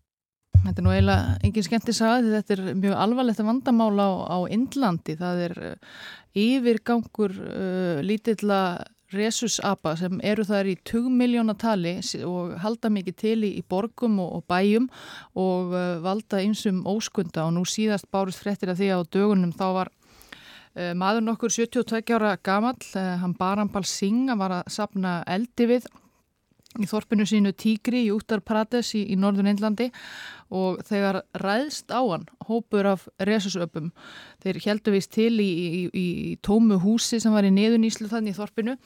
Þetta 0.65 0.79
er 0.81 0.89
nú 0.89 0.97
eiginlega 0.97 1.39
engin 1.45 1.69
skemmti 1.69 1.93
saga 1.93 2.23
því 2.25 2.37
þetta 2.39 2.57
er 2.57 2.69
mjög 2.87 3.01
alvarlegt 3.05 3.45
vandamál 3.53 4.01
á, 4.01 4.11
á 4.33 4.39
Indlandi. 4.49 5.21
Það 5.21 5.49
er 5.51 5.61
uh, 5.75 5.97
yfirgangur 6.33 7.37
uh, 7.37 7.99
lítilla 8.01 8.63
resusapa 9.15 9.95
sem 9.99 10.21
eru 10.27 10.45
þar 10.45 10.69
í 10.73 10.75
20 10.87 11.15
miljóna 11.17 11.55
tali 11.59 11.97
og 12.27 12.57
halda 12.63 12.91
mikið 12.93 13.17
til 13.23 13.39
í, 13.49 13.63
borgum 13.69 14.19
og, 14.21 14.43
bæjum 14.51 14.89
og 15.39 15.73
uh, 15.73 16.01
valda 16.05 16.43
einsum 16.43 16.83
óskunda 16.89 17.47
og 17.47 17.55
nú 17.57 17.65
síðast 17.69 18.11
bárust 18.13 18.43
fréttir 18.43 18.73
af 18.73 18.81
því 18.81 18.91
að 18.93 19.05
á 19.05 19.11
dögunum 19.17 19.55
þá 19.57 19.67
var 19.79 19.93
uh, 19.93 20.93
maður 20.99 21.25
nokkur 21.31 21.55
72 21.55 22.19
ára 22.19 22.37
gamall, 22.37 22.77
uh, 22.95 23.17
hann 23.23 23.37
Barambal 23.39 23.87
Singh 23.89 24.35
var 24.37 24.61
að 24.61 24.75
sapna 24.77 25.23
eldi 25.27 25.71
við 25.73 25.89
í 26.77 26.87
þorpinu 26.89 27.25
sínu 27.27 27.55
Tígri 27.57 28.05
í 28.07 28.13
Uttar 28.13 28.43
Pradesh 28.45 28.97
í, 28.99 29.05
í 29.13 29.17
norðun 29.17 29.49
Indlandi 29.51 29.89
og 30.55 30.83
þegar 30.89 31.23
ræðst 31.41 31.93
á 31.93 32.01
hann 32.05 32.27
hópur 32.49 32.91
af 32.93 33.07
resusöpum. 33.25 33.91
Þeir 34.45 34.61
heldu 34.67 34.95
vist 34.95 35.13
til 35.17 35.35
í, 35.41 35.49
í, 35.49 35.85
í 35.93 36.35
tómu 36.45 36.81
húsi 36.83 37.21
sem 37.23 37.33
var 37.35 37.49
í 37.49 37.55
neðuníslu 37.55 38.11
þannig 38.13 38.37
í 38.37 38.39
þorpinu 38.39 38.77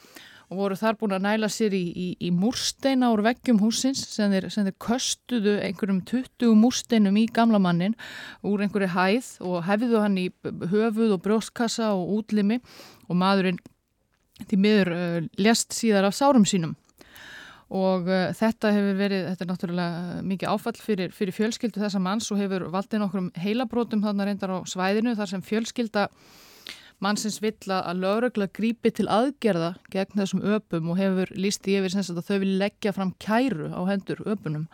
og 0.53 0.59
voru 0.59 0.77
þar 0.77 0.97
búin 0.99 1.15
að 1.15 1.25
næla 1.25 1.49
sér 1.51 1.73
í, 1.75 2.29
múrsteina 2.35 3.09
úr 3.13 3.23
veggjum 3.25 3.61
húsins 3.63 4.03
sem 4.11 4.31
þeir, 4.33 4.49
sem 4.53 4.67
þeir 4.67 4.77
köstuðu 4.85 5.55
einhverjum 5.65 6.03
20 6.09 6.55
múrsteinum 6.59 7.17
í 7.19 7.25
gamla 7.33 7.61
mannin 7.63 7.97
úr 8.45 8.63
einhverju 8.65 8.91
hæð 8.93 9.31
og 9.47 9.63
hefðu 9.67 10.03
hann 10.03 10.19
í 10.19 10.27
höfuð 10.43 11.15
og 11.17 11.23
brjóstkassa 11.25 11.93
og 11.95 12.19
útlimi 12.19 12.59
og 13.07 13.17
maðurinn 13.19 13.61
því 14.43 14.59
miður 14.59 14.93
uh, 14.93 15.19
lest 15.41 15.73
síðar 15.75 16.09
af 16.09 16.17
sárum 16.17 16.45
sínum 16.49 16.75
og 17.73 18.07
uh, 18.09 18.29
þetta 18.37 18.71
hefur 18.75 18.97
verið, 18.99 19.27
þetta 19.31 19.45
er 19.45 19.51
náttúrulega 19.51 20.23
mikið 20.29 20.53
áfall 20.53 20.77
fyrir, 20.77 21.13
fyrir 21.15 21.35
fjölskyldu 21.35 21.81
þessa 21.81 22.01
manns 22.03 22.29
og 22.33 22.41
hefur 22.41 22.69
valdið 22.73 23.01
nokkrum 23.01 23.29
heilabrótum 23.41 24.03
þarna 24.05 24.29
reyndar 24.29 24.53
á 24.53 24.57
svæðinu 24.69 25.15
þar 25.17 25.33
sem 25.33 25.45
fjölskylda 25.45 26.07
mannsins 27.03 27.39
vill 27.43 27.71
að 27.73 27.99
lögregla 27.99 28.47
grípi 28.53 28.91
til 28.95 29.07
aðgerða 29.11 29.73
gegn 29.91 30.19
þessum 30.19 30.43
öpum 30.55 30.91
og 30.93 30.99
hefur 30.99 31.31
líst 31.35 31.67
í 31.67 31.75
yfir 31.79 31.97
að 31.99 32.21
þau 32.27 32.37
vil 32.43 32.51
leggja 32.61 32.93
fram 32.95 33.13
kæru 33.19 33.71
á 33.73 33.81
hendur 33.89 34.21
öpunum. 34.29 34.67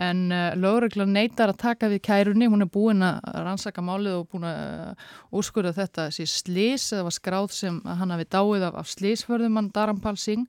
En 0.00 0.30
uh, 0.32 0.54
lögregla 0.58 1.06
neytar 1.08 1.52
að 1.52 1.60
taka 1.64 1.90
við 1.92 2.04
kærunni, 2.06 2.48
hún 2.50 2.64
er 2.64 2.70
búin 2.72 3.04
að 3.04 3.20
rannsaka 3.34 3.84
málið 3.84 4.20
og 4.20 4.30
búin 4.32 4.48
að 4.48 4.62
uh, 4.62 5.10
úrskurða 5.34 5.74
þetta 5.76 6.08
þessi 6.08 6.28
slís 6.30 6.86
eða 6.94 7.08
var 7.08 7.18
skráð 7.18 7.50
sem 7.58 7.82
hann 7.84 8.14
hafi 8.14 8.30
dáið 8.30 8.68
af, 8.70 8.80
af 8.80 8.94
slísförðumann 8.94 9.72
Darampal 9.74 10.16
Singh 10.20 10.48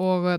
og 0.00 0.32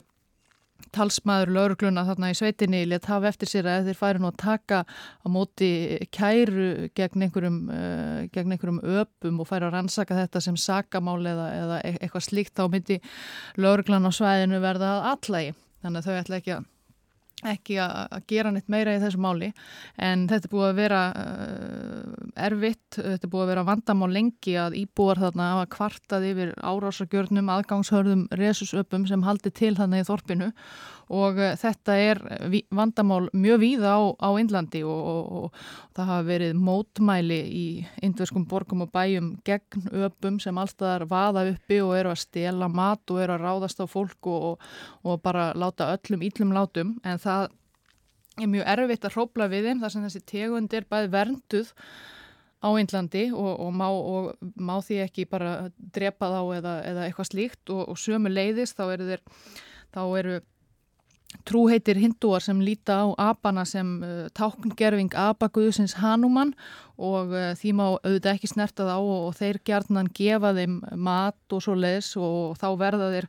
talsmaður 0.96 1.54
laurugluna 1.56 2.06
þarna 2.08 2.32
í 2.32 2.38
sveitinni 2.38 2.84
let 2.90 3.08
hafa 3.10 3.30
eftir 3.32 3.52
sér 3.52 3.70
að 3.72 3.90
þeir 3.90 4.00
færi 4.00 4.22
nú 4.24 4.30
að 4.32 4.40
taka 4.44 4.84
á 4.88 5.28
móti 5.32 5.72
kæru 6.16 6.70
gegn 6.98 7.28
einhverjum, 7.28 7.60
uh, 7.70 8.22
gegn 8.36 8.56
einhverjum 8.56 8.82
öpum 9.02 9.42
og 9.44 9.50
færi 9.50 9.68
að 9.68 9.76
rannsaka 9.78 10.20
þetta 10.24 10.44
sem 10.48 10.60
sakamál 10.60 11.20
eða, 11.24 11.50
eða 11.64 11.82
e- 11.84 11.98
eitthvað 12.00 12.28
slíkt 12.30 12.56
þá 12.56 12.66
myndi 12.72 13.02
lauruglan 13.60 14.08
á 14.08 14.12
svæðinu 14.16 14.62
verða 14.64 14.96
allagi 15.12 15.54
þannig 15.84 16.02
að 16.02 16.08
þau 16.08 16.22
ætla 16.24 16.42
ekki 16.42 16.58
að 16.60 16.72
ekki 17.44 17.76
að 17.84 18.24
gera 18.32 18.52
neitt 18.54 18.70
meira 18.72 18.96
í 18.96 19.02
þessu 19.02 19.20
máli 19.22 19.52
en 20.02 20.26
þetta 20.30 20.48
er 20.48 20.54
búið 20.54 20.68
að 20.70 20.80
vera 20.80 21.02
uh, 21.12 22.14
erfitt, 22.48 22.98
þetta 22.98 23.28
er 23.28 23.32
búið 23.34 23.44
að 23.44 23.52
vera 23.52 23.66
vandamál 23.68 24.12
lengi 24.16 24.56
að 24.60 24.78
íbúar 24.80 25.22
þarna 25.22 25.50
hafa 25.52 25.70
kvartað 25.76 26.28
yfir 26.32 26.54
árásargjörnum, 26.64 27.52
aðgangshörðum 27.58 28.28
resusöpum 28.40 29.08
sem 29.10 29.26
haldi 29.28 29.52
til 29.52 29.74
þannig 29.78 30.06
í 30.06 30.10
þorpinu 30.10 30.52
og 31.14 31.40
uh, 31.42 31.52
þetta 31.60 31.98
er 32.02 32.22
vandamál 32.74 33.28
mjög 33.34 33.60
víða 33.62 33.96
á, 33.98 34.02
á 34.18 34.30
Indlandi 34.42 34.84
og, 34.86 35.02
og, 35.12 35.26
og, 35.26 35.44
og 35.46 35.98
það 35.98 36.10
hafa 36.12 36.28
verið 36.30 36.56
mótmæli 36.68 37.42
í 37.46 37.66
indverskum 38.06 38.48
borgum 38.50 38.86
og 38.86 38.94
bæjum 38.96 39.34
gegn 39.46 39.92
öpum 40.06 40.40
sem 40.44 40.58
alltaf 40.58 41.06
vaða 41.12 41.46
uppi 41.52 41.82
og 41.84 41.94
eru 42.00 42.14
að 42.14 42.24
stela 42.24 42.70
mat 42.72 43.04
og 43.12 43.22
eru 43.22 43.38
að 43.38 43.46
ráðast 43.46 43.84
á 43.84 43.86
fólk 43.90 44.32
og 44.32 45.22
bara 45.24 45.52
láta 45.54 45.92
öllum 45.94 46.26
íllum 46.26 46.54
látum. 46.56 46.98
En 47.06 47.22
það 47.22 47.50
er 48.42 48.52
mjög 48.52 48.68
erfitt 48.74 49.08
að 49.08 49.16
hrópla 49.16 49.48
við 49.52 49.70
þeim 49.70 49.82
þar 49.84 49.94
sem 49.94 50.06
þessi 50.08 50.22
tegund 50.28 50.76
er 50.76 50.88
bæði 50.90 51.12
vernduð 51.14 51.72
á 52.66 52.70
Índlandi 52.82 53.28
og, 53.36 53.52
og, 53.62 53.72
má, 53.76 53.86
og 53.92 54.52
má 54.58 54.76
því 54.84 55.00
ekki 55.06 55.28
bara 55.30 55.70
drepa 55.78 56.32
þá 56.34 56.42
eða, 56.58 56.74
eða 56.90 57.06
eitthvað 57.06 57.30
slíkt. 57.32 57.64
Og, 57.70 57.84
og 57.94 58.02
sömu 58.02 58.32
leiðist 58.32 58.80
þá 58.80 58.86
eru, 58.96 59.10
þeir, 59.12 59.24
þá 59.94 60.02
eru 60.20 60.40
trúheitir 61.48 62.00
hindúar 62.00 62.44
sem 62.44 62.60
líta 62.64 63.02
á 63.04 63.32
apana 63.32 63.66
sem 63.68 63.88
uh, 64.02 64.28
tákngerfing 64.38 65.16
abaguðsins 65.18 65.98
Hanuman 66.00 66.54
og 66.96 67.34
uh, 67.34 67.52
því 67.60 67.74
má 67.76 67.86
auðvitað 67.88 68.32
ekki 68.34 68.52
snerta 68.52 68.88
þá 68.88 68.96
og, 68.98 69.18
og 69.30 69.34
þeir 69.40 69.60
gjarnan 69.68 70.12
gefa 70.16 70.54
þeim 70.58 70.78
mat 70.96 71.56
og 71.56 71.66
svo 71.66 71.76
leiðis 71.76 72.14
og 72.20 72.56
þá 72.62 72.68
verða 72.80 73.10
þeir 73.16 73.28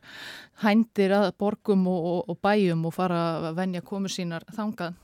hændir 0.63 1.15
að 1.17 1.27
borgum 1.41 1.87
og, 1.91 2.07
og, 2.13 2.21
og 2.31 2.39
bæjum 2.45 2.87
og 2.87 2.95
fara 2.95 3.23
að 3.49 3.59
venja 3.59 3.83
komu 3.85 4.11
sínar 4.11 4.47
þangað. 4.55 4.95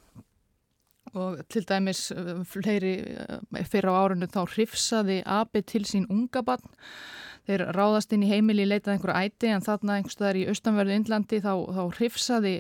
Og 1.14 1.44
til 1.52 1.66
dæmis 1.70 2.08
uh, 2.16 2.40
fleiri 2.48 2.96
uh, 3.14 3.42
fyrir 3.70 3.92
á 3.92 4.00
árunni 4.00 4.32
þá 4.32 4.46
hrifsaði 4.46 5.22
abi 5.26 5.62
til 5.68 5.84
sín 5.90 6.08
unga 6.10 6.42
barn 6.46 6.72
þeir 7.48 7.66
ráðast 7.76 8.14
inn 8.16 8.26
í 8.26 8.32
heimili 8.32 8.66
leitað 8.68 8.98
einhverju 8.98 9.28
æti 9.28 9.54
en 9.54 9.64
þarna 9.66 10.00
einhverstaðar 10.00 10.40
í 10.40 10.50
austanverðu 10.52 11.00
Indlandi 11.00 11.42
þá, 11.44 11.54
þá 11.76 11.84
hrifsaði 11.98 12.58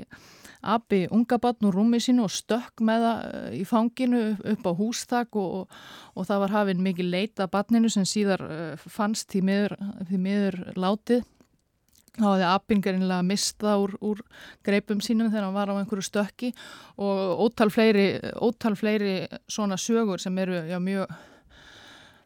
Abi 0.63 1.01
unga 1.11 1.35
batn 1.43 1.67
úr 1.67 1.75
rúmi 1.75 1.99
sínu 1.99 2.23
og 2.23 2.31
stökk 2.31 2.79
með 2.87 3.03
það 3.03 3.23
eh, 3.27 3.55
í 3.59 3.63
fanginu 3.67 4.21
upp 4.53 4.63
á 4.63 4.71
hústak 4.77 5.35
og, 5.35 5.57
og, 5.59 5.81
og 6.15 6.27
það 6.29 6.43
var 6.45 6.53
hafinn 6.55 6.85
mikið 6.85 7.09
leita 7.11 7.49
batninu 7.51 7.91
sem 7.91 8.07
síðar 8.07 8.43
uh, 8.47 8.85
fannst 8.87 9.27
því 9.33 9.41
miður, 9.49 9.75
því 10.07 10.21
miður 10.23 10.59
látið. 10.79 11.27
Þá 12.13 12.27
hefði 12.29 12.47
Abingarinnlega 12.47 13.25
mistað 13.25 13.83
úr, 13.83 13.97
úr 14.05 14.23
greipum 14.63 15.01
sínum 15.03 15.33
þegar 15.33 15.47
hann 15.49 15.57
var 15.57 15.73
á 15.73 15.79
einhverju 15.81 16.07
stökki 16.07 16.53
og 17.01 17.43
ótal 17.43 17.71
fleiri, 17.73 18.07
ótal 18.37 18.77
fleiri 18.79 19.15
svona 19.49 19.79
sögur 19.81 20.21
sem 20.21 20.37
eru 20.45 20.61
já, 20.69 20.77
mjög 20.79 21.11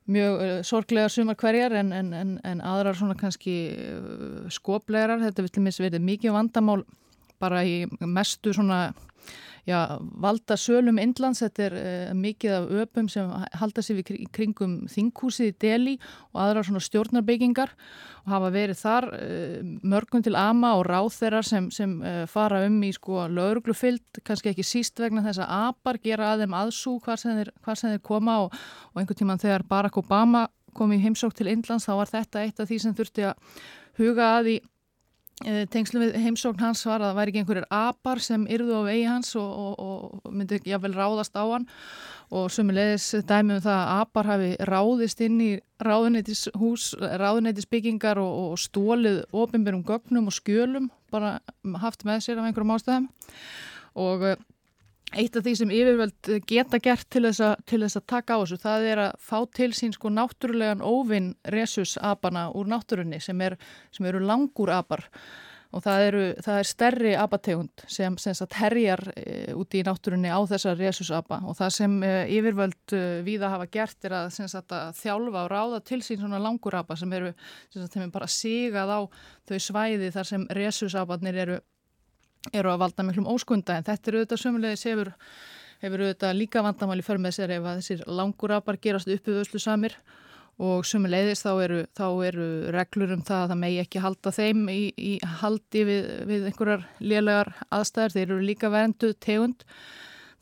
mjög 0.07 0.41
uh, 0.41 0.53
sorglegar 0.67 1.11
sumar 1.13 1.37
hverjar 1.39 1.75
en, 1.79 1.91
en, 1.95 2.13
en, 2.15 2.35
en 2.47 2.61
aðrar 2.63 2.97
svona 2.97 3.17
kannski 3.19 3.57
uh, 3.75 4.47
skoplegar. 4.53 5.19
Þetta 5.23 5.45
vil 5.45 5.53
verið 5.83 6.07
mikið 6.07 6.35
vandamál 6.35 6.81
bara 7.41 7.63
í 7.65 7.83
mestu 8.01 8.53
svona 8.55 8.87
já, 9.67 9.99
valda 9.99 10.55
sölum 10.57 10.99
Indlands, 11.01 11.41
þetta 11.43 11.63
er 11.65 11.75
uh, 11.77 12.11
mikið 12.17 12.53
af 12.55 12.67
öpum 12.83 13.09
sem 13.11 13.29
halda 13.59 13.83
sér 13.83 13.99
við 13.99 14.21
kringum 14.33 14.77
þinghúsið 14.91 15.51
í 15.51 15.55
Delhi 15.61 15.95
og 16.31 16.41
aðra 16.45 16.63
svona 16.65 16.83
stjórnarbyggingar 16.85 17.73
og 18.23 18.31
hafa 18.31 18.51
verið 18.55 18.79
þar 18.79 19.09
uh, 19.17 19.57
mörgum 19.83 20.23
til 20.23 20.37
ama 20.39 20.73
og 20.79 20.85
ráð 20.87 21.11
þeirra 21.17 21.43
sem, 21.45 21.67
sem 21.75 21.97
uh, 21.99 22.21
fara 22.31 22.63
um 22.67 22.77
í 22.87 22.93
sko 22.95 23.25
lauruglufyllt, 23.33 24.21
kannski 24.27 24.53
ekki 24.53 24.65
síst 24.67 25.03
vegna 25.03 25.25
þess 25.25 25.43
að 25.43 25.67
apar 25.67 25.99
gera 26.03 26.31
að 26.33 26.45
þeim 26.45 26.55
aðsú 26.61 26.95
hvar 27.03 27.19
sem 27.21 27.41
þeir, 27.41 27.51
hvar 27.65 27.81
sem 27.81 27.91
þeir 27.91 28.05
koma 28.07 28.39
og, 28.45 28.55
og 28.93 29.03
einhvern 29.03 29.19
tíman 29.19 29.43
þegar 29.43 29.67
Barack 29.67 29.99
Obama 29.99 30.47
kom 30.77 30.93
í 30.93 31.01
heimsók 31.01 31.35
til 31.35 31.49
Indlands 31.51 31.89
þá 31.89 31.95
var 31.99 32.15
þetta 32.15 32.45
eitt 32.45 32.59
af 32.61 32.69
því 32.69 32.79
sem 32.79 32.95
þurfti 32.95 33.27
að 33.27 33.61
huga 33.99 34.31
að 34.37 34.51
í 34.55 34.57
Eh, 34.61 34.76
Tengslum 35.45 36.01
við 36.01 36.15
heimsókn 36.17 36.63
hans 36.63 36.79
var 36.87 36.97
að 36.97 37.11
það 37.11 37.17
væri 37.19 37.31
ekki 37.31 37.41
einhverjir 37.43 37.65
apar 37.77 38.21
sem 38.25 38.47
yrðu 38.49 38.79
á 38.81 38.81
vegi 38.87 39.03
hans 39.05 39.35
og, 39.37 39.51
og, 39.61 39.75
og 40.25 40.33
myndi 40.33 40.57
ekki 40.57 40.71
jáfnvel 40.73 40.95
ráðast 40.97 41.37
á 41.37 41.45
hann. 41.45 41.67
Og 42.33 42.49
sumulegis 42.51 43.05
dæmi 43.29 43.55
um 43.55 43.61
það 43.63 43.77
að 43.77 43.91
apar 44.01 44.29
hafi 44.31 44.49
ráðist 44.67 45.21
inn 45.23 45.37
í 45.45 45.51
ráðuneytishús, 45.85 46.89
ráðuneytisbyggingar 47.21 48.19
og, 48.19 48.33
og 48.47 48.59
stólið 48.59 49.21
ofinbjörnum 49.29 49.85
gögnum 49.87 50.31
og 50.31 50.35
skjölum 50.35 50.89
bara 51.13 51.37
haft 51.85 52.03
með 52.07 52.25
sér 52.25 52.41
af 52.41 52.49
einhverjum 52.49 52.73
ástæðum. 52.75 53.07
Og 53.97 54.25
eh, 54.25 54.41
Eitt 55.15 55.37
af 55.39 55.45
því 55.45 55.53
sem 55.55 55.69
yfirvöld 55.71 56.29
geta 56.49 56.79
gert 56.83 57.07
til 57.13 57.23
þess, 57.23 57.39
að, 57.39 57.59
til 57.69 57.79
þess 57.79 57.99
að 57.99 58.07
taka 58.11 58.35
á 58.35 58.39
þessu, 58.41 58.57
það 58.59 58.87
er 58.91 59.01
að 59.05 59.19
fá 59.23 59.37
til 59.55 59.69
sín 59.77 59.93
sko 59.95 60.11
náttúrulegan 60.11 60.83
óvinn 60.83 61.29
resusapana 61.47 62.49
úr 62.51 62.67
náttúrunni 62.67 63.21
sem, 63.23 63.39
er, 63.45 63.55
sem 63.95 64.07
eru 64.09 64.19
langur 64.19 64.73
apar. 64.75 65.05
Og 65.75 65.83
það, 65.83 66.01
eru, 66.07 66.25
það 66.43 66.59
er 66.59 66.67
stærri 66.67 67.13
apategund 67.19 67.85
sem, 67.91 68.17
sem 68.19 68.51
herjar 68.55 69.01
e, 69.13 69.55
úti 69.55 69.81
í 69.81 69.85
náttúrunni 69.87 70.31
á 70.31 70.39
þessa 70.47 70.75
resusapa 70.79 71.41
og 71.43 71.57
það 71.59 71.73
sem 71.75 71.97
e, 72.07 72.11
yfirvöld 72.37 72.95
e, 72.95 73.01
viða 73.27 73.51
hafa 73.51 73.67
gert 73.71 74.07
er 74.07 74.15
að, 74.21 74.29
sagt, 74.37 74.71
að 74.71 74.93
þjálfa 75.01 75.43
og 75.43 75.49
ráða 75.51 75.81
til 75.87 75.99
sín 76.03 76.21
svona 76.21 76.39
langur 76.39 76.79
apa 76.79 76.95
sem 76.99 77.11
eru 77.19 77.33
sem 77.67 77.83
sagt, 77.83 77.99
bara 78.15 78.31
sigað 78.31 78.95
á 78.95 78.99
þau 79.47 79.59
svæði 79.67 80.13
þar 80.15 80.31
sem 80.31 80.47
resusapanir 80.55 81.43
eru 81.43 81.59
eru 82.53 82.71
að 82.71 82.81
valda 82.85 83.05
miklum 83.07 83.27
óskunda 83.31 83.77
en 83.77 83.87
þetta 83.87 84.11
eru 84.11 84.21
auðvitað 84.21 84.43
sömulegis 84.43 84.85
hefur, 84.87 85.11
hefur 85.83 86.05
auðvitað 86.05 86.39
líka 86.39 86.63
vandamæli 86.65 87.05
för 87.05 87.21
með 87.21 87.37
sér 87.37 87.57
ef 87.57 87.67
að 87.67 87.81
þessir 87.81 88.07
langurapar 88.19 88.79
gerast 88.81 89.11
uppið 89.11 89.43
öslu 89.43 89.61
samir 89.61 89.97
og 90.57 90.87
sömulegis 90.89 91.43
þá 91.45 91.51
eru, 91.65 91.83
þá 91.93 92.07
eru 92.25 92.47
reglur 92.73 93.13
um 93.13 93.21
það 93.25 93.43
að 93.43 93.51
það 93.51 93.61
megi 93.61 93.79
ekki 93.83 94.01
halda 94.01 94.33
þeim 94.33 94.63
í, 94.73 94.81
í 94.97 95.13
haldi 95.41 95.83
við, 95.85 96.09
við 96.31 96.49
einhverjar 96.49 96.87
lélegar 96.99 97.53
aðstæðar, 97.69 98.15
þeir 98.15 98.25
eru 98.25 98.39
líka 98.41 98.71
vernduð 98.73 99.13
tegund. 99.21 99.67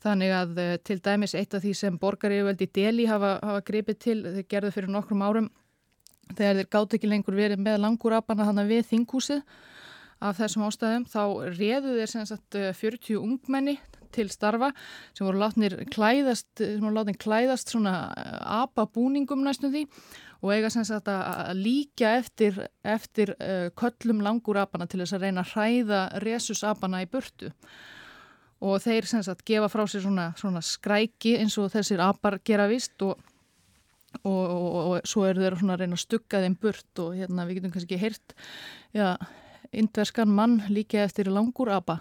Þannig 0.06 0.32
að 0.32 0.58
eh, 0.62 0.72
til 0.86 0.98
dæmis 1.04 1.34
eitt 1.36 1.54
af 1.56 1.64
því 1.64 1.74
sem 1.76 2.00
borgaríðvöldi 2.00 2.68
Deli 2.72 3.06
hafa, 3.10 3.36
hafa 3.44 3.62
gripið 3.66 4.00
til, 4.00 4.18
þeir 4.24 4.48
gerðu 4.48 4.72
fyrir 4.72 4.92
nokkrum 4.94 5.24
árum 5.26 5.50
þegar 6.34 6.60
þeir 6.60 6.68
gátt 6.74 6.96
ekki 6.96 7.10
lengur 7.10 7.36
verið 7.36 7.62
með 7.62 7.80
langurapana 7.84 8.46
þannig 8.48 8.70
við 8.70 8.86
þinghúsið 8.90 9.42
af 10.24 10.38
þessum 10.38 10.64
ástæðum, 10.66 11.06
þá 11.12 11.22
réðu 11.58 11.96
þeir 11.98 12.12
sem 12.12 12.26
sagt 12.28 12.56
eh, 12.58 12.72
40 12.76 13.18
ungmenni 13.20 13.76
til 14.16 14.28
starfa 14.32 14.70
sem 15.16 15.26
voru 15.26 15.40
látnir 15.42 15.76
klæðast, 15.92 16.48
sem 16.56 16.80
voru 16.80 16.96
látnir 16.96 17.18
klæðast 17.20 17.72
svona 17.72 17.96
apabúningum 18.62 19.44
næstum 19.44 19.74
því 19.74 19.84
og 20.40 20.52
eiga 20.54 20.70
sem 20.72 20.84
sagt 20.86 21.08
að 21.10 21.52
líka 21.58 22.14
eftir, 22.20 22.58
eftir 22.84 23.32
köllum 23.78 24.20
langurapana 24.24 24.86
til 24.88 25.00
þess 25.02 25.16
að 25.16 25.24
reyna 25.26 25.44
að 25.44 25.54
hræða 25.54 26.00
resusapana 26.22 27.00
í 27.02 27.08
burtu. 27.10 27.50
Og 28.64 28.78
þeir 28.84 29.08
sem 29.08 29.24
sagt 29.24 29.44
gefa 29.48 29.68
frá 29.72 29.84
sér 29.88 30.04
svona, 30.04 30.30
svona 30.38 30.62
skræki 30.64 31.34
eins 31.40 31.56
og 31.60 31.72
þessir 31.72 32.04
apar 32.04 32.38
gera 32.44 32.68
vist 32.70 33.02
og 33.04 33.18
Og, 34.24 34.32
og, 34.32 34.62
og, 34.64 34.90
og 34.96 35.08
svo 35.08 35.26
eru 35.28 35.42
þeir 35.42 35.54
svona 35.60 35.74
að 35.74 35.82
reyna 35.82 35.96
að 35.98 36.00
stugga 36.00 36.38
þeim 36.40 36.54
burt 36.56 37.00
og 37.02 37.16
hérna 37.18 37.44
við 37.44 37.58
getum 37.58 37.72
kannski 37.74 37.98
heyrt 38.00 38.32
já, 38.96 39.10
indverskan 39.72 40.28
mann 40.28 40.60
líka 40.68 41.04
eftir 41.04 41.30
langur 41.32 41.70
apa. 41.72 42.00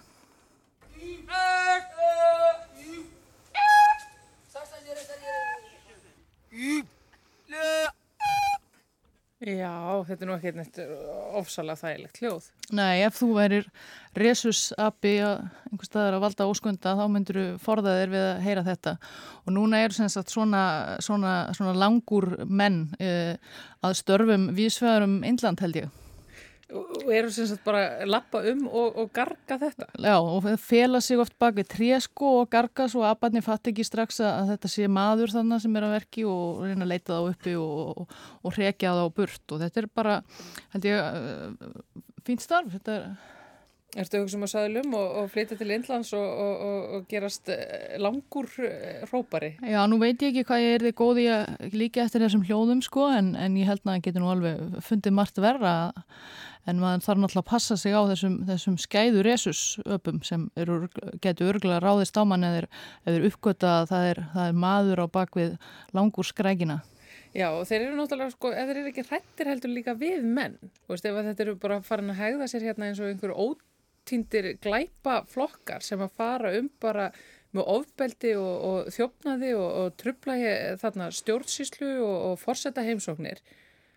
Já, 9.45 10.01
þetta 10.07 10.23
er 10.23 10.29
nú 10.29 10.33
ekki 10.39 10.51
neitt 10.55 10.77
ofsalega 11.37 11.77
þægilegt 11.77 12.19
hljóð. 12.21 12.45
Nei, 12.73 13.03
ef 13.05 13.17
þú 13.19 13.27
værir 13.35 13.67
resusapi 14.17 15.11
einhver 15.21 15.85
staðar 15.85 16.17
að 16.17 16.23
valda 16.23 16.47
óskunda 16.49 16.95
þá 16.97 17.03
myndur 17.13 17.37
þú 17.37 17.43
forða 17.61 17.97
þér 17.99 18.13
við 18.15 18.25
að 18.29 18.41
heyra 18.47 18.63
þetta. 18.65 18.95
Og 19.43 19.55
núna 19.59 19.83
eru 19.83 19.97
sem 19.99 20.09
sagt 20.09 20.33
svona, 20.33 20.63
svona, 21.03 21.35
svona 21.53 21.75
langur 21.77 22.31
menn 22.47 22.87
uh, 22.97 23.35
að 23.85 23.99
störfum 24.01 24.49
vísvegarum 24.57 25.19
Indland 25.27 25.61
held 25.61 25.83
ég 25.83 25.93
Og 26.73 27.11
eru 27.13 27.29
sem 27.29 27.45
sagt 27.45 27.61
bara 27.61 28.07
lappa 28.09 28.39
um 28.49 28.63
og, 28.65 28.95
og 29.03 29.11
garga 29.13 29.59
þetta. 29.61 29.85
Já, 30.01 30.15
og 30.17 30.47
fela 30.63 31.01
sig 31.03 31.19
oft 31.21 31.35
bak 31.37 31.53
við 31.59 31.69
trésko 31.75 32.31
og 32.39 32.49
garga 32.49 32.87
svo 32.89 33.03
að 33.03 33.13
abarni 33.13 33.43
fatt 33.45 33.69
ekki 33.69 33.85
strax 33.85 34.17
að 34.25 34.55
þetta 34.55 34.71
sé 34.73 34.89
maður 34.89 35.35
þannig 35.35 35.61
sem 35.61 35.77
er 35.77 35.85
að 35.85 35.95
verki 35.99 36.25
og 36.25 36.63
reyna 36.65 36.87
að 36.87 36.91
leita 36.95 37.19
þá 37.19 37.29
uppi 37.35 37.53
og, 37.61 38.01
og, 38.01 38.17
og 38.41 38.57
rekja 38.57 38.95
þá 38.97 39.05
burt 39.21 39.53
og 39.53 39.61
þetta 39.61 39.83
er 39.83 39.89
bara, 40.01 40.17
held 40.73 40.89
ég, 40.89 41.21
uh, 41.21 42.03
fínt 42.25 42.41
starf, 42.41 42.73
þetta 42.73 42.97
er, 42.97 43.07
Ertu 43.95 44.19
hugsa 44.19 44.35
um 44.35 44.43
að 44.43 44.51
saðlum 44.51 44.95
og, 44.97 45.11
og 45.21 45.27
flytja 45.31 45.55
til 45.55 45.69
Indlands 45.71 46.09
og, 46.17 46.23
og, 46.25 46.63
og, 46.97 47.03
gerast 47.07 47.47
eh, 47.53 47.93
langur 48.01 48.49
eh, 48.59 49.05
hrópari? 49.07 49.53
já, 49.63 49.79
nú 49.87 50.01
veit 50.01 50.19
ég 50.19 50.33
ekki 50.33 50.43
hvað 50.49 50.63
ég 50.65 50.75
er 50.75 50.83
þið 50.83 50.95
góð 50.99 51.21
í 51.21 51.27
að 51.31 51.77
líka 51.79 52.03
eftir 52.03 52.25
þessum 52.25 52.43
hljóðum 52.43 52.81
sko, 52.83 53.07
en, 53.15 53.31
en 53.39 53.55
ég 53.55 53.69
held 53.71 53.85
að 53.85 53.93
það 53.93 54.03
getur 54.09 54.25
nú 54.25 54.33
alveg 54.33 54.81
fundið 54.83 55.15
margt 55.15 55.39
verra 55.39 55.75
en 56.69 56.81
maður 56.81 57.05
þarf 57.05 57.21
náttúrulega 57.21 57.43
að 57.43 57.51
passa 57.51 57.77
sig 57.79 57.93
á 57.93 58.01
þessum, 58.09 58.35
þessum 58.47 58.77
skæðu 58.81 59.23
resusöpum 59.25 60.19
sem 60.25 60.47
eru, 60.59 60.79
getur 61.23 61.53
örgulega 61.53 61.83
ráðist 61.83 62.17
á 62.17 62.23
mann 62.27 62.47
eða 62.47 62.65
er 63.11 63.27
uppgöta 63.29 63.77
að 63.81 63.93
það 63.93 64.09
er, 64.09 64.21
það 64.33 64.49
er 64.49 64.59
maður 64.65 65.03
á 65.03 65.07
bakvið 65.19 65.55
langur 65.97 66.27
skrækina. 66.27 66.81
Já, 67.35 67.49
og 67.51 67.65
þeir 67.67 67.81
eru 67.81 67.95
náttúrulega, 67.99 68.31
sko, 68.31 68.51
ef 68.55 68.69
þeir 68.69 68.77
eru 68.79 68.91
ekki 68.93 69.07
hrættir 69.09 69.49
heldur 69.51 69.73
líka 69.75 69.95
við 69.99 70.23
menn, 70.23 70.59
þú 70.85 70.93
veist, 70.93 71.07
ef 71.07 71.17
þetta 71.29 71.45
eru 71.45 71.55
bara 71.59 71.79
farin 71.83 72.13
að 72.13 72.21
hegða 72.21 72.51
sér 72.51 72.69
hérna 72.69 72.89
eins 72.89 73.01
og 73.03 73.09
einhver 73.11 73.33
ótíndir 73.35 74.53
glæpa 74.63 75.17
flokkar 75.31 75.83
sem 75.83 76.01
að 76.01 76.15
fara 76.15 76.53
um 76.59 76.69
bara 76.81 77.09
með 77.55 77.69
ofbeldi 77.71 78.33
og, 78.39 78.55
og 78.69 78.95
þjófnaði 78.95 79.51
og, 79.55 79.67
og 79.81 79.99
trubla 79.99 80.37
þarna 80.81 81.11
stjórnsýslu 81.15 81.91
og, 82.03 82.17
og 82.31 82.41
forseta 82.41 82.83
heimsóknir 82.87 83.43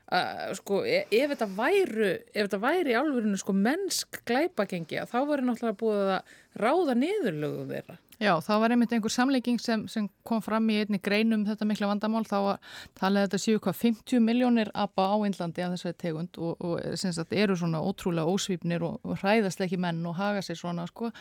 að 0.09 0.55
sko, 0.57 0.83
e- 0.89 1.07
ef 1.13 1.33
þetta 1.35 1.49
væru 1.59 2.11
ef 2.17 2.47
þetta 2.47 2.61
væri 2.63 2.95
í 2.95 2.99
álfurinu 2.99 3.41
sko 3.41 3.55
mennsk 3.57 4.21
glæpagengi 4.29 5.03
þá 5.09 5.19
væri 5.29 5.45
náttúrulega 5.45 5.81
búið 5.83 6.13
að 6.17 6.37
ráða 6.63 6.97
niðurlögum 7.03 7.73
þeirra 7.75 7.99
Já, 8.19 8.33
það 8.43 8.59
var 8.59 8.73
einmitt 8.75 8.93
einhver 8.97 9.13
samleiking 9.15 9.61
sem, 9.63 9.85
sem 9.87 10.09
kom 10.27 10.41
fram 10.43 10.65
í 10.75 10.81
einni 10.81 10.99
greinum 10.99 11.45
þetta 11.47 11.67
mikla 11.71 11.87
vandamál, 11.93 12.25
þá 12.27 12.39
var 12.43 12.57
talið 12.99 13.21
að 13.21 13.29
þetta 13.29 13.39
séu 13.45 13.61
hvað 13.63 13.77
50 13.79 14.25
miljónir 14.27 14.73
apa 14.75 15.05
á 15.07 15.17
Índlandi 15.23 15.63
af 15.63 15.77
þessari 15.77 15.97
tegund 16.03 16.41
og, 16.43 16.65
og 16.67 16.97
sagt 16.99 17.37
eru 17.39 17.55
svona 17.61 17.79
ótrúlega 17.79 18.27
ósvípnir 18.27 18.83
og, 18.89 18.99
og 19.07 19.23
hræðasleiki 19.23 19.79
menn 19.79 20.03
og 20.11 20.19
haga 20.19 20.43
sér 20.43 20.59
svona 20.59 20.89
sko, 20.91 21.13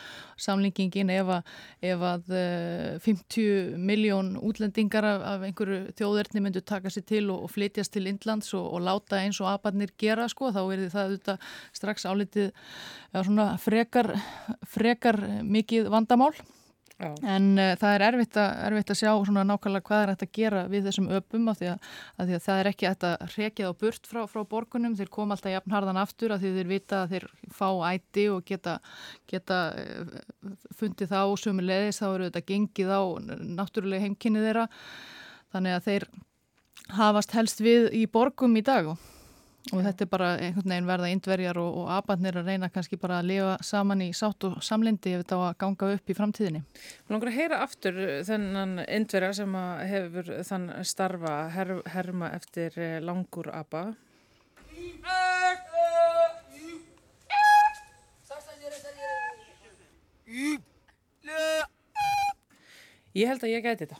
samlingingin 0.42 1.14
ef 1.20 1.32
að, 1.36 1.54
ef 1.92 2.04
að 2.10 2.34
eh, 2.40 2.98
50 3.06 3.78
miljón 3.78 4.34
útlendingar 4.42 5.06
af, 5.06 5.22
af 5.36 5.46
einhverju 5.46 5.94
þjóðerni 6.02 6.42
myndu 6.48 6.66
taka 6.66 6.90
sér 6.90 7.06
til 7.14 7.24
og, 7.30 7.46
og 7.46 7.54
flytjast 7.54 7.94
til 7.94 8.10
Indlands 8.10 8.50
og, 8.58 8.74
láta 8.82 9.22
eins 9.22 9.38
og 9.38 9.52
aparnir 9.54 9.94
gera 10.02 10.26
sko, 10.26 10.50
þá 10.50 10.64
er 10.66 10.86
það 10.90 11.18
strax 11.78 12.10
álitið 12.10 12.50
ja, 13.14 13.50
frekar, 13.62 14.16
frekar 14.66 15.22
mikið 15.46 15.94
vandamál. 15.94 16.34
Já. 16.98 17.12
En 17.30 17.52
uh, 17.54 17.76
það 17.78 17.92
er 17.94 18.04
erfitt 18.08 18.36
að, 18.42 18.48
erfitt 18.66 18.88
að 18.90 18.96
sjá 18.98 19.10
nákvæmlega 19.38 19.86
hvað 19.86 20.00
er 20.02 20.10
hægt 20.10 20.24
að 20.24 20.32
gera 20.34 20.62
við 20.66 20.88
þessum 20.88 21.06
öpum 21.14 21.50
af 21.52 21.60
því 21.60 21.68
að, 21.70 21.84
að, 22.16 22.24
því 22.24 22.36
að 22.38 22.42
það 22.46 22.62
er 22.62 22.70
ekki 22.72 22.88
að 22.88 23.04
rekja 23.36 23.68
þá 23.68 23.82
burt 23.84 24.08
frá, 24.10 24.20
frá 24.32 24.40
borgunum, 24.50 24.96
þeir 24.98 25.12
koma 25.14 25.36
alltaf 25.36 25.54
jafn 25.54 25.76
harðan 25.76 26.00
aftur 26.02 26.34
af 26.34 26.42
því 26.42 26.50
þeir 26.56 26.72
vita 26.72 27.02
að 27.04 27.14
þeir 27.14 27.26
fá 27.54 27.68
æti 27.92 28.24
og 28.34 28.42
geta, 28.48 28.74
geta 29.30 29.60
eh, 29.78 30.16
fundið 30.80 31.12
þá 31.14 31.20
sömu 31.44 31.66
leiðis, 31.68 32.00
þá 32.02 32.08
eru 32.08 32.30
þetta 32.32 32.44
gengið 32.50 32.90
á 32.90 33.02
náttúrulega 33.60 34.08
heimkynni 34.08 34.42
þeirra. 34.42 34.66
Þannig 35.54 35.76
að 35.78 35.86
þeir 35.86 36.08
hafast 36.98 37.38
helst 37.38 37.62
við 37.62 37.92
í 37.94 38.02
borgum 38.10 38.58
í 38.58 38.64
dag 38.66 38.90
og, 38.90 38.98
og 39.72 39.82
þetta 39.84 40.04
er 40.04 40.10
bara 40.10 40.28
einhvern 40.40 40.72
veginn 40.72 40.88
verða 40.88 41.10
indverjar 41.12 41.60
og, 41.60 41.76
og 41.82 41.90
abarnir 41.92 42.38
að 42.40 42.50
reyna 42.50 42.70
kannski 42.72 42.98
bara 43.00 43.20
að 43.20 43.30
lifa 43.30 43.54
saman 43.66 44.02
í 44.04 44.08
sátt 44.16 44.46
og 44.48 44.58
samlindi 44.64 45.12
ef 45.14 45.24
þetta 45.24 45.38
á 45.38 45.42
að 45.48 45.58
ganga 45.62 45.90
upp 45.96 46.12
í 46.12 46.16
framtíðinni. 46.16 46.62
Mér 47.06 47.16
langar 47.16 47.30
að 47.32 47.38
heyra 47.38 47.60
aftur 47.66 48.00
þennan 48.28 48.82
indverja 48.86 49.32
sem 49.40 49.56
hefur 49.92 50.32
þann 50.50 50.68
starfa 50.88 51.36
her, 51.54 51.74
herma 51.94 52.32
eftir 52.38 52.78
langur 53.04 53.50
apa. 53.52 53.90
Ég 63.18 63.26
held 63.26 63.42
að 63.42 63.50
ég 63.50 63.64
gæti 63.64 63.86
þetta. 63.86 63.98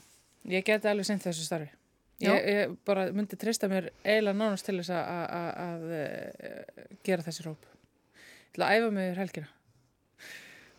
Ég 0.49 0.63
gæti 0.65 0.89
alveg 0.89 1.07
sent 1.09 1.25
þessu 1.25 1.43
starfi. 1.43 1.78
Ég, 2.19 2.47
ég 2.51 2.73
bara 2.83 3.05
myndi 3.15 3.37
treysta 3.39 3.69
mér 3.71 3.93
eiginlega 4.03 4.35
nánast 4.35 4.65
til 4.67 4.75
þess 4.81 4.91
að, 4.91 5.03
að, 5.07 5.27
að, 5.37 5.51
að 5.65 5.83
eh, 5.99 6.97
gera 7.07 7.23
þessi 7.23 7.45
róp. 7.45 7.69
Ég 7.69 8.51
ætla 8.51 8.67
að 8.67 8.75
æfa 8.75 8.89
mig 8.95 9.05
yfir 9.07 9.21
helgina. 9.23 9.49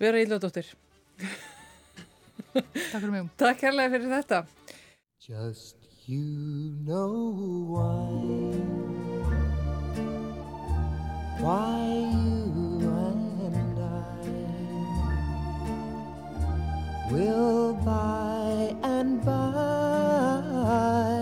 Vera 0.00 0.20
ílóðdóttir. 0.20 0.68
Takk 2.52 2.98
fyrir 2.98 3.12
mig. 3.14 3.30
Takk 3.40 3.64
hérlega 3.64 3.92
fyrir 3.94 4.12
þetta. 4.18 4.38
Just 5.24 5.76
you 6.08 6.24
know 6.84 7.32
why. 7.72 8.04
Why 11.40 12.04
you 12.52 12.84
and 13.56 13.78
I 13.80 13.92
will 17.12 17.72
by 17.84 18.76
and 18.82 19.24
by 19.24 21.19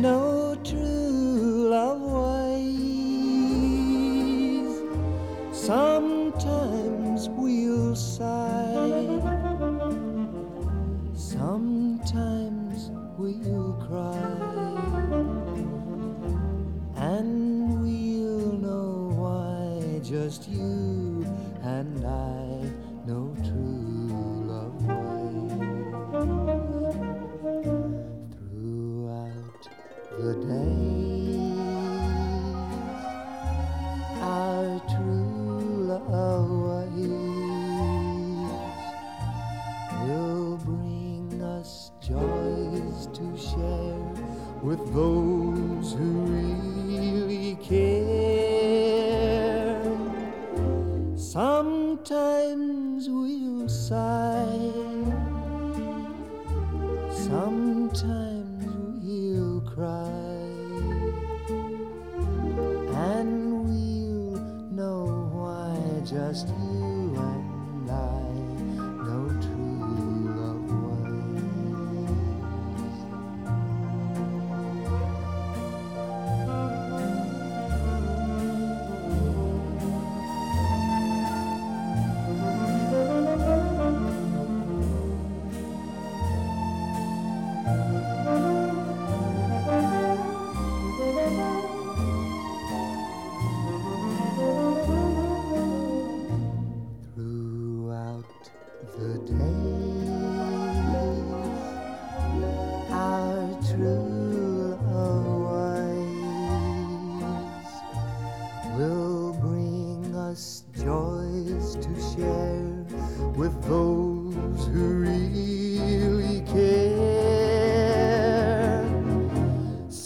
know 0.00 0.56
true 0.64 1.68
love 1.68 2.00
ways. 2.00 2.80
Sometimes 5.52 7.28
we'll 7.28 7.94
sigh. 7.94 8.69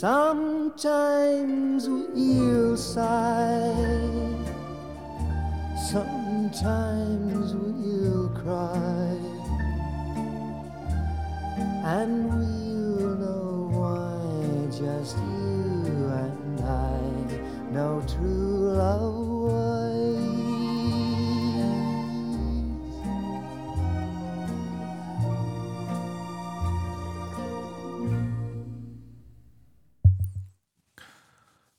Sometimes 0.05 1.89
we'll 1.89 2.77
sigh. 2.77 3.73
Sometimes 5.91 7.55
we'll 7.55 8.29
cry, 8.29 9.17
and 11.97 12.29
we'll 12.37 13.17
know 13.17 13.71
why 13.73 14.21
just 14.67 15.17
you 15.17 16.11
and 16.23 16.61
I 16.61 17.01
know 17.73 18.03
true 18.07 18.75
love 18.77 19.04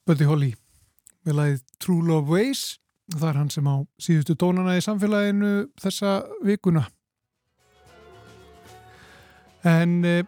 Buddy 0.06 0.26
Holly 0.30 0.52
með 1.26 1.38
lagið 1.40 1.62
True 1.82 2.04
Love 2.06 2.30
Ways. 2.30 2.76
Það 3.10 3.30
er 3.30 3.40
hann 3.40 3.50
sem 3.54 3.70
á 3.70 3.76
síðustu 4.02 4.36
tónana 4.38 4.76
í 4.78 4.84
samfélaginu 4.86 5.52
þessa 5.82 6.20
vikuna. 6.46 6.84
En 9.66 9.96
e, 10.06 10.20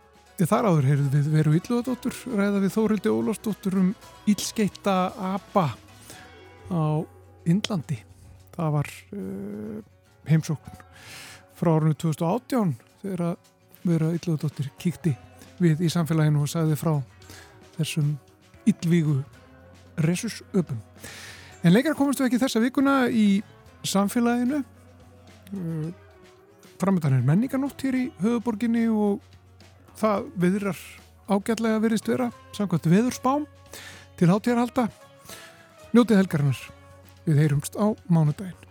þar 0.42 0.72
áður 0.72 0.90
heyrðu 0.90 1.12
við 1.14 1.30
veru 1.36 1.54
Ylluðadóttur 1.60 2.18
ræða 2.40 2.64
við 2.64 2.74
Þórildi 2.74 3.14
Ólafsdóttur 3.14 3.78
um 3.84 3.94
Ílskeitta 4.30 4.98
Abba 5.30 5.68
á 6.74 6.86
Indlandi. 7.46 8.00
Það 8.58 8.76
var 8.80 8.92
e, 9.14 9.24
heimsókn 10.30 10.84
frá 11.58 11.74
árinu 11.76 11.94
2018 12.02 12.76
þegar 13.04 13.26
að 13.30 13.54
vera 13.86 14.14
Ylluðadóttir 14.18 14.74
kíkti 14.82 15.14
við 15.62 15.86
í 15.86 15.94
samfélaginu 15.94 16.46
og 16.46 16.50
sagði 16.50 16.82
frá 16.82 16.96
þessum 17.78 18.16
yllvígu 18.66 19.22
resusöpum. 20.04 20.80
En 21.64 21.74
leikar 21.74 21.98
komumst 21.98 22.22
við 22.22 22.30
ekki 22.30 22.42
þessa 22.44 22.62
vikuna 22.64 22.98
í 23.10 23.42
samfélaginu. 23.88 24.62
Framöndan 26.78 27.18
er 27.18 27.26
menninganótt 27.26 27.82
hér 27.86 27.98
í 27.98 28.06
höfuborginni 28.22 28.86
og 28.92 29.24
það 29.98 30.30
viðrar 30.38 30.84
ágætlega 31.28 31.82
virðist 31.84 32.12
vera 32.12 32.30
samkvæmt 32.56 32.92
viðurspám 32.94 33.48
til 34.20 34.30
hátíðarhalda. 34.32 34.88
Njótið 35.96 36.22
helgarinnar. 36.22 36.64
Við 37.28 37.44
heyrumst 37.44 37.76
á 37.76 37.92
mánudaginn. 38.08 38.67